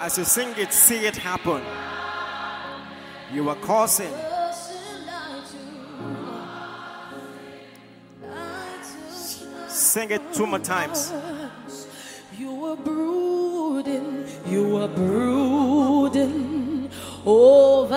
As 0.00 0.18
you 0.18 0.24
sing 0.24 0.52
it, 0.58 0.72
see 0.72 1.06
it 1.06 1.14
happen. 1.14 1.62
You 3.32 3.44
were. 3.44 3.54
Causing 3.54 4.12
Sing 9.96 10.10
it 10.10 10.34
two 10.34 10.46
more 10.46 10.58
times. 10.58 11.10
You 12.36 12.54
were 12.54 12.76
brooding, 12.76 14.26
you 14.46 14.74
were 14.74 14.88
brooding 14.88 16.90
over 17.24 17.96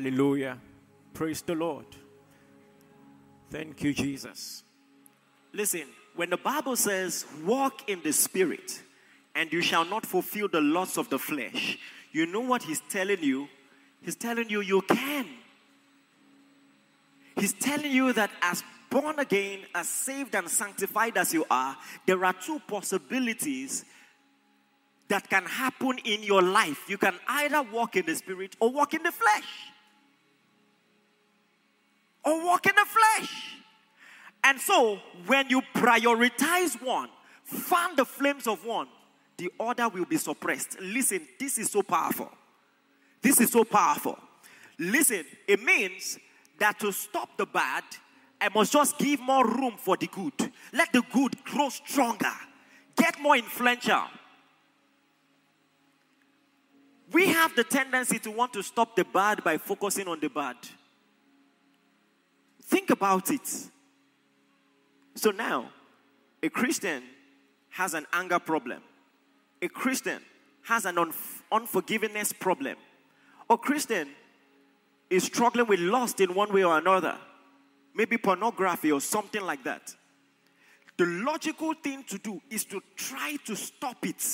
Hallelujah. 0.00 0.56
Praise 1.12 1.42
the 1.42 1.54
Lord. 1.54 1.84
Thank 3.50 3.82
you, 3.82 3.92
Jesus. 3.92 4.64
Listen, 5.52 5.84
when 6.16 6.30
the 6.30 6.38
Bible 6.38 6.74
says, 6.74 7.26
walk 7.44 7.86
in 7.86 8.00
the 8.02 8.10
Spirit, 8.10 8.80
and 9.34 9.52
you 9.52 9.60
shall 9.60 9.84
not 9.84 10.06
fulfill 10.06 10.48
the 10.48 10.62
lusts 10.62 10.96
of 10.96 11.10
the 11.10 11.18
flesh, 11.18 11.76
you 12.12 12.24
know 12.24 12.40
what 12.40 12.62
He's 12.62 12.80
telling 12.88 13.22
you? 13.22 13.46
He's 14.00 14.14
telling 14.14 14.48
you, 14.48 14.62
you 14.62 14.80
can. 14.80 15.26
He's 17.36 17.52
telling 17.52 17.92
you 17.92 18.14
that 18.14 18.30
as 18.40 18.62
born 18.88 19.18
again, 19.18 19.58
as 19.74 19.86
saved 19.86 20.34
and 20.34 20.48
sanctified 20.48 21.18
as 21.18 21.34
you 21.34 21.44
are, 21.50 21.76
there 22.06 22.24
are 22.24 22.32
two 22.32 22.58
possibilities 22.60 23.84
that 25.08 25.28
can 25.28 25.44
happen 25.44 25.98
in 26.06 26.22
your 26.22 26.40
life. 26.40 26.88
You 26.88 26.96
can 26.96 27.16
either 27.28 27.60
walk 27.60 27.96
in 27.96 28.06
the 28.06 28.14
spirit 28.14 28.56
or 28.60 28.70
walk 28.70 28.94
in 28.94 29.02
the 29.02 29.12
flesh. 29.12 29.44
Or 32.24 32.44
walk 32.44 32.66
in 32.66 32.74
the 32.74 32.86
flesh. 32.86 33.56
And 34.42 34.60
so, 34.60 34.98
when 35.26 35.50
you 35.50 35.62
prioritize 35.74 36.80
one, 36.82 37.08
fan 37.44 37.96
the 37.96 38.04
flames 38.04 38.46
of 38.46 38.64
one, 38.64 38.88
the 39.36 39.50
other 39.58 39.88
will 39.88 40.04
be 40.04 40.16
suppressed. 40.16 40.80
Listen, 40.80 41.26
this 41.38 41.58
is 41.58 41.70
so 41.70 41.82
powerful. 41.82 42.30
This 43.22 43.40
is 43.40 43.50
so 43.50 43.64
powerful. 43.64 44.18
Listen, 44.78 45.24
it 45.46 45.62
means 45.62 46.18
that 46.58 46.78
to 46.80 46.92
stop 46.92 47.36
the 47.36 47.46
bad, 47.46 47.84
I 48.40 48.48
must 48.54 48.72
just 48.72 48.98
give 48.98 49.20
more 49.20 49.46
room 49.46 49.74
for 49.76 49.96
the 49.96 50.06
good. 50.06 50.52
Let 50.72 50.92
the 50.92 51.02
good 51.12 51.42
grow 51.44 51.68
stronger, 51.68 52.32
get 52.96 53.20
more 53.20 53.36
influential. 53.36 54.04
We 57.12 57.26
have 57.26 57.54
the 57.56 57.64
tendency 57.64 58.18
to 58.20 58.30
want 58.30 58.52
to 58.52 58.62
stop 58.62 58.94
the 58.94 59.04
bad 59.04 59.42
by 59.42 59.58
focusing 59.58 60.06
on 60.06 60.20
the 60.20 60.28
bad. 60.28 60.56
Think 62.70 62.90
about 62.90 63.32
it. 63.32 63.48
So 65.16 65.32
now, 65.32 65.70
a 66.40 66.48
Christian 66.48 67.02
has 67.70 67.94
an 67.94 68.06
anger 68.12 68.38
problem. 68.38 68.80
A 69.60 69.68
Christian 69.68 70.22
has 70.62 70.84
an 70.84 70.94
unf- 70.94 71.42
unforgiveness 71.50 72.32
problem. 72.32 72.76
A 73.50 73.58
Christian 73.58 74.08
is 75.10 75.24
struggling 75.24 75.66
with 75.66 75.80
lust 75.80 76.20
in 76.20 76.32
one 76.32 76.52
way 76.52 76.62
or 76.62 76.78
another. 76.78 77.18
Maybe 77.92 78.16
pornography 78.16 78.92
or 78.92 79.00
something 79.00 79.42
like 79.42 79.64
that. 79.64 79.92
The 80.96 81.06
logical 81.06 81.74
thing 81.74 82.04
to 82.04 82.18
do 82.18 82.40
is 82.50 82.64
to 82.66 82.80
try 82.94 83.36
to 83.46 83.56
stop 83.56 84.06
it. 84.06 84.24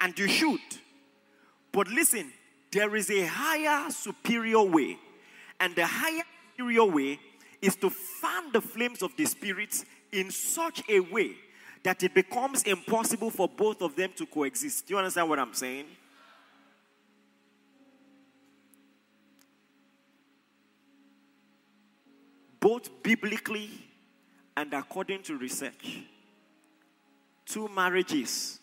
And 0.00 0.18
you 0.18 0.28
should. 0.28 0.60
But 1.72 1.88
listen, 1.88 2.32
there 2.72 2.96
is 2.96 3.10
a 3.10 3.26
higher, 3.26 3.90
superior 3.90 4.62
way. 4.62 4.96
And 5.60 5.74
the 5.74 5.84
higher, 5.84 6.22
superior 6.58 6.84
way 6.84 7.20
is 7.62 7.76
to 7.76 7.88
fan 7.88 8.52
the 8.52 8.60
flames 8.60 9.02
of 9.02 9.16
the 9.16 9.24
Spirit 9.24 9.84
in 10.12 10.30
such 10.30 10.82
a 10.88 10.98
way 11.00 11.32
that 11.84 12.02
it 12.02 12.14
becomes 12.14 12.64
impossible 12.64 13.30
for 13.30 13.48
both 13.48 13.80
of 13.80 13.94
them 13.94 14.10
to 14.16 14.26
coexist. 14.26 14.86
Do 14.86 14.94
you 14.94 14.98
understand 14.98 15.28
what 15.28 15.38
I'm 15.38 15.54
saying? 15.54 15.86
Both 22.58 23.02
biblically 23.04 23.70
and 24.56 24.74
according 24.74 25.22
to 25.24 25.38
research, 25.38 26.02
two 27.46 27.68
marriages 27.68 28.58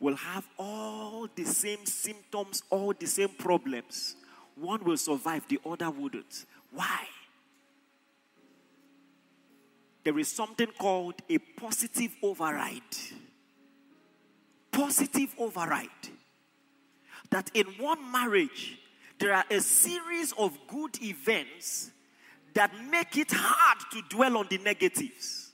will 0.00 0.16
have 0.16 0.46
all 0.58 1.28
the 1.34 1.44
same 1.44 1.84
symptoms, 1.84 2.62
all 2.70 2.94
the 2.98 3.06
same 3.06 3.28
problems. 3.28 4.16
One 4.54 4.82
will 4.84 4.96
survive, 4.96 5.46
the 5.48 5.60
other 5.66 5.90
wouldn't. 5.90 6.46
Why? 6.72 7.06
There 10.06 10.20
is 10.20 10.28
something 10.28 10.68
called 10.78 11.16
a 11.28 11.38
positive 11.38 12.14
override. 12.22 12.80
Positive 14.70 15.34
override. 15.36 15.88
That 17.30 17.50
in 17.54 17.66
one 17.80 18.12
marriage, 18.12 18.78
there 19.18 19.34
are 19.34 19.44
a 19.50 19.60
series 19.60 20.32
of 20.38 20.56
good 20.68 21.02
events 21.02 21.90
that 22.54 22.70
make 22.88 23.16
it 23.16 23.32
hard 23.32 23.78
to 23.90 24.02
dwell 24.08 24.36
on 24.36 24.46
the 24.48 24.58
negatives. 24.58 25.50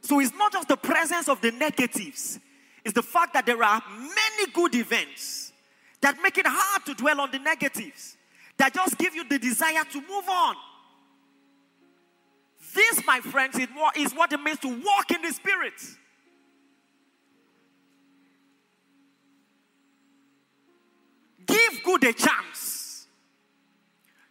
So 0.00 0.18
it's 0.18 0.34
not 0.34 0.52
just 0.52 0.66
the 0.66 0.76
presence 0.76 1.28
of 1.28 1.40
the 1.40 1.52
negatives, 1.52 2.40
it's 2.84 2.94
the 2.94 3.02
fact 3.04 3.34
that 3.34 3.46
there 3.46 3.62
are 3.62 3.80
many 3.96 4.52
good 4.52 4.74
events 4.74 5.52
that 6.00 6.16
make 6.20 6.36
it 6.36 6.46
hard 6.48 6.84
to 6.86 6.94
dwell 6.94 7.20
on 7.20 7.30
the 7.30 7.38
negatives, 7.38 8.16
that 8.56 8.74
just 8.74 8.98
give 8.98 9.14
you 9.14 9.22
the 9.28 9.38
desire 9.38 9.84
to 9.84 10.00
move 10.00 10.28
on. 10.28 10.56
This, 12.74 13.04
my 13.06 13.20
friends, 13.20 13.58
is 13.58 14.12
what 14.12 14.32
it 14.32 14.40
means 14.40 14.58
to 14.60 14.68
walk 14.68 15.10
in 15.10 15.22
the 15.22 15.32
Spirit. 15.32 15.74
Give 21.46 21.82
good 21.84 22.04
a 22.04 22.12
chance. 22.12 23.06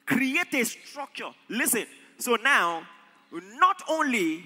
Create 0.06 0.54
a 0.54 0.64
structure. 0.64 1.30
Listen, 1.50 1.86
so 2.18 2.36
now, 2.36 2.84
not 3.32 3.84
only 3.90 4.46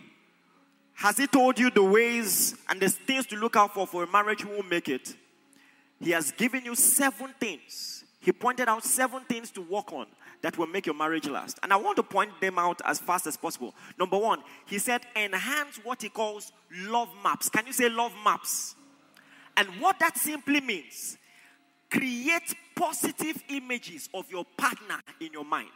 has 0.96 1.18
he 1.18 1.28
told 1.28 1.60
you 1.60 1.70
the 1.70 1.84
ways 1.84 2.56
and 2.70 2.80
the 2.80 2.90
things 2.90 3.26
to 3.28 3.36
look 3.36 3.56
out 3.56 3.74
for 3.74 3.88
for 3.88 4.04
a 4.04 4.08
marriage 4.08 4.42
who 4.42 4.50
will 4.50 4.64
make 4.64 4.90
it, 4.90 5.16
he 6.00 6.12
has 6.12 6.32
given 6.32 6.66
you 6.66 6.76
seven 6.76 7.34
things. 7.40 8.03
He 8.24 8.32
pointed 8.32 8.70
out 8.70 8.86
seven 8.86 9.20
things 9.26 9.52
to 9.52 9.62
work 9.62 9.92
on 9.92 10.08
that 10.42 10.58
will 10.58 10.68
make 10.68 10.86
your 10.86 10.96
marriage 10.96 11.28
last. 11.28 11.60
And 11.62 11.74
I 11.74 11.76
want 11.76 11.98
to 11.98 12.04
point 12.04 12.32
them 12.40 12.58
out 12.58 12.82
as 12.86 12.98
fast 13.00 13.28
as 13.28 13.36
possible. 13.36 13.76
Number 14.00 14.18
one, 14.18 14.42
he 14.66 14.80
said, 14.80 15.02
enhance 15.14 15.78
what 15.84 16.02
he 16.02 16.08
calls 16.08 16.54
love 16.88 17.10
maps. 17.22 17.50
Can 17.50 17.68
you 17.68 17.74
say 17.74 17.90
love 17.90 18.14
maps? 18.24 18.76
And 19.58 19.68
what 19.82 20.00
that 20.00 20.18
simply 20.18 20.62
means, 20.62 21.18
create 21.92 22.56
positive 22.76 23.44
images 23.50 24.08
of 24.14 24.32
your 24.32 24.46
partner 24.56 25.00
in 25.20 25.34
your 25.34 25.46
mind. 25.46 25.68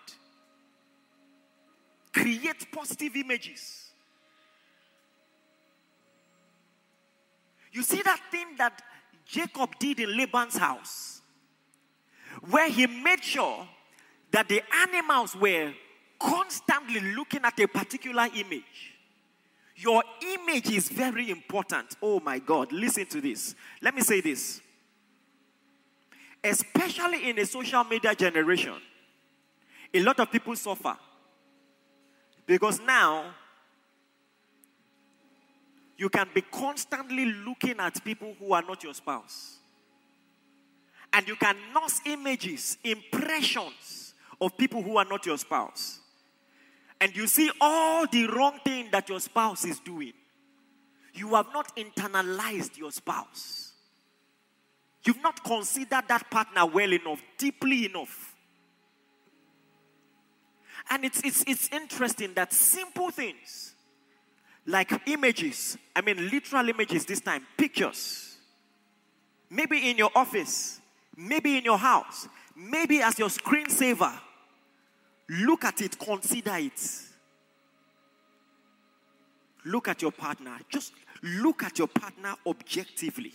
Create 2.14 2.72
positive 2.72 3.14
images. 3.18 3.90
You 7.74 7.84
see 7.84 8.02
that 8.04 8.22
thing 8.32 8.56
that 8.58 8.82
Jacob 9.26 9.78
did 9.80 10.00
in 10.00 10.16
Laban's 10.18 10.56
house, 10.56 11.17
where 12.50 12.70
he 12.70 12.88
made 12.88 13.24
sure 13.24 13.68
that 14.32 14.48
the 14.48 14.62
animals 14.88 15.36
were 15.36 15.74
constantly 16.20 17.00
looking 17.14 17.44
at 17.44 17.60
a 17.60 17.68
particular 17.68 18.28
image. 18.36 18.94
Your 19.76 20.04
image 20.34 20.72
is 20.72 20.90
very 20.90 21.30
important. 21.30 21.96
Oh 22.02 22.20
my 22.20 22.40
God, 22.40 22.72
listen 22.72 23.06
to 23.08 23.22
this. 23.22 23.56
Let 23.82 23.94
me 23.94 24.02
say 24.02 24.22
this. 24.22 24.62
Especially 26.44 27.30
in 27.30 27.38
a 27.40 27.46
social 27.46 27.84
media 27.84 28.16
generation, 28.16 28.76
a 29.94 30.02
lot 30.02 30.20
of 30.20 30.32
people 30.32 30.56
suffer. 30.56 30.98
Because 32.46 32.80
now, 32.80 33.34
you 35.98 36.10
can 36.10 36.28
be 36.34 36.42
constantly 36.42 37.26
looking 37.26 37.76
at 37.80 38.04
people 38.04 38.36
who 38.40 38.54
are 38.54 38.62
not 38.62 38.84
your 38.84 38.94
spouse. 38.94 39.58
And 41.18 41.28
you 41.28 41.36
can 41.36 41.56
nurse 41.74 42.00
images, 42.06 42.78
impressions 42.84 44.14
of 44.40 44.56
people 44.56 44.84
who 44.84 44.98
are 44.98 45.06
not 45.06 45.26
your 45.26 45.40
spouse. 45.40 46.00
And 47.02 47.16
you 47.16 47.26
see 47.26 47.50
all 47.60 48.06
the 48.06 48.28
wrong 48.28 48.60
thing 48.64 48.90
that 48.92 49.10
your 49.10 49.20
spouse 49.20 49.66
is 49.66 49.80
doing. 49.80 50.14
You 51.16 51.34
have 51.34 51.48
not 51.52 51.76
internalized 51.76 52.78
your 52.78 52.92
spouse. 52.92 53.72
You've 55.06 55.24
not 55.24 55.44
considered 55.44 56.04
that 56.08 56.30
partner 56.30 56.68
well 56.68 56.94
enough, 56.94 57.24
deeply 57.40 57.88
enough. 57.88 58.36
And 60.92 61.04
it's, 61.04 61.24
it's, 61.24 61.44
it's 61.48 61.68
interesting 61.70 62.36
that 62.36 62.54
simple 62.54 63.10
things 63.10 63.74
like 64.68 64.92
images, 65.08 65.80
I 65.96 66.02
mean, 66.02 66.30
literal 66.30 66.70
images 66.70 67.08
this 67.08 67.22
time, 67.22 67.42
pictures, 67.58 68.38
maybe 69.50 69.90
in 69.90 69.98
your 69.98 70.12
office, 70.14 70.80
maybe 71.18 71.58
in 71.58 71.66
your 71.66 71.78
house, 71.78 72.30
maybe 72.56 73.02
as 73.02 73.20
your 73.20 73.30
screensaver, 73.30 74.14
Look 75.30 75.66
at 75.66 75.82
it, 75.82 76.00
consider 76.00 76.56
it. 76.56 76.82
Look 79.66 79.88
at 79.90 80.02
your 80.02 80.12
partner. 80.12 80.58
Just 80.70 80.94
look 81.22 81.64
at 81.64 81.78
your 81.78 81.88
partner 81.88 82.36
objectively. 82.46 83.34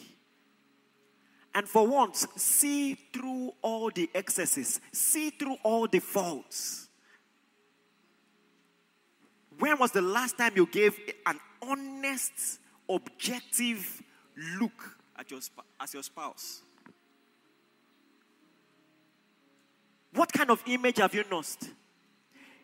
And 1.55 1.69
for 1.69 1.87
once, 1.87 2.27
see 2.37 2.95
through 3.13 3.53
all 3.61 3.91
the 3.91 4.09
excesses, 4.15 4.81
see 4.91 5.29
through 5.29 5.57
all 5.63 5.87
the 5.87 5.99
faults. 5.99 6.89
When 9.59 9.79
was 9.79 9.93
the 9.93 10.01
last 10.01 10.39
time 10.39 10.53
you 10.57 10.65
gave 10.65 10.99
an 11.27 11.39
honest, 11.61 12.59
objective 12.89 14.03
look 14.59 14.97
at 15.19 15.31
your, 15.31 15.41
at 15.79 15.93
your 15.93 16.03
spouse? 16.03 16.63
What 20.15 20.33
kind 20.33 20.51
of 20.51 20.63
image 20.67 20.99
have 20.99 21.15
you 21.15 21.25
lost? 21.31 21.71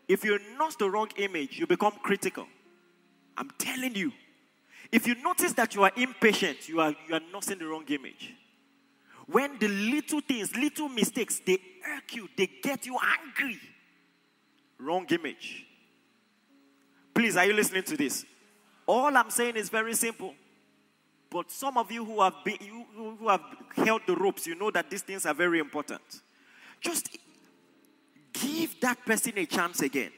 If 0.06 0.24
you 0.24 0.38
nurse 0.58 0.76
the 0.76 0.90
wrong 0.90 1.08
image, 1.16 1.58
you 1.58 1.66
become 1.66 1.92
critical. 2.02 2.46
I'm 3.36 3.50
telling 3.58 3.94
you. 3.94 4.12
If 4.90 5.06
you 5.06 5.14
notice 5.22 5.52
that 5.54 5.74
you 5.74 5.82
are 5.82 5.92
impatient, 5.96 6.68
you 6.68 6.80
are, 6.80 6.94
you 7.08 7.14
are 7.14 7.20
nursing 7.32 7.58
the 7.58 7.66
wrong 7.66 7.84
image. 7.88 8.34
When 9.26 9.58
the 9.58 9.68
little 9.68 10.20
things, 10.20 10.56
little 10.56 10.88
mistakes, 10.88 11.40
they 11.44 11.58
irk 11.86 12.14
you, 12.14 12.28
they 12.36 12.48
get 12.62 12.86
you 12.86 12.96
angry. 13.20 13.60
Wrong 14.78 15.06
image. 15.10 15.66
Please, 17.12 17.36
are 17.36 17.44
you 17.44 17.52
listening 17.52 17.82
to 17.82 17.96
this? 17.96 18.24
All 18.86 19.14
I'm 19.14 19.30
saying 19.30 19.56
is 19.56 19.68
very 19.68 19.94
simple. 19.94 20.34
But 21.30 21.50
some 21.50 21.76
of 21.76 21.92
you 21.92 22.04
who 22.04 22.22
have 22.22 22.36
been, 22.42 22.56
you, 22.60 22.86
who 22.94 23.28
have 23.28 23.42
held 23.76 24.02
the 24.06 24.16
ropes, 24.16 24.46
you 24.46 24.54
know 24.54 24.70
that 24.70 24.88
these 24.88 25.02
things 25.02 25.26
are 25.26 25.34
very 25.34 25.58
important. 25.58 26.00
Just 26.80 27.18
Give 28.32 28.80
that 28.80 29.04
person 29.04 29.32
a 29.36 29.46
chance 29.46 29.80
again. 29.82 30.10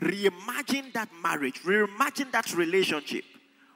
Reimagine 0.00 0.92
that 0.92 1.08
marriage, 1.22 1.62
reimagine 1.62 2.30
that 2.32 2.54
relationship. 2.54 3.24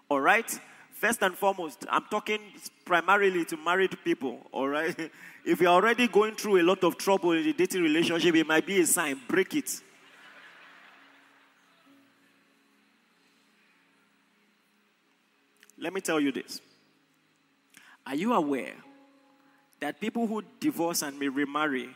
All 0.09 0.21
right? 0.21 0.49
First 0.93 1.23
and 1.23 1.37
foremost, 1.37 1.85
I'm 1.91 2.05
talking 2.11 2.41
primarily 2.85 3.45
to 3.47 3.57
married 3.57 3.97
people. 4.05 4.47
All 4.53 4.69
right? 4.69 5.11
If 5.45 5.61
you're 5.61 5.73
already 5.73 6.07
going 6.07 6.37
through 6.37 6.61
a 6.61 6.63
lot 6.63 6.85
of 6.85 6.97
trouble 6.97 7.33
in 7.33 7.43
the 7.43 7.53
dating 7.53 7.83
relationship, 7.83 8.33
it 8.37 8.47
might 8.47 8.65
be 8.65 8.81
a 8.81 8.87
sign. 8.87 9.21
Break 9.27 9.57
it. 9.57 9.83
Let 15.77 15.93
me 15.93 16.01
tell 16.01 16.21
you 16.21 16.31
this. 16.31 16.61
Are 18.07 18.15
you 18.15 18.35
aware 18.35 18.75
that 19.81 20.01
people 20.01 20.29
who 20.29 20.45
divorce 20.61 21.03
and 21.03 21.19
may 21.19 21.29
remarry 21.29 21.89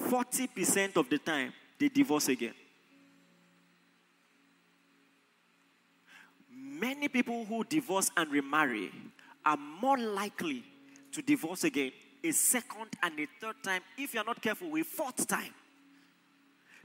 40% 0.00 0.96
of 0.96 1.08
the 1.08 1.18
time, 1.18 1.52
they 1.78 1.88
divorce 1.88 2.28
again. 2.28 2.54
Many 6.50 7.08
people 7.08 7.44
who 7.44 7.64
divorce 7.64 8.10
and 8.16 8.30
remarry 8.30 8.90
are 9.44 9.56
more 9.56 9.98
likely 9.98 10.64
to 11.12 11.22
divorce 11.22 11.64
again 11.64 11.92
a 12.24 12.32
second 12.32 12.88
and 13.02 13.18
a 13.18 13.26
third 13.40 13.56
time, 13.62 13.82
if 13.98 14.14
you're 14.14 14.24
not 14.24 14.40
careful, 14.40 14.76
a 14.76 14.82
fourth 14.82 15.26
time. 15.26 15.52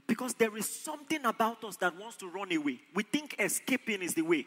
Because 0.06 0.34
there 0.34 0.56
is 0.56 0.68
something 0.68 1.24
about 1.24 1.62
us 1.64 1.76
that 1.76 1.96
wants 1.96 2.16
to 2.16 2.28
run 2.28 2.50
away. 2.52 2.80
We 2.94 3.02
think 3.02 3.36
escaping 3.38 4.02
is 4.02 4.14
the 4.14 4.22
way. 4.22 4.46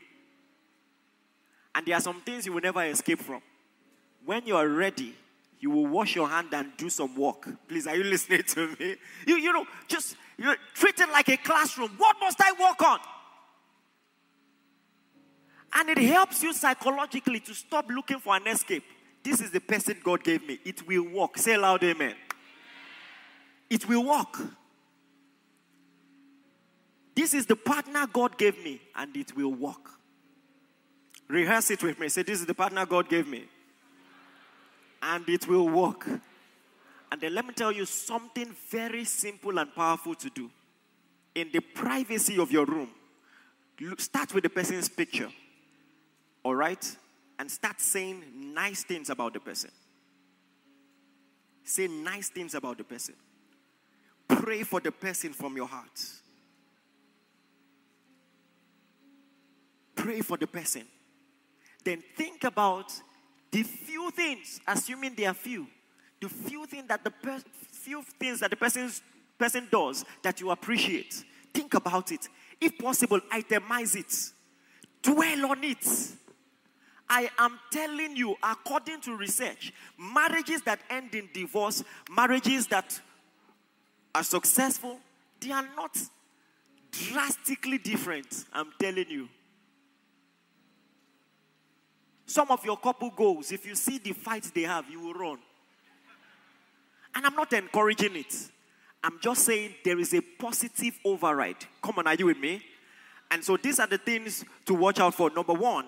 And 1.74 1.86
there 1.86 1.95
are 1.95 2.01
some 2.01 2.20
things 2.22 2.45
you 2.45 2.53
will 2.53 2.62
never 2.62 2.84
escape 2.84 3.20
from. 3.20 3.41
When 4.26 4.45
you 4.45 4.57
are 4.57 4.68
ready, 4.68 5.16
you 5.62 5.70
will 5.70 5.88
wash 5.88 6.16
your 6.16 6.28
hand 6.28 6.49
and 6.53 6.76
do 6.76 6.89
some 6.89 7.16
work. 7.16 7.47
Please, 7.68 7.86
are 7.88 7.95
you 7.95 8.03
listening 8.03 8.43
to 8.43 8.76
me? 8.80 8.95
You, 9.28 9.38
you 9.38 9.53
know, 9.53 9.66
just 9.88 10.16
you 10.38 10.45
know, 10.45 10.55
treat 10.74 10.99
it 10.99 11.09
like 11.09 11.30
a 11.30 11.38
classroom. 11.38 11.91
What 11.97 12.18
must 12.20 12.41
I 12.41 12.51
work 12.59 12.82
on? 12.82 12.99
And 15.74 15.89
it 15.89 15.99
helps 15.99 16.43
you 16.43 16.51
psychologically 16.51 17.39
to 17.41 17.53
stop 17.53 17.89
looking 17.89 18.20
for 18.20 18.36
an 18.36 18.47
escape. 18.47 18.84
This 19.24 19.39
is 19.39 19.51
the 19.51 19.62
person 19.62 19.97
God 20.03 20.24
gave 20.24 20.45
me. 20.45 20.59
It 20.66 20.86
will 20.88 21.07
work. 21.07 21.38
Say 21.38 21.55
loud, 21.55 21.84
amen. 21.84 22.16
It 23.70 23.88
will 23.88 24.03
work. 24.03 24.38
This 27.16 27.34
is 27.34 27.45
the 27.45 27.55
partner 27.55 28.07
God 28.12 28.38
gave 28.38 28.62
me, 28.64 28.82
and 28.95 29.16
it 29.16 29.36
will 29.36 29.53
work. 29.53 29.91
Rehearse 31.28 31.72
it 31.72 31.84
with 31.84 31.99
me. 31.99 32.09
Say, 32.09 32.24
This 32.24 32.39
is 32.39 32.45
the 32.45 32.53
partner 32.53 32.86
God 32.86 33.07
gave 33.07 33.28
me, 33.28 33.45
and 35.02 35.28
it 35.28 35.47
will 35.47 35.68
work. 35.68 36.08
And 37.12 37.20
then 37.20 37.36
let 37.36 37.45
me 37.45 37.54
tell 37.54 37.72
you 37.72 37.86
something 37.86 38.56
very 38.70 39.04
simple 39.04 39.58
and 39.58 39.74
powerful 39.74 40.16
to 40.16 40.30
do. 40.30 40.49
In 41.36 41.49
the 41.52 41.60
privacy 41.60 42.38
of 42.38 42.52
your 42.52 42.66
room, 42.66 42.89
start 43.97 44.34
with 44.34 44.43
the 44.43 44.49
person's 44.49 44.88
picture. 44.89 45.30
All 46.43 46.56
right? 46.56 46.97
And 47.39 47.49
start 47.49 47.82
saying 47.82 48.24
nice 48.54 48.84
things 48.84 49.10
about 49.10 49.34
the 49.34 49.39
person. 49.39 49.72
Say 51.64 51.88
nice 51.88 52.30
things 52.30 52.54
about 52.54 52.78
the 52.78 52.84
person. 52.84 53.16
Pray 54.28 54.64
for 54.64 54.80
the 54.80 54.91
person 54.91 55.34
from 55.34 55.56
your 55.56 55.68
heart. 55.68 55.99
Pray 59.95 60.22
for 60.22 60.38
the 60.38 60.47
person. 60.47 60.84
Then 61.84 62.04
think 62.16 62.43
about 62.43 62.91
the 63.52 63.64
few 63.64 64.12
things, 64.12 64.60
assuming 64.68 65.14
they 65.16 65.26
are 65.26 65.34
few, 65.34 65.68
the 66.22 66.30
few 66.30 66.66
things 66.66 66.88
that 66.88 67.04
the 67.04 67.12
per- 67.12 67.43
few 67.72 68.04
things 68.20 68.39
that 68.39 68.49
the 68.49 68.56
person's, 68.56 69.02
person 69.38 69.68
does 69.72 70.06
that 70.24 70.39
you 70.39 70.52
appreciate. 70.52 71.24
Think 71.54 71.74
about 71.74 72.12
it. 72.12 72.28
If 72.60 72.78
possible, 72.78 73.20
itemize 73.32 73.95
it. 73.95 74.32
Dwell 75.02 75.52
on 75.52 75.64
it. 75.64 75.86
I 77.10 77.30
am 77.39 77.60
telling 77.72 78.16
you, 78.16 78.36
according 78.41 79.02
to 79.02 79.18
research, 79.18 79.74
marriages 79.97 80.62
that 80.62 80.80
end 80.89 81.14
in 81.14 81.28
divorce, 81.34 81.84
marriages 82.10 82.68
that 82.68 83.02
are 84.16 84.24
successful, 84.24 84.97
they 85.41 85.52
are 85.52 85.68
not 85.76 85.97
drastically 86.91 87.80
different. 87.80 88.45
I'm 88.54 88.72
telling 88.80 89.10
you. 89.10 89.28
Some 92.32 92.50
of 92.50 92.64
your 92.64 92.78
couple 92.78 93.10
goals, 93.10 93.52
if 93.52 93.66
you 93.66 93.76
see 93.76 93.98
the 93.98 94.14
fights 94.14 94.52
they 94.52 94.62
have, 94.62 94.90
you 94.90 95.02
will 95.02 95.14
run. 95.14 95.38
And 97.14 97.26
I'm 97.26 97.36
not 97.36 97.52
encouraging 97.52 98.16
it. 98.16 98.34
I'm 99.04 99.20
just 99.20 99.44
saying 99.44 99.76
there 99.84 100.00
is 100.00 100.14
a 100.14 100.22
positive 100.22 100.98
override. 101.04 101.58
Come 101.82 102.00
on, 102.00 102.08
are 102.08 102.16
you 102.16 102.28
with 102.28 102.38
me? 102.38 102.64
And 103.30 103.44
so 103.44 103.58
these 103.58 103.82
are 103.82 103.88
the 103.88 103.98
things 103.98 104.46
to 104.66 104.74
watch 104.74 105.02
out 105.02 105.14
for. 105.14 105.30
Number 105.30 105.52
one, 105.52 105.88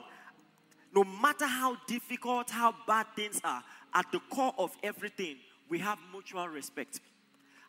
no 0.93 1.05
matter 1.05 1.47
how 1.47 1.77
difficult, 1.87 2.49
how 2.49 2.75
bad 2.85 3.05
things 3.15 3.39
are, 3.41 3.63
at 3.93 4.11
the 4.11 4.19
core 4.29 4.53
of 4.57 4.75
everything, 4.83 5.37
we 5.69 5.79
have 5.79 5.97
mutual 6.11 6.49
respect. 6.49 6.99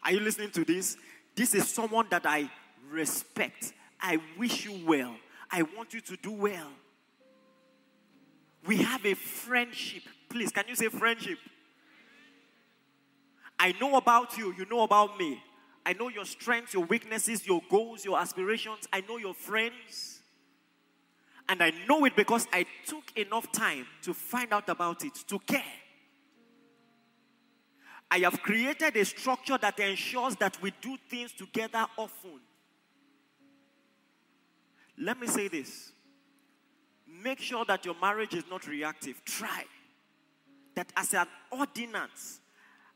Are 0.02 0.10
you 0.10 0.18
listening 0.18 0.50
to 0.50 0.64
this? 0.64 0.96
This 1.36 1.54
is 1.54 1.68
someone 1.68 2.08
that 2.10 2.26
I 2.26 2.50
respect. 2.90 3.72
I 4.00 4.18
wish 4.36 4.64
you 4.64 4.84
well. 4.84 5.14
I 5.48 5.62
want 5.62 5.94
you 5.94 6.00
to 6.00 6.16
do 6.16 6.32
well. 6.32 6.70
We 8.66 8.78
have 8.78 9.04
a 9.04 9.14
friendship. 9.14 10.02
Please, 10.28 10.50
can 10.50 10.64
you 10.68 10.74
say 10.74 10.88
friendship? 10.88 11.38
I 13.58 13.72
know 13.80 13.96
about 13.96 14.36
you, 14.36 14.52
you 14.56 14.66
know 14.70 14.82
about 14.82 15.18
me. 15.18 15.42
I 15.86 15.92
know 15.92 16.08
your 16.08 16.24
strengths, 16.24 16.72
your 16.72 16.84
weaknesses, 16.84 17.46
your 17.46 17.60
goals, 17.70 18.04
your 18.04 18.18
aspirations. 18.18 18.88
I 18.92 19.02
know 19.02 19.18
your 19.18 19.34
friends. 19.34 20.20
And 21.48 21.62
I 21.62 21.72
know 21.86 22.06
it 22.06 22.16
because 22.16 22.46
I 22.52 22.64
took 22.86 23.04
enough 23.16 23.52
time 23.52 23.86
to 24.02 24.14
find 24.14 24.52
out 24.52 24.68
about 24.70 25.04
it, 25.04 25.14
to 25.28 25.38
care. 25.40 25.62
I 28.10 28.18
have 28.20 28.40
created 28.42 28.96
a 28.96 29.04
structure 29.04 29.58
that 29.58 29.78
ensures 29.78 30.36
that 30.36 30.60
we 30.62 30.72
do 30.80 30.96
things 31.10 31.32
together 31.32 31.84
often. 31.98 32.40
Let 34.96 35.20
me 35.20 35.26
say 35.26 35.48
this 35.48 35.93
make 37.24 37.40
sure 37.40 37.64
that 37.64 37.84
your 37.84 37.96
marriage 38.00 38.34
is 38.34 38.44
not 38.50 38.66
reactive. 38.68 39.24
Try 39.24 39.64
that 40.74 40.92
as 40.96 41.14
an 41.14 41.26
ordinance, 41.50 42.40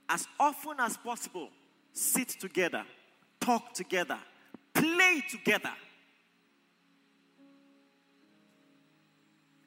as 0.08 0.28
often 0.38 0.74
as 0.78 0.96
possible, 0.96 1.48
sit 1.92 2.28
together, 2.28 2.84
talk 3.40 3.72
together, 3.72 4.18
play 4.74 5.22
together. 5.30 5.72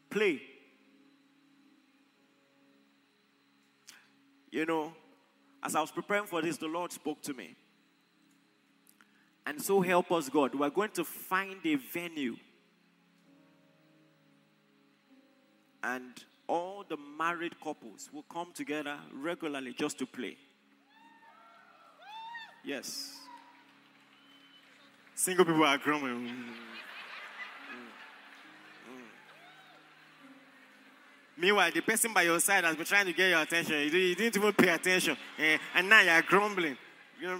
Play. 0.09 0.41
You 4.51 4.65
know, 4.65 4.93
as 5.63 5.75
I 5.75 5.81
was 5.81 5.91
preparing 5.91 6.25
for 6.25 6.41
this, 6.41 6.57
the 6.57 6.67
Lord 6.67 6.91
spoke 6.91 7.21
to 7.23 7.33
me. 7.33 7.55
And 9.45 9.61
so 9.61 9.79
help 9.79 10.11
us, 10.11 10.27
God. 10.27 10.53
We're 10.53 10.69
going 10.69 10.91
to 10.91 11.05
find 11.05 11.55
a 11.65 11.75
venue. 11.75 12.35
And 15.83 16.11
all 16.47 16.83
the 16.87 16.97
married 17.17 17.59
couples 17.59 18.09
will 18.13 18.25
come 18.31 18.51
together 18.53 18.97
regularly 19.13 19.73
just 19.77 19.97
to 19.99 20.05
play. 20.05 20.37
Yes. 22.63 23.17
Single 25.15 25.45
people 25.45 25.63
are 25.63 25.77
growing. 25.77 26.29
Meanwhile, 31.37 31.71
the 31.73 31.81
person 31.81 32.13
by 32.13 32.23
your 32.23 32.39
side 32.39 32.63
has 32.65 32.75
been 32.75 32.85
trying 32.85 33.07
to 33.07 33.13
get 33.13 33.29
your 33.29 33.41
attention. 33.41 33.75
You 33.79 34.15
didn't 34.15 34.37
even 34.37 34.53
pay 34.53 34.69
attention. 34.69 35.17
Eh, 35.39 35.57
and 35.73 35.89
now 35.89 36.01
you're 36.01 36.21
grumbling. 36.21 36.77
You 37.19 37.39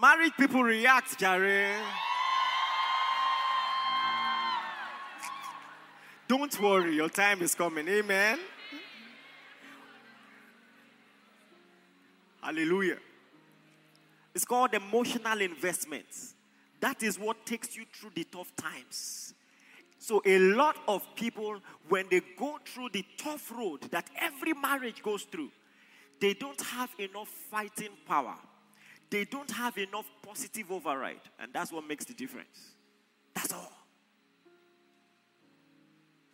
married 0.00 0.32
people 0.36 0.64
react, 0.64 1.16
Jerry. 1.18 1.70
Don't 6.26 6.60
worry, 6.60 6.96
your 6.96 7.08
time 7.08 7.42
is 7.42 7.54
coming. 7.54 7.86
Amen. 7.86 8.38
Hallelujah. 12.40 12.98
It's 14.34 14.44
called 14.44 14.74
emotional 14.74 15.40
investments. 15.40 16.34
That 16.80 17.02
is 17.02 17.18
what 17.18 17.46
takes 17.46 17.76
you 17.76 17.84
through 17.92 18.10
the 18.14 18.24
tough 18.24 18.54
times. 18.56 19.34
So, 19.98 20.20
a 20.26 20.38
lot 20.38 20.76
of 20.86 21.02
people, 21.14 21.60
when 21.88 22.06
they 22.10 22.20
go 22.38 22.58
through 22.64 22.90
the 22.92 23.04
tough 23.16 23.50
road 23.56 23.82
that 23.90 24.10
every 24.18 24.52
marriage 24.52 25.02
goes 25.02 25.22
through, 25.22 25.50
they 26.20 26.34
don't 26.34 26.60
have 26.60 26.90
enough 26.98 27.28
fighting 27.28 27.92
power. 28.06 28.34
They 29.08 29.24
don't 29.24 29.50
have 29.50 29.78
enough 29.78 30.06
positive 30.22 30.70
override. 30.70 31.20
And 31.38 31.52
that's 31.52 31.72
what 31.72 31.86
makes 31.86 32.04
the 32.04 32.14
difference. 32.14 32.74
That's 33.34 33.52
all. 33.52 33.83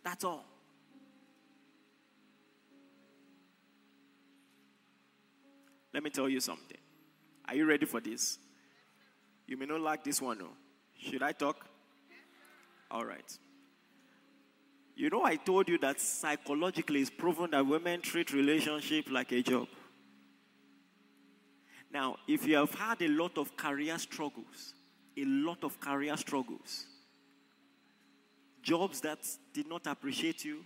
That's 0.03 0.23
all. 0.23 0.45
Let 5.93 6.03
me 6.03 6.09
tell 6.09 6.29
you 6.29 6.39
something. 6.39 6.77
Are 7.47 7.55
you 7.55 7.65
ready 7.65 7.85
for 7.85 7.99
this? 7.99 8.39
You 9.45 9.57
may 9.57 9.65
not 9.65 9.81
like 9.81 10.03
this 10.03 10.21
one, 10.21 10.39
no. 10.39 10.49
Should 10.97 11.21
I 11.21 11.33
talk? 11.33 11.65
All 12.89 13.05
right. 13.05 13.37
You 14.95 15.09
know, 15.09 15.23
I 15.23 15.35
told 15.35 15.67
you 15.67 15.77
that 15.79 15.99
psychologically 15.99 17.01
it's 17.01 17.09
proven 17.09 17.51
that 17.51 17.65
women 17.65 18.01
treat 18.01 18.31
relationship 18.33 19.09
like 19.09 19.31
a 19.31 19.41
job. 19.41 19.67
Now, 21.91 22.17
if 22.27 22.47
you 22.47 22.55
have 22.55 22.73
had 22.73 23.01
a 23.01 23.07
lot 23.07 23.37
of 23.37 23.57
career 23.57 23.97
struggles, 23.97 24.73
a 25.17 25.25
lot 25.25 25.63
of 25.63 25.79
career 25.79 26.15
struggles, 26.15 26.85
jobs 28.61 29.01
that 29.01 29.19
did 29.53 29.67
not 29.67 29.87
appreciate 29.87 30.45
you, 30.45 30.63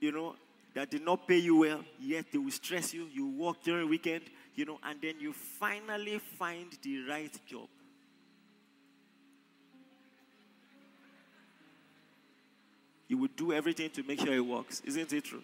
you 0.00 0.12
know, 0.12 0.34
that 0.74 0.90
did 0.90 1.04
not 1.04 1.26
pay 1.26 1.38
you 1.38 1.56
well, 1.56 1.84
yet 2.00 2.26
they 2.30 2.38
will 2.38 2.50
stress 2.50 2.94
you. 2.94 3.08
You 3.12 3.28
work 3.28 3.62
during 3.62 3.88
weekend, 3.88 4.24
you 4.54 4.64
know, 4.64 4.78
and 4.84 5.00
then 5.00 5.14
you 5.18 5.32
finally 5.32 6.18
find 6.18 6.66
the 6.82 7.04
right 7.08 7.36
job. 7.46 7.68
You 13.08 13.18
would 13.18 13.34
do 13.34 13.52
everything 13.52 13.90
to 13.90 14.04
make 14.04 14.20
sure 14.20 14.32
it 14.32 14.40
works. 14.40 14.80
Isn't 14.84 15.12
it 15.12 15.24
true? 15.24 15.42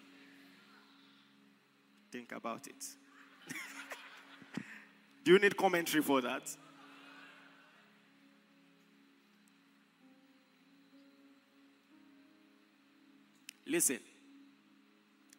Think 2.12 2.30
about 2.30 2.68
it. 2.68 2.84
do 5.24 5.32
you 5.32 5.38
need 5.40 5.57
commentary 5.57 6.03
for 6.03 6.20
that? 6.20 6.57
Listen, 13.66 13.98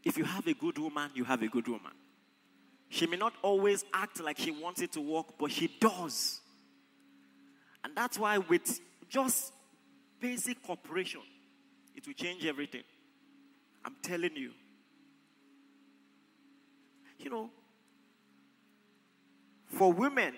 if 0.03 0.17
you 0.17 0.23
have 0.23 0.47
a 0.47 0.53
good 0.53 0.78
woman, 0.78 1.11
you 1.13 1.23
have 1.23 1.41
a 1.41 1.47
good 1.47 1.67
woman. 1.67 1.91
She 2.89 3.05
may 3.07 3.17
not 3.17 3.34
always 3.41 3.84
act 3.93 4.21
like 4.21 4.38
she 4.38 4.51
wants 4.51 4.82
it 4.82 4.93
to 4.93 5.01
work, 5.01 5.38
but 5.38 5.51
she 5.51 5.67
does. 5.80 6.39
And 7.84 7.95
that's 7.95 8.17
why, 8.17 8.38
with 8.38 8.80
just 9.09 9.53
basic 10.19 10.61
cooperation, 10.63 11.21
it 11.95 12.05
will 12.05 12.13
change 12.13 12.45
everything. 12.45 12.84
I'm 13.84 13.95
telling 14.01 14.36
you. 14.36 14.51
You 17.19 17.30
know, 17.30 17.49
for 19.67 19.91
women, 19.91 20.34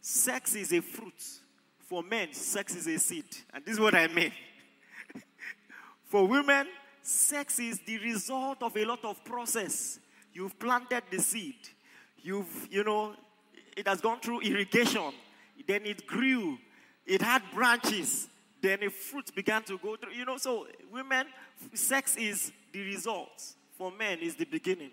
sex 0.00 0.54
is 0.54 0.72
a 0.72 0.80
fruit. 0.80 1.22
For 1.80 2.02
men, 2.02 2.32
sex 2.32 2.74
is 2.74 2.86
a 2.86 2.98
seed. 2.98 3.24
And 3.52 3.64
this 3.64 3.74
is 3.74 3.80
what 3.80 3.94
I 3.94 4.08
mean. 4.08 4.32
for 6.04 6.26
women, 6.26 6.66
sex 7.06 7.58
is 7.58 7.78
the 7.86 7.98
result 7.98 8.62
of 8.62 8.76
a 8.76 8.84
lot 8.84 9.04
of 9.04 9.24
process. 9.24 10.00
You've 10.32 10.58
planted 10.58 11.04
the 11.10 11.20
seed. 11.20 11.56
You've, 12.18 12.68
you 12.70 12.82
know, 12.84 13.14
it 13.76 13.86
has 13.86 14.00
gone 14.00 14.20
through 14.20 14.40
irrigation. 14.40 15.12
Then 15.66 15.86
it 15.86 16.06
grew. 16.06 16.58
It 17.06 17.22
had 17.22 17.42
branches. 17.54 18.28
Then 18.60 18.82
a 18.82 18.90
fruit 18.90 19.34
began 19.34 19.62
to 19.64 19.78
go 19.78 19.96
through. 19.96 20.12
You 20.12 20.24
know, 20.24 20.36
so 20.36 20.66
women, 20.92 21.26
sex 21.74 22.16
is 22.16 22.52
the 22.72 22.82
result. 22.82 23.54
For 23.78 23.92
men, 23.92 24.18
is 24.20 24.34
the 24.34 24.46
beginning. 24.46 24.90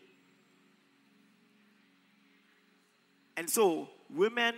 And 3.35 3.49
so, 3.49 3.87
women 4.13 4.55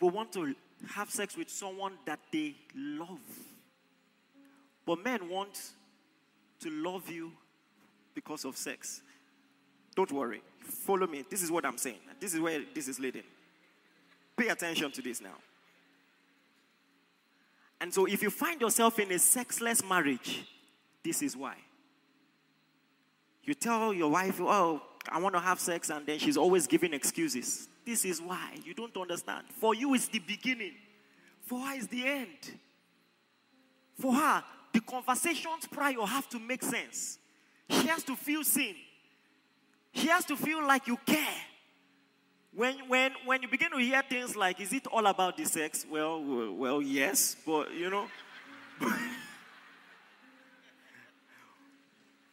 will 0.00 0.10
want 0.10 0.32
to 0.34 0.54
have 0.88 1.10
sex 1.10 1.36
with 1.36 1.50
someone 1.50 1.94
that 2.04 2.20
they 2.30 2.54
love. 2.76 3.18
But 4.86 5.02
men 5.02 5.28
want 5.28 5.72
to 6.60 6.70
love 6.70 7.10
you 7.10 7.32
because 8.14 8.44
of 8.44 8.56
sex. 8.56 9.02
Don't 9.94 10.12
worry. 10.12 10.42
Follow 10.60 11.06
me. 11.06 11.24
This 11.28 11.42
is 11.42 11.50
what 11.50 11.64
I'm 11.64 11.78
saying. 11.78 11.98
This 12.18 12.34
is 12.34 12.40
where 12.40 12.60
this 12.74 12.88
is 12.88 13.00
leading. 13.00 13.24
Pay 14.36 14.48
attention 14.48 14.90
to 14.92 15.02
this 15.02 15.20
now. 15.20 15.36
And 17.80 17.92
so, 17.92 18.06
if 18.06 18.22
you 18.22 18.30
find 18.30 18.60
yourself 18.60 18.98
in 18.98 19.10
a 19.10 19.18
sexless 19.18 19.82
marriage, 19.82 20.44
this 21.02 21.22
is 21.22 21.36
why. 21.36 21.56
You 23.42 23.54
tell 23.54 23.92
your 23.92 24.10
wife, 24.10 24.38
Oh, 24.40 24.82
I 25.08 25.18
want 25.18 25.34
to 25.34 25.40
have 25.40 25.58
sex, 25.58 25.90
and 25.90 26.06
then 26.06 26.18
she's 26.18 26.36
always 26.36 26.66
giving 26.66 26.92
excuses. 26.92 27.68
This 27.86 28.04
is 28.04 28.20
why. 28.20 28.56
You 28.64 28.74
don't 28.74 28.94
understand. 28.96 29.46
For 29.58 29.74
you, 29.74 29.94
it's 29.94 30.08
the 30.08 30.18
beginning, 30.18 30.74
for 31.46 31.60
her, 31.60 31.74
it's 31.74 31.86
the 31.86 32.06
end. 32.06 32.58
For 33.98 34.14
her, 34.14 34.44
the 34.72 34.80
conversations 34.80 35.66
prior 35.70 36.04
have 36.06 36.28
to 36.30 36.38
make 36.38 36.62
sense. 36.62 37.18
She 37.68 37.86
has 37.88 38.02
to 38.04 38.16
feel 38.16 38.44
seen. 38.44 38.76
She 39.92 40.08
has 40.08 40.24
to 40.26 40.36
feel 40.36 40.66
like 40.66 40.86
you 40.86 40.96
care. 41.04 41.34
When, 42.54 42.74
when, 42.88 43.12
when 43.24 43.42
you 43.42 43.48
begin 43.48 43.70
to 43.70 43.78
hear 43.78 44.02
things 44.08 44.34
like, 44.34 44.60
is 44.60 44.72
it 44.72 44.86
all 44.88 45.06
about 45.06 45.36
the 45.36 45.44
sex? 45.44 45.86
Well, 45.88 46.22
well, 46.22 46.52
well 46.52 46.82
yes, 46.82 47.36
but 47.46 47.72
you 47.72 47.90
know. 47.90 48.06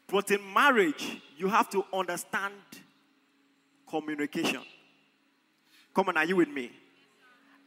but 0.08 0.32
in 0.32 0.54
marriage, 0.54 1.22
you 1.38 1.48
have 1.50 1.70
to 1.70 1.86
understand 1.94 2.54
communication. 3.88 4.62
Come 5.94 6.10
on, 6.10 6.18
are 6.18 6.26
you 6.26 6.36
with 6.36 6.50
me? 6.50 6.72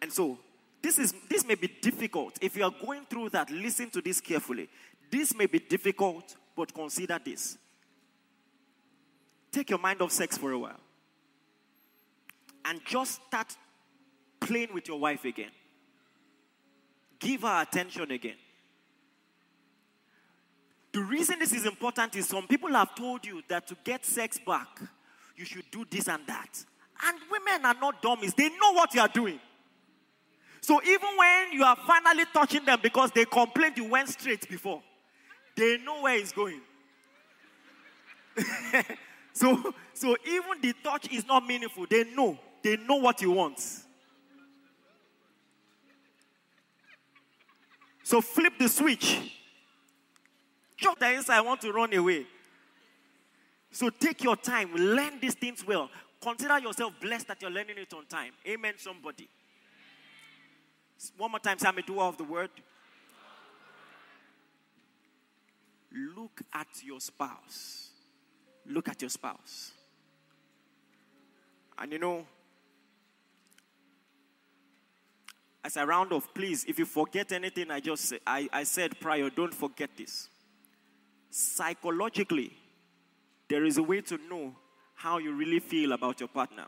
And 0.03 0.12
so, 0.12 0.39
this 0.83 0.99
is 0.99 1.14
this 1.28 1.45
may 1.45 1.55
be 1.55 1.68
difficult. 1.68 2.39
If 2.41 2.57
you 2.57 2.64
are 2.64 2.72
going 2.85 3.05
through 3.05 3.31
that, 3.31 3.51
listen 3.51 3.91
to 3.91 4.01
this 4.01 4.20
carefully. 4.20 4.68
This 5.11 5.35
may 5.35 5.47
be 5.47 5.59
difficult, 5.59 6.37
but 6.57 6.72
consider 6.72 7.18
this. 7.22 7.59
Take 9.51 9.70
your 9.70 9.78
mind 9.78 10.01
off 10.01 10.12
sex 10.12 10.39
for 10.39 10.53
a 10.53 10.59
while 10.59 10.81
and 12.64 12.81
just 12.85 13.20
start 13.26 13.57
playing 14.39 14.72
with 14.72 14.89
your 14.89 14.99
wife 14.99 15.24
again. 15.24 15.51
Give 17.18 17.43
her 17.43 17.62
attention 17.62 18.11
again. 18.11 18.37
The 20.93 21.03
reason 21.03 21.39
this 21.39 21.53
is 21.53 21.66
important 21.66 22.16
is 22.16 22.26
some 22.26 22.47
people 22.47 22.70
have 22.70 22.95
told 22.95 23.24
you 23.24 23.43
that 23.49 23.66
to 23.68 23.76
get 23.85 24.05
sex 24.05 24.39
back, 24.45 24.81
you 25.37 25.45
should 25.45 25.70
do 25.70 25.85
this 25.89 26.09
and 26.09 26.26
that. 26.26 26.64
And 27.07 27.18
women 27.31 27.64
are 27.64 27.76
not 27.81 28.03
dummies, 28.03 28.35
they 28.35 28.49
know 28.49 28.72
what 28.72 28.95
you 28.95 29.01
are 29.01 29.09
doing. 29.09 29.41
So 30.61 30.83
even 30.83 31.09
when 31.17 31.53
you 31.53 31.65
are 31.65 31.77
finally 31.87 32.25
touching 32.33 32.65
them 32.65 32.79
because 32.83 33.11
they 33.13 33.25
complained 33.25 33.77
you 33.77 33.89
went 33.89 34.09
straight 34.09 34.49
before, 34.49 34.83
they 35.57 35.79
know 35.79 36.03
where 36.03 36.17
it's 36.17 36.33
going. 36.33 36.61
so, 39.33 39.75
so 39.95 40.17
even 40.27 40.61
the 40.61 40.75
touch 40.83 41.11
is 41.11 41.27
not 41.27 41.47
meaningful. 41.47 41.87
They 41.89 42.05
know. 42.05 42.39
They 42.63 42.77
know 42.77 42.97
what 42.97 43.23
you 43.23 43.31
want. 43.31 43.59
So 48.03 48.21
flip 48.21 48.55
the 48.59 48.69
switch. 48.69 49.35
Chop 50.77 50.99
the 50.99 51.13
inside, 51.13 51.37
I 51.37 51.41
want 51.43 51.61
to 51.61 51.73
run 51.73 51.93
away. 51.95 52.27
So 53.71 53.89
take 53.91 54.25
your 54.25 54.37
time, 54.37 54.75
learn 54.75 55.21
these 55.21 55.35
things 55.35 55.65
well. 55.65 55.89
Consider 56.21 56.59
yourself 56.59 56.93
blessed 57.01 57.29
that 57.29 57.41
you're 57.41 57.51
learning 57.51 57.79
it 57.79 57.93
on 57.95 58.07
time. 58.07 58.33
Amen, 58.47 58.75
somebody. 58.79 59.29
One 61.16 61.30
more 61.30 61.40
time, 61.40 61.59
say, 61.59 61.68
I'm 61.68 61.78
a 61.78 61.82
doer 61.82 62.03
of 62.03 62.18
the 62.18 62.24
word. 62.24 62.51
Look 65.92 66.42
at 66.53 66.68
your 66.84 67.01
spouse. 67.01 67.90
Look 68.66 68.88
at 68.88 69.01
your 69.01 69.09
spouse. 69.09 69.72
And 71.78 71.92
you 71.92 71.98
know, 71.98 72.26
as 75.64 75.76
a 75.76 75.86
round 75.86 76.12
of 76.12 76.32
please, 76.34 76.64
if 76.68 76.78
you 76.78 76.84
forget 76.84 77.32
anything 77.32 77.70
I 77.70 77.80
just 77.80 78.14
I, 78.26 78.48
I 78.53 78.64
said 78.64 79.01
prior, 79.01 79.30
don't 79.30 79.55
forget 79.55 79.90
this. 79.96 80.28
Psychologically, 81.30 82.53
there 83.48 83.64
is 83.64 83.78
a 83.78 83.82
way 83.82 84.03
to 84.03 84.18
know 84.28 84.55
how 84.94 85.18
you 85.18 85.32
really 85.32 85.61
feel 85.61 85.92
about 85.92 86.20
your 86.20 86.28
partner. 86.28 86.66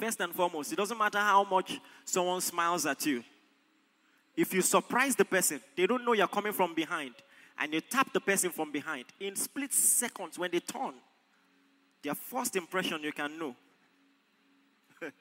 First 0.00 0.20
and 0.20 0.34
foremost, 0.34 0.72
it 0.72 0.76
doesn't 0.76 0.96
matter 0.96 1.18
how 1.18 1.44
much 1.44 1.78
someone 2.06 2.40
smiles 2.40 2.86
at 2.86 3.04
you. 3.04 3.22
If 4.34 4.54
you 4.54 4.62
surprise 4.62 5.14
the 5.14 5.26
person, 5.26 5.60
they 5.76 5.86
don't 5.86 6.06
know 6.06 6.14
you're 6.14 6.26
coming 6.26 6.54
from 6.54 6.74
behind, 6.74 7.12
and 7.58 7.74
you 7.74 7.82
tap 7.82 8.10
the 8.10 8.20
person 8.20 8.50
from 8.50 8.72
behind, 8.72 9.04
in 9.20 9.36
split 9.36 9.74
seconds 9.74 10.38
when 10.38 10.50
they 10.50 10.60
turn, 10.60 10.94
their 12.02 12.14
first 12.14 12.56
impression 12.56 13.02
you 13.02 13.12
can 13.12 13.38
know. 13.38 13.54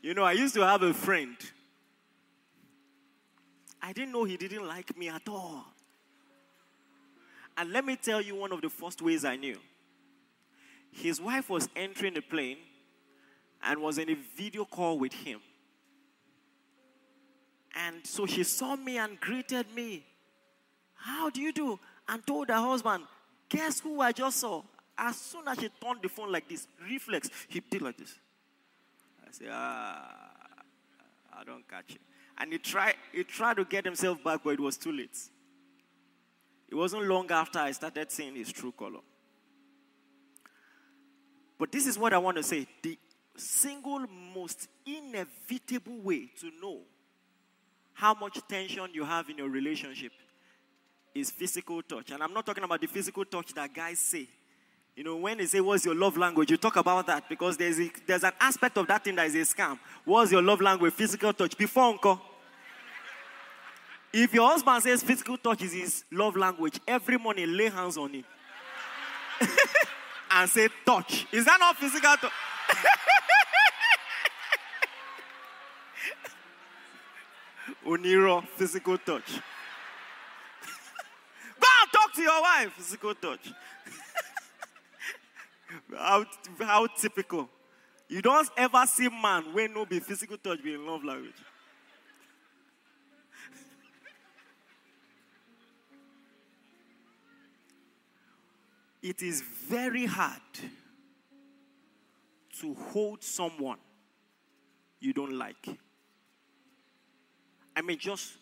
you 0.00 0.14
know, 0.14 0.22
I 0.22 0.32
used 0.32 0.54
to 0.54 0.60
have 0.60 0.82
a 0.82 0.94
friend. 0.94 1.36
I 3.82 3.92
didn't 3.92 4.12
know 4.12 4.22
he 4.22 4.36
didn't 4.36 4.66
like 4.66 4.96
me 4.96 5.08
at 5.08 5.28
all. 5.28 5.64
And 7.56 7.72
let 7.72 7.84
me 7.84 7.96
tell 7.96 8.20
you 8.20 8.36
one 8.36 8.52
of 8.52 8.60
the 8.60 8.70
first 8.70 9.02
ways 9.02 9.24
I 9.24 9.34
knew. 9.34 9.58
His 10.90 11.20
wife 11.20 11.48
was 11.48 11.68
entering 11.76 12.14
the 12.14 12.20
plane 12.20 12.58
and 13.62 13.80
was 13.80 13.98
in 13.98 14.10
a 14.10 14.16
video 14.36 14.64
call 14.64 14.98
with 14.98 15.12
him. 15.12 15.40
And 17.74 18.06
so 18.06 18.26
she 18.26 18.44
saw 18.44 18.76
me 18.76 18.98
and 18.98 19.20
greeted 19.20 19.66
me. 19.74 20.04
How 20.94 21.30
do 21.30 21.40
you 21.40 21.52
do? 21.52 21.78
And 22.08 22.26
told 22.26 22.48
her 22.48 22.54
husband, 22.54 23.04
Guess 23.48 23.80
who 23.80 24.00
I 24.00 24.12
just 24.12 24.38
saw? 24.38 24.62
As 24.96 25.16
soon 25.16 25.46
as 25.46 25.58
she 25.58 25.68
turned 25.80 26.02
the 26.02 26.08
phone 26.08 26.32
like 26.32 26.48
this, 26.48 26.66
reflex, 26.90 27.30
he 27.48 27.60
did 27.60 27.82
like 27.82 27.96
this. 27.96 28.18
I 29.22 29.28
said, 29.30 29.48
Ah, 29.52 30.28
I 31.38 31.44
don't 31.44 31.66
catch 31.68 31.94
it. 31.94 32.00
And 32.38 32.52
he 32.52 32.58
tried, 32.58 32.94
he 33.12 33.24
tried 33.24 33.56
to 33.56 33.64
get 33.64 33.84
himself 33.84 34.22
back, 34.24 34.40
but 34.42 34.50
it 34.50 34.60
was 34.60 34.76
too 34.76 34.92
late. 34.92 35.16
It 36.68 36.74
wasn't 36.74 37.04
long 37.04 37.30
after 37.30 37.58
I 37.58 37.70
started 37.72 38.10
seeing 38.10 38.34
his 38.34 38.52
true 38.52 38.72
color. 38.72 39.00
But 41.58 41.72
this 41.72 41.86
is 41.86 41.98
what 41.98 42.12
I 42.12 42.18
want 42.18 42.36
to 42.36 42.42
say 42.42 42.66
the 42.82 42.98
single 43.36 44.06
most 44.34 44.68
inevitable 44.86 45.98
way 46.00 46.30
to 46.40 46.50
know 46.60 46.80
how 47.94 48.14
much 48.14 48.38
tension 48.48 48.88
you 48.92 49.04
have 49.04 49.28
in 49.28 49.38
your 49.38 49.48
relationship 49.48 50.12
is 51.14 51.30
physical 51.30 51.82
touch. 51.82 52.10
And 52.12 52.22
I'm 52.22 52.32
not 52.32 52.46
talking 52.46 52.64
about 52.64 52.80
the 52.80 52.86
physical 52.86 53.24
touch 53.24 53.52
that 53.54 53.74
guys 53.74 53.98
say. 53.98 54.28
You 54.94 55.04
know, 55.04 55.16
when 55.16 55.38
they 55.38 55.46
say, 55.46 55.60
What's 55.60 55.84
your 55.84 55.94
love 55.94 56.16
language? 56.16 56.50
You 56.50 56.56
talk 56.56 56.76
about 56.76 57.06
that 57.06 57.28
because 57.28 57.56
there's, 57.56 57.78
a, 57.78 57.90
there's 58.06 58.24
an 58.24 58.32
aspect 58.40 58.76
of 58.78 58.86
that 58.88 59.04
thing 59.04 59.14
that 59.16 59.26
is 59.26 59.34
a 59.34 59.54
scam. 59.54 59.78
What's 60.04 60.32
your 60.32 60.42
love 60.42 60.60
language? 60.60 60.92
Physical 60.92 61.32
touch. 61.32 61.56
Before 61.56 61.84
uncle. 61.84 62.20
If 64.12 64.32
your 64.32 64.48
husband 64.48 64.82
says 64.82 65.02
physical 65.02 65.36
touch 65.36 65.62
is 65.62 65.72
his 65.72 66.04
love 66.10 66.36
language, 66.36 66.80
every 66.86 67.18
morning 67.18 67.52
lay 67.56 67.68
hands 67.68 67.98
on 67.98 68.12
him 68.12 68.24
and 70.30 70.50
say 70.50 70.68
touch. 70.84 71.26
Is 71.32 71.44
that 71.44 71.58
not 71.60 71.76
physical 71.76 72.16
touch? 72.16 72.32
Oniro, 77.86 78.46
physical 78.48 78.98
touch. 78.98 79.32
Go 81.60 81.66
and 81.82 81.92
talk 81.92 82.12
to 82.14 82.22
your 82.22 82.42
wife, 82.42 82.72
physical 82.72 83.14
touch. 83.14 83.52
how, 85.96 86.24
how 86.60 86.86
typical. 86.86 87.48
You 88.08 88.22
don't 88.22 88.48
ever 88.56 88.86
see 88.86 89.08
man 89.08 89.52
when 89.52 89.74
no 89.74 89.86
be 89.86 90.00
physical 90.00 90.38
touch 90.38 90.62
be 90.62 90.74
in 90.74 90.86
love 90.86 91.04
language. 91.04 91.34
It 99.08 99.22
is 99.22 99.40
very 99.40 100.04
hard 100.04 100.42
to 102.60 102.74
hold 102.74 103.24
someone 103.24 103.78
you 105.00 105.14
don't 105.14 105.32
like. 105.32 105.66
I 107.74 107.80
mean, 107.80 107.96
just 107.98 108.34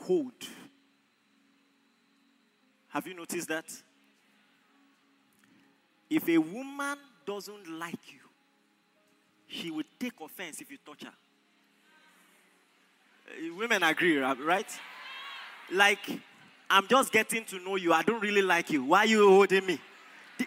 hold. 0.00 0.32
Have 2.88 3.06
you 3.06 3.14
noticed 3.14 3.46
that? 3.46 3.66
If 6.10 6.28
a 6.28 6.38
woman 6.38 6.98
doesn't 7.24 7.68
like 7.78 8.12
you, 8.12 8.20
she 9.46 9.70
will 9.70 9.84
take 10.00 10.14
offense 10.20 10.60
if 10.60 10.68
you 10.68 10.78
touch 10.84 11.04
her. 11.04 11.12
Uh, 13.28 13.54
women 13.56 13.84
agree, 13.84 14.18
right? 14.18 14.80
Like, 15.70 16.10
I'm 16.70 16.86
just 16.86 17.12
getting 17.12 17.44
to 17.46 17.58
know 17.60 17.76
you. 17.76 17.92
I 17.92 18.02
don't 18.02 18.20
really 18.20 18.42
like 18.42 18.70
you. 18.70 18.84
Why 18.84 19.00
are 19.00 19.06
you 19.06 19.28
holding 19.28 19.64
me? 19.64 19.80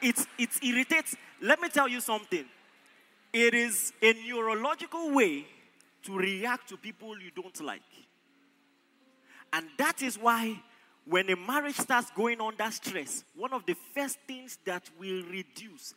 It, 0.01 0.26
it 0.38 0.49
irritates. 0.63 1.15
Let 1.41 1.59
me 1.59 1.69
tell 1.69 1.88
you 1.88 1.99
something. 1.99 2.45
It 3.34 3.53
is 3.53 3.93
a 4.01 4.13
neurological 4.13 5.11
way 5.11 5.45
to 6.03 6.17
react 6.17 6.69
to 6.69 6.78
people 6.78 7.19
you 7.19 7.32
don't 7.36 7.59
like. 7.61 7.82
And 9.53 9.65
that 9.78 10.01
is 10.01 10.17
why 10.17 10.61
when 11.05 11.30
a 11.30 11.36
marriage 11.36 11.76
starts 11.76 12.11
going 12.11 12.39
under 12.39 12.69
stress, 12.72 13.24
one 13.36 13.53
of 13.53 13.65
the 13.65 13.76
first 13.93 14.17
things 14.28 14.57
that 14.65 14.84
will 14.99 15.24
reduce 15.24 15.93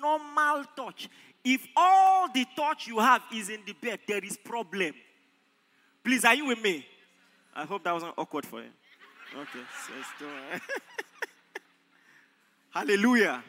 normal 0.00 0.64
touch. 0.76 1.08
If 1.44 1.66
all 1.76 2.28
the 2.32 2.46
touch 2.56 2.86
you 2.86 2.98
have 3.00 3.22
is 3.34 3.48
in 3.48 3.60
the 3.66 3.72
bed, 3.72 4.00
there 4.06 4.24
is 4.24 4.36
problem. 4.36 4.94
Please, 6.04 6.24
are 6.24 6.34
you 6.34 6.46
with 6.46 6.62
me? 6.62 6.86
I 7.54 7.64
hope 7.64 7.84
that 7.84 7.92
wasn't 7.92 8.14
awkward 8.16 8.46
for 8.46 8.60
you. 8.60 8.68
Okay, 9.34 9.64
so 9.86 9.92
still. 10.16 10.28
Hallelujah. 12.70 13.42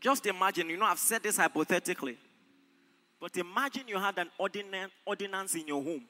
Just 0.00 0.26
imagine, 0.26 0.70
you 0.70 0.76
know, 0.76 0.84
I've 0.86 0.98
said 0.98 1.22
this 1.22 1.36
hypothetically, 1.36 2.16
but 3.20 3.36
imagine 3.36 3.88
you 3.88 3.98
had 3.98 4.18
an 4.18 4.30
ordinance 4.38 5.54
in 5.54 5.66
your 5.66 5.82
home. 5.82 6.04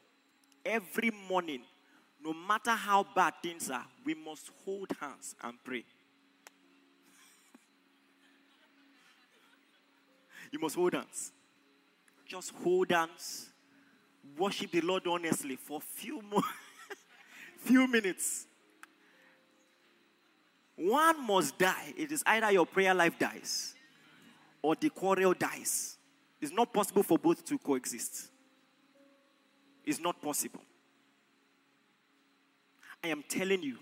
Every 0.65 1.11
morning, 1.29 1.63
no 2.23 2.33
matter 2.35 2.73
how 2.73 3.07
bad 3.15 3.35
things 3.43 3.71
are, 3.71 3.87
we 4.05 4.15
must 4.15 4.51
hold 4.65 4.91
hands 5.01 5.35
and 5.43 5.55
pray. 5.65 5.85
you 10.51 10.59
must 10.59 10.75
hold 10.75 10.95
hands. 10.95 11.33
Just 12.27 12.53
hold 12.63 12.91
hands. 12.91 13.51
Worship 14.37 14.71
the 14.71 14.81
Lord 14.81 15.07
honestly 15.07 15.57
for 15.57 15.81
few 15.81 16.23
more 16.23 16.43
few 17.59 17.87
minutes. 17.87 18.47
One 20.77 21.27
must 21.27 21.59
die. 21.59 21.93
It 21.97 22.13
is 22.13 22.23
either 22.25 22.53
your 22.53 22.67
prayer 22.67 22.95
life 22.95 23.19
dies 23.19 23.75
or 24.63 24.77
the 24.77 24.91
quarrel 24.91 25.35
dies. 25.35 25.97
It's 26.41 26.53
not 26.53 26.73
possible 26.73 27.03
for 27.03 27.19
both 27.19 27.45
to 27.47 27.59
coexist. 27.59 28.29
It's 29.85 29.99
not 29.99 30.21
possible. 30.23 30.61
I 33.03 33.09
am 33.09 33.25
telling 33.29 33.63
you, 33.63 33.79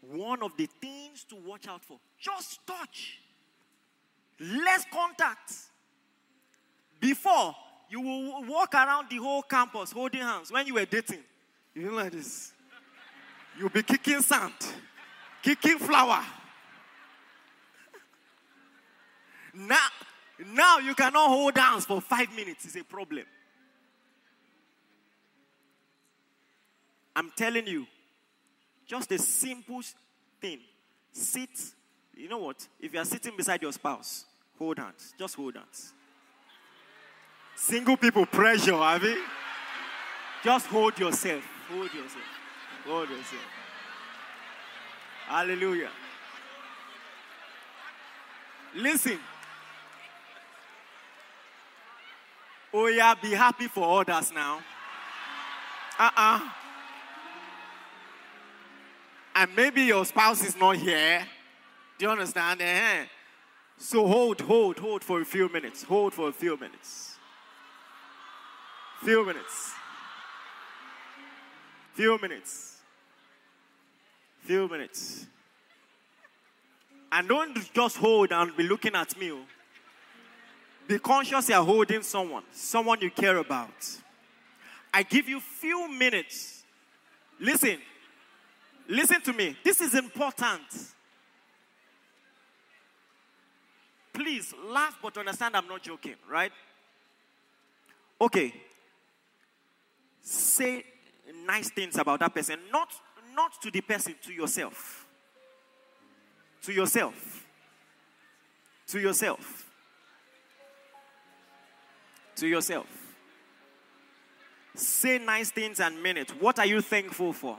one 0.00 0.42
of 0.42 0.56
the 0.56 0.68
things 0.80 1.24
to 1.24 1.36
watch 1.36 1.68
out 1.68 1.82
for 1.84 1.98
just 2.18 2.66
touch, 2.66 3.20
less 4.38 4.84
contact. 4.92 5.52
Before, 7.00 7.54
you 7.90 8.00
will 8.00 8.44
walk 8.44 8.74
around 8.74 9.08
the 9.10 9.16
whole 9.16 9.42
campus 9.42 9.92
holding 9.92 10.20
hands 10.20 10.50
when 10.50 10.66
you 10.66 10.74
were 10.74 10.84
dating. 10.84 11.20
You 11.74 11.90
know 11.90 11.96
like 11.96 12.12
this. 12.12 12.52
You'll 13.58 13.68
be 13.68 13.82
kicking 13.82 14.20
sand, 14.20 14.52
kicking 15.42 15.78
flour. 15.78 16.24
Now, 19.54 19.86
now 20.52 20.78
you 20.78 20.94
cannot 20.94 21.28
hold 21.28 21.56
hands 21.56 21.84
for 21.84 22.00
five 22.00 22.34
minutes. 22.34 22.64
It's 22.64 22.76
a 22.76 22.84
problem. 22.84 23.24
I'm 27.14 27.30
telling 27.36 27.66
you, 27.66 27.86
just 28.86 29.12
a 29.12 29.18
simple 29.18 29.80
thing. 30.40 30.58
Sit. 31.12 31.50
You 32.16 32.28
know 32.28 32.38
what? 32.38 32.66
If 32.80 32.92
you 32.92 33.00
are 33.00 33.04
sitting 33.04 33.36
beside 33.36 33.62
your 33.62 33.72
spouse, 33.72 34.24
hold 34.58 34.78
hands. 34.78 35.14
Just 35.16 35.36
hold 35.36 35.54
hands. 35.54 35.92
Single 37.56 37.96
people 37.96 38.26
pressure, 38.26 38.76
have 38.76 39.02
you? 39.02 39.22
Just 40.42 40.66
hold 40.66 40.98
yourself. 40.98 41.42
Hold 41.70 41.92
yourself. 41.94 42.24
Hold 42.86 43.08
yourself. 43.08 43.42
Hallelujah. 45.26 45.90
Listen. 48.74 49.18
Oh, 52.72 52.88
yeah, 52.88 53.14
be 53.14 53.30
happy 53.30 53.68
for 53.68 54.00
others 54.00 54.32
now. 54.32 54.60
Uh 55.98 56.02
uh-uh. 56.02 56.40
uh 56.42 56.48
And 59.36 59.56
maybe 59.56 59.82
your 59.82 60.04
spouse 60.04 60.44
is 60.44 60.56
not 60.56 60.76
here. 60.76 61.24
Do 61.98 62.06
you 62.06 62.10
understand? 62.10 62.60
Uh-huh. 62.60 63.04
So 63.78 64.06
hold, 64.06 64.40
hold, 64.40 64.78
hold 64.78 65.04
for 65.04 65.20
a 65.20 65.24
few 65.24 65.48
minutes. 65.48 65.84
Hold 65.84 66.14
for 66.14 66.28
a 66.28 66.32
few 66.32 66.56
minutes. 66.56 67.13
Few 69.04 69.22
minutes. 69.22 69.72
Few 71.92 72.18
minutes. 72.22 72.78
Few 74.44 74.66
minutes. 74.66 75.26
And 77.12 77.28
don't 77.28 77.74
just 77.74 77.98
hold 77.98 78.32
and 78.32 78.56
be 78.56 78.62
looking 78.62 78.94
at 78.94 79.14
me. 79.20 79.30
Oh. 79.30 79.42
Be 80.88 80.98
conscious 80.98 81.50
you 81.50 81.54
are 81.54 81.62
holding 81.62 82.00
someone, 82.00 82.44
someone 82.50 82.98
you 83.02 83.10
care 83.10 83.36
about. 83.36 83.74
I 84.92 85.02
give 85.02 85.28
you 85.28 85.38
few 85.38 85.86
minutes. 85.92 86.64
Listen. 87.38 87.76
Listen 88.88 89.20
to 89.20 89.34
me. 89.34 89.54
This 89.62 89.82
is 89.82 89.94
important. 89.94 90.62
Please 94.14 94.54
laugh, 94.66 94.96
but 95.02 95.18
understand 95.18 95.54
I'm 95.56 95.68
not 95.68 95.82
joking, 95.82 96.16
right? 96.26 96.52
Okay. 98.18 98.54
Say 100.24 100.84
nice 101.46 101.70
things 101.70 101.96
about 101.96 102.18
that 102.20 102.34
person, 102.34 102.58
not 102.72 102.88
not 103.36 103.60
to 103.62 103.70
the 103.70 103.80
person, 103.80 104.14
to 104.22 104.32
yourself. 104.32 105.06
To 106.62 106.72
yourself. 106.72 107.46
To 108.88 108.98
yourself 108.98 109.64
to 112.36 112.46
yourself. 112.46 112.86
Say 114.74 115.18
nice 115.18 115.50
things 115.50 115.80
and 115.80 116.02
mean 116.02 116.16
it. 116.16 116.30
What 116.40 116.58
are 116.58 116.66
you 116.66 116.80
thankful 116.80 117.32
for? 117.32 117.58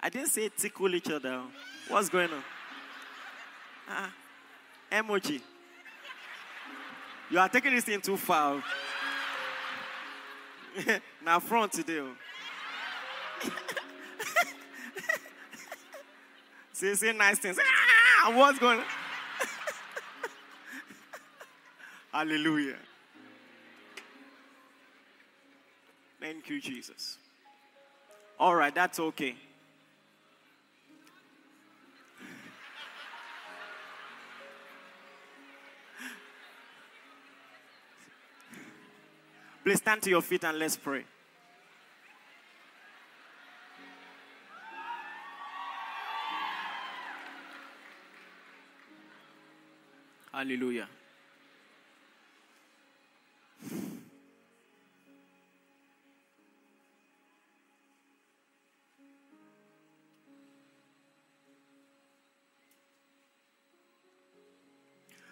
I 0.00 0.10
didn't 0.10 0.28
say 0.28 0.50
tickle 0.56 0.94
each 0.94 1.10
other. 1.10 1.42
What's 1.88 2.08
going 2.08 2.30
on? 2.30 2.42
Ah, 3.88 4.12
emoji. 4.92 5.40
You 7.30 7.38
are 7.38 7.48
taking 7.48 7.74
this 7.74 7.84
thing 7.84 8.00
too 8.00 8.16
far. 8.16 8.62
Now 11.24 11.38
front 11.40 11.72
today. 11.72 12.00
Oh. 12.00 12.10
say, 16.72 16.94
say 16.94 17.12
nice 17.12 17.38
things. 17.38 17.58
Ah, 18.22 18.32
what's 18.36 18.58
going 18.58 18.78
on? 18.78 18.84
Hallelujah. 22.12 22.76
Thank 26.20 26.48
you, 26.48 26.60
Jesus. 26.60 27.18
All 28.38 28.54
right, 28.54 28.74
that's 28.74 28.98
okay. 28.98 29.36
Please 39.64 39.78
stand 39.78 40.02
to 40.02 40.10
your 40.10 40.20
feet 40.20 40.44
and 40.44 40.58
let's 40.58 40.76
pray. 40.76 41.04
Hallelujah. 50.30 50.86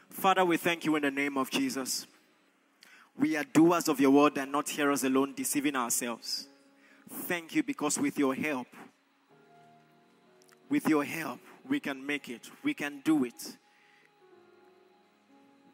Father, 0.08 0.44
we 0.46 0.56
thank 0.56 0.86
you 0.86 0.96
in 0.96 1.02
the 1.02 1.10
name 1.10 1.36
of 1.36 1.50
Jesus. 1.50 2.06
We 3.22 3.36
are 3.36 3.44
doers 3.44 3.86
of 3.86 4.00
your 4.00 4.10
word 4.10 4.36
and 4.36 4.50
not 4.50 4.68
hearers 4.68 5.04
alone, 5.04 5.34
deceiving 5.36 5.76
ourselves. 5.76 6.48
Thank 7.08 7.54
you 7.54 7.62
because 7.62 7.96
with 7.96 8.18
your 8.18 8.34
help, 8.34 8.66
with 10.68 10.88
your 10.88 11.04
help, 11.04 11.38
we 11.68 11.78
can 11.78 12.04
make 12.04 12.28
it. 12.28 12.50
We 12.64 12.74
can 12.74 13.00
do 13.04 13.22
it. 13.22 13.56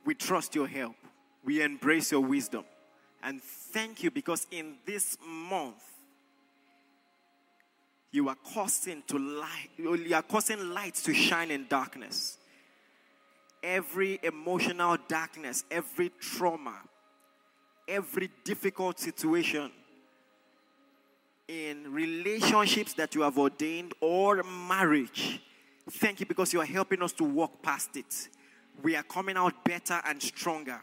We 0.04 0.14
trust 0.14 0.54
your 0.54 0.66
help. 0.66 0.94
We 1.42 1.62
embrace 1.62 2.12
your 2.12 2.20
wisdom. 2.20 2.64
And 3.22 3.40
thank 3.40 4.02
you 4.02 4.10
because 4.10 4.46
in 4.50 4.74
this 4.84 5.16
month, 5.26 5.82
you 8.10 8.28
are 8.28 8.36
causing 8.52 9.02
to 9.06 9.18
light, 9.18 9.70
you 9.78 10.14
are 10.14 10.20
causing 10.20 10.74
light 10.74 10.96
to 10.96 11.14
shine 11.14 11.50
in 11.50 11.66
darkness. 11.66 12.36
Every 13.62 14.20
emotional 14.22 14.98
darkness, 15.08 15.64
every 15.70 16.10
trauma, 16.20 16.74
every 17.88 18.30
difficult 18.44 19.00
situation 19.00 19.72
in 21.48 21.90
relationships 21.90 22.92
that 22.94 23.14
you 23.14 23.22
have 23.22 23.38
ordained 23.38 23.94
or 24.00 24.42
marriage. 24.42 25.40
Thank 25.90 26.20
you 26.20 26.26
because 26.26 26.52
you 26.52 26.60
are 26.60 26.66
helping 26.66 27.02
us 27.02 27.12
to 27.12 27.24
walk 27.24 27.62
past 27.62 27.96
it. 27.96 28.28
We 28.82 28.94
are 28.94 29.02
coming 29.02 29.36
out 29.36 29.64
better 29.64 30.00
and 30.06 30.22
stronger 30.22 30.80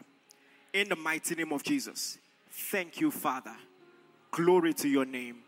in 0.72 0.88
the 0.88 0.96
mighty 0.96 1.36
name 1.36 1.52
of 1.52 1.62
Jesus. 1.62 2.18
Thank 2.50 3.00
you, 3.00 3.10
Father. 3.10 3.54
Glory 4.32 4.74
to 4.74 4.88
your 4.88 5.04
name. 5.04 5.38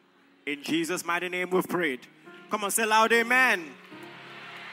In 0.47 0.63
Jesus' 0.63 1.05
mighty 1.05 1.29
name, 1.29 1.51
we've 1.51 1.69
prayed. 1.69 2.01
Come 2.51 2.65
on, 2.65 2.71
say 2.71 2.87
loud, 2.87 3.13
Amen. 3.13 3.65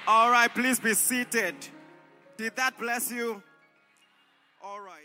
All 0.07 0.29
right, 0.29 0.53
please 0.53 0.79
be 0.79 0.93
seated. 0.93 1.55
Did 2.37 2.55
that 2.55 2.77
bless 2.77 3.11
you? 3.11 3.41
All 4.63 4.79
right. 4.79 5.04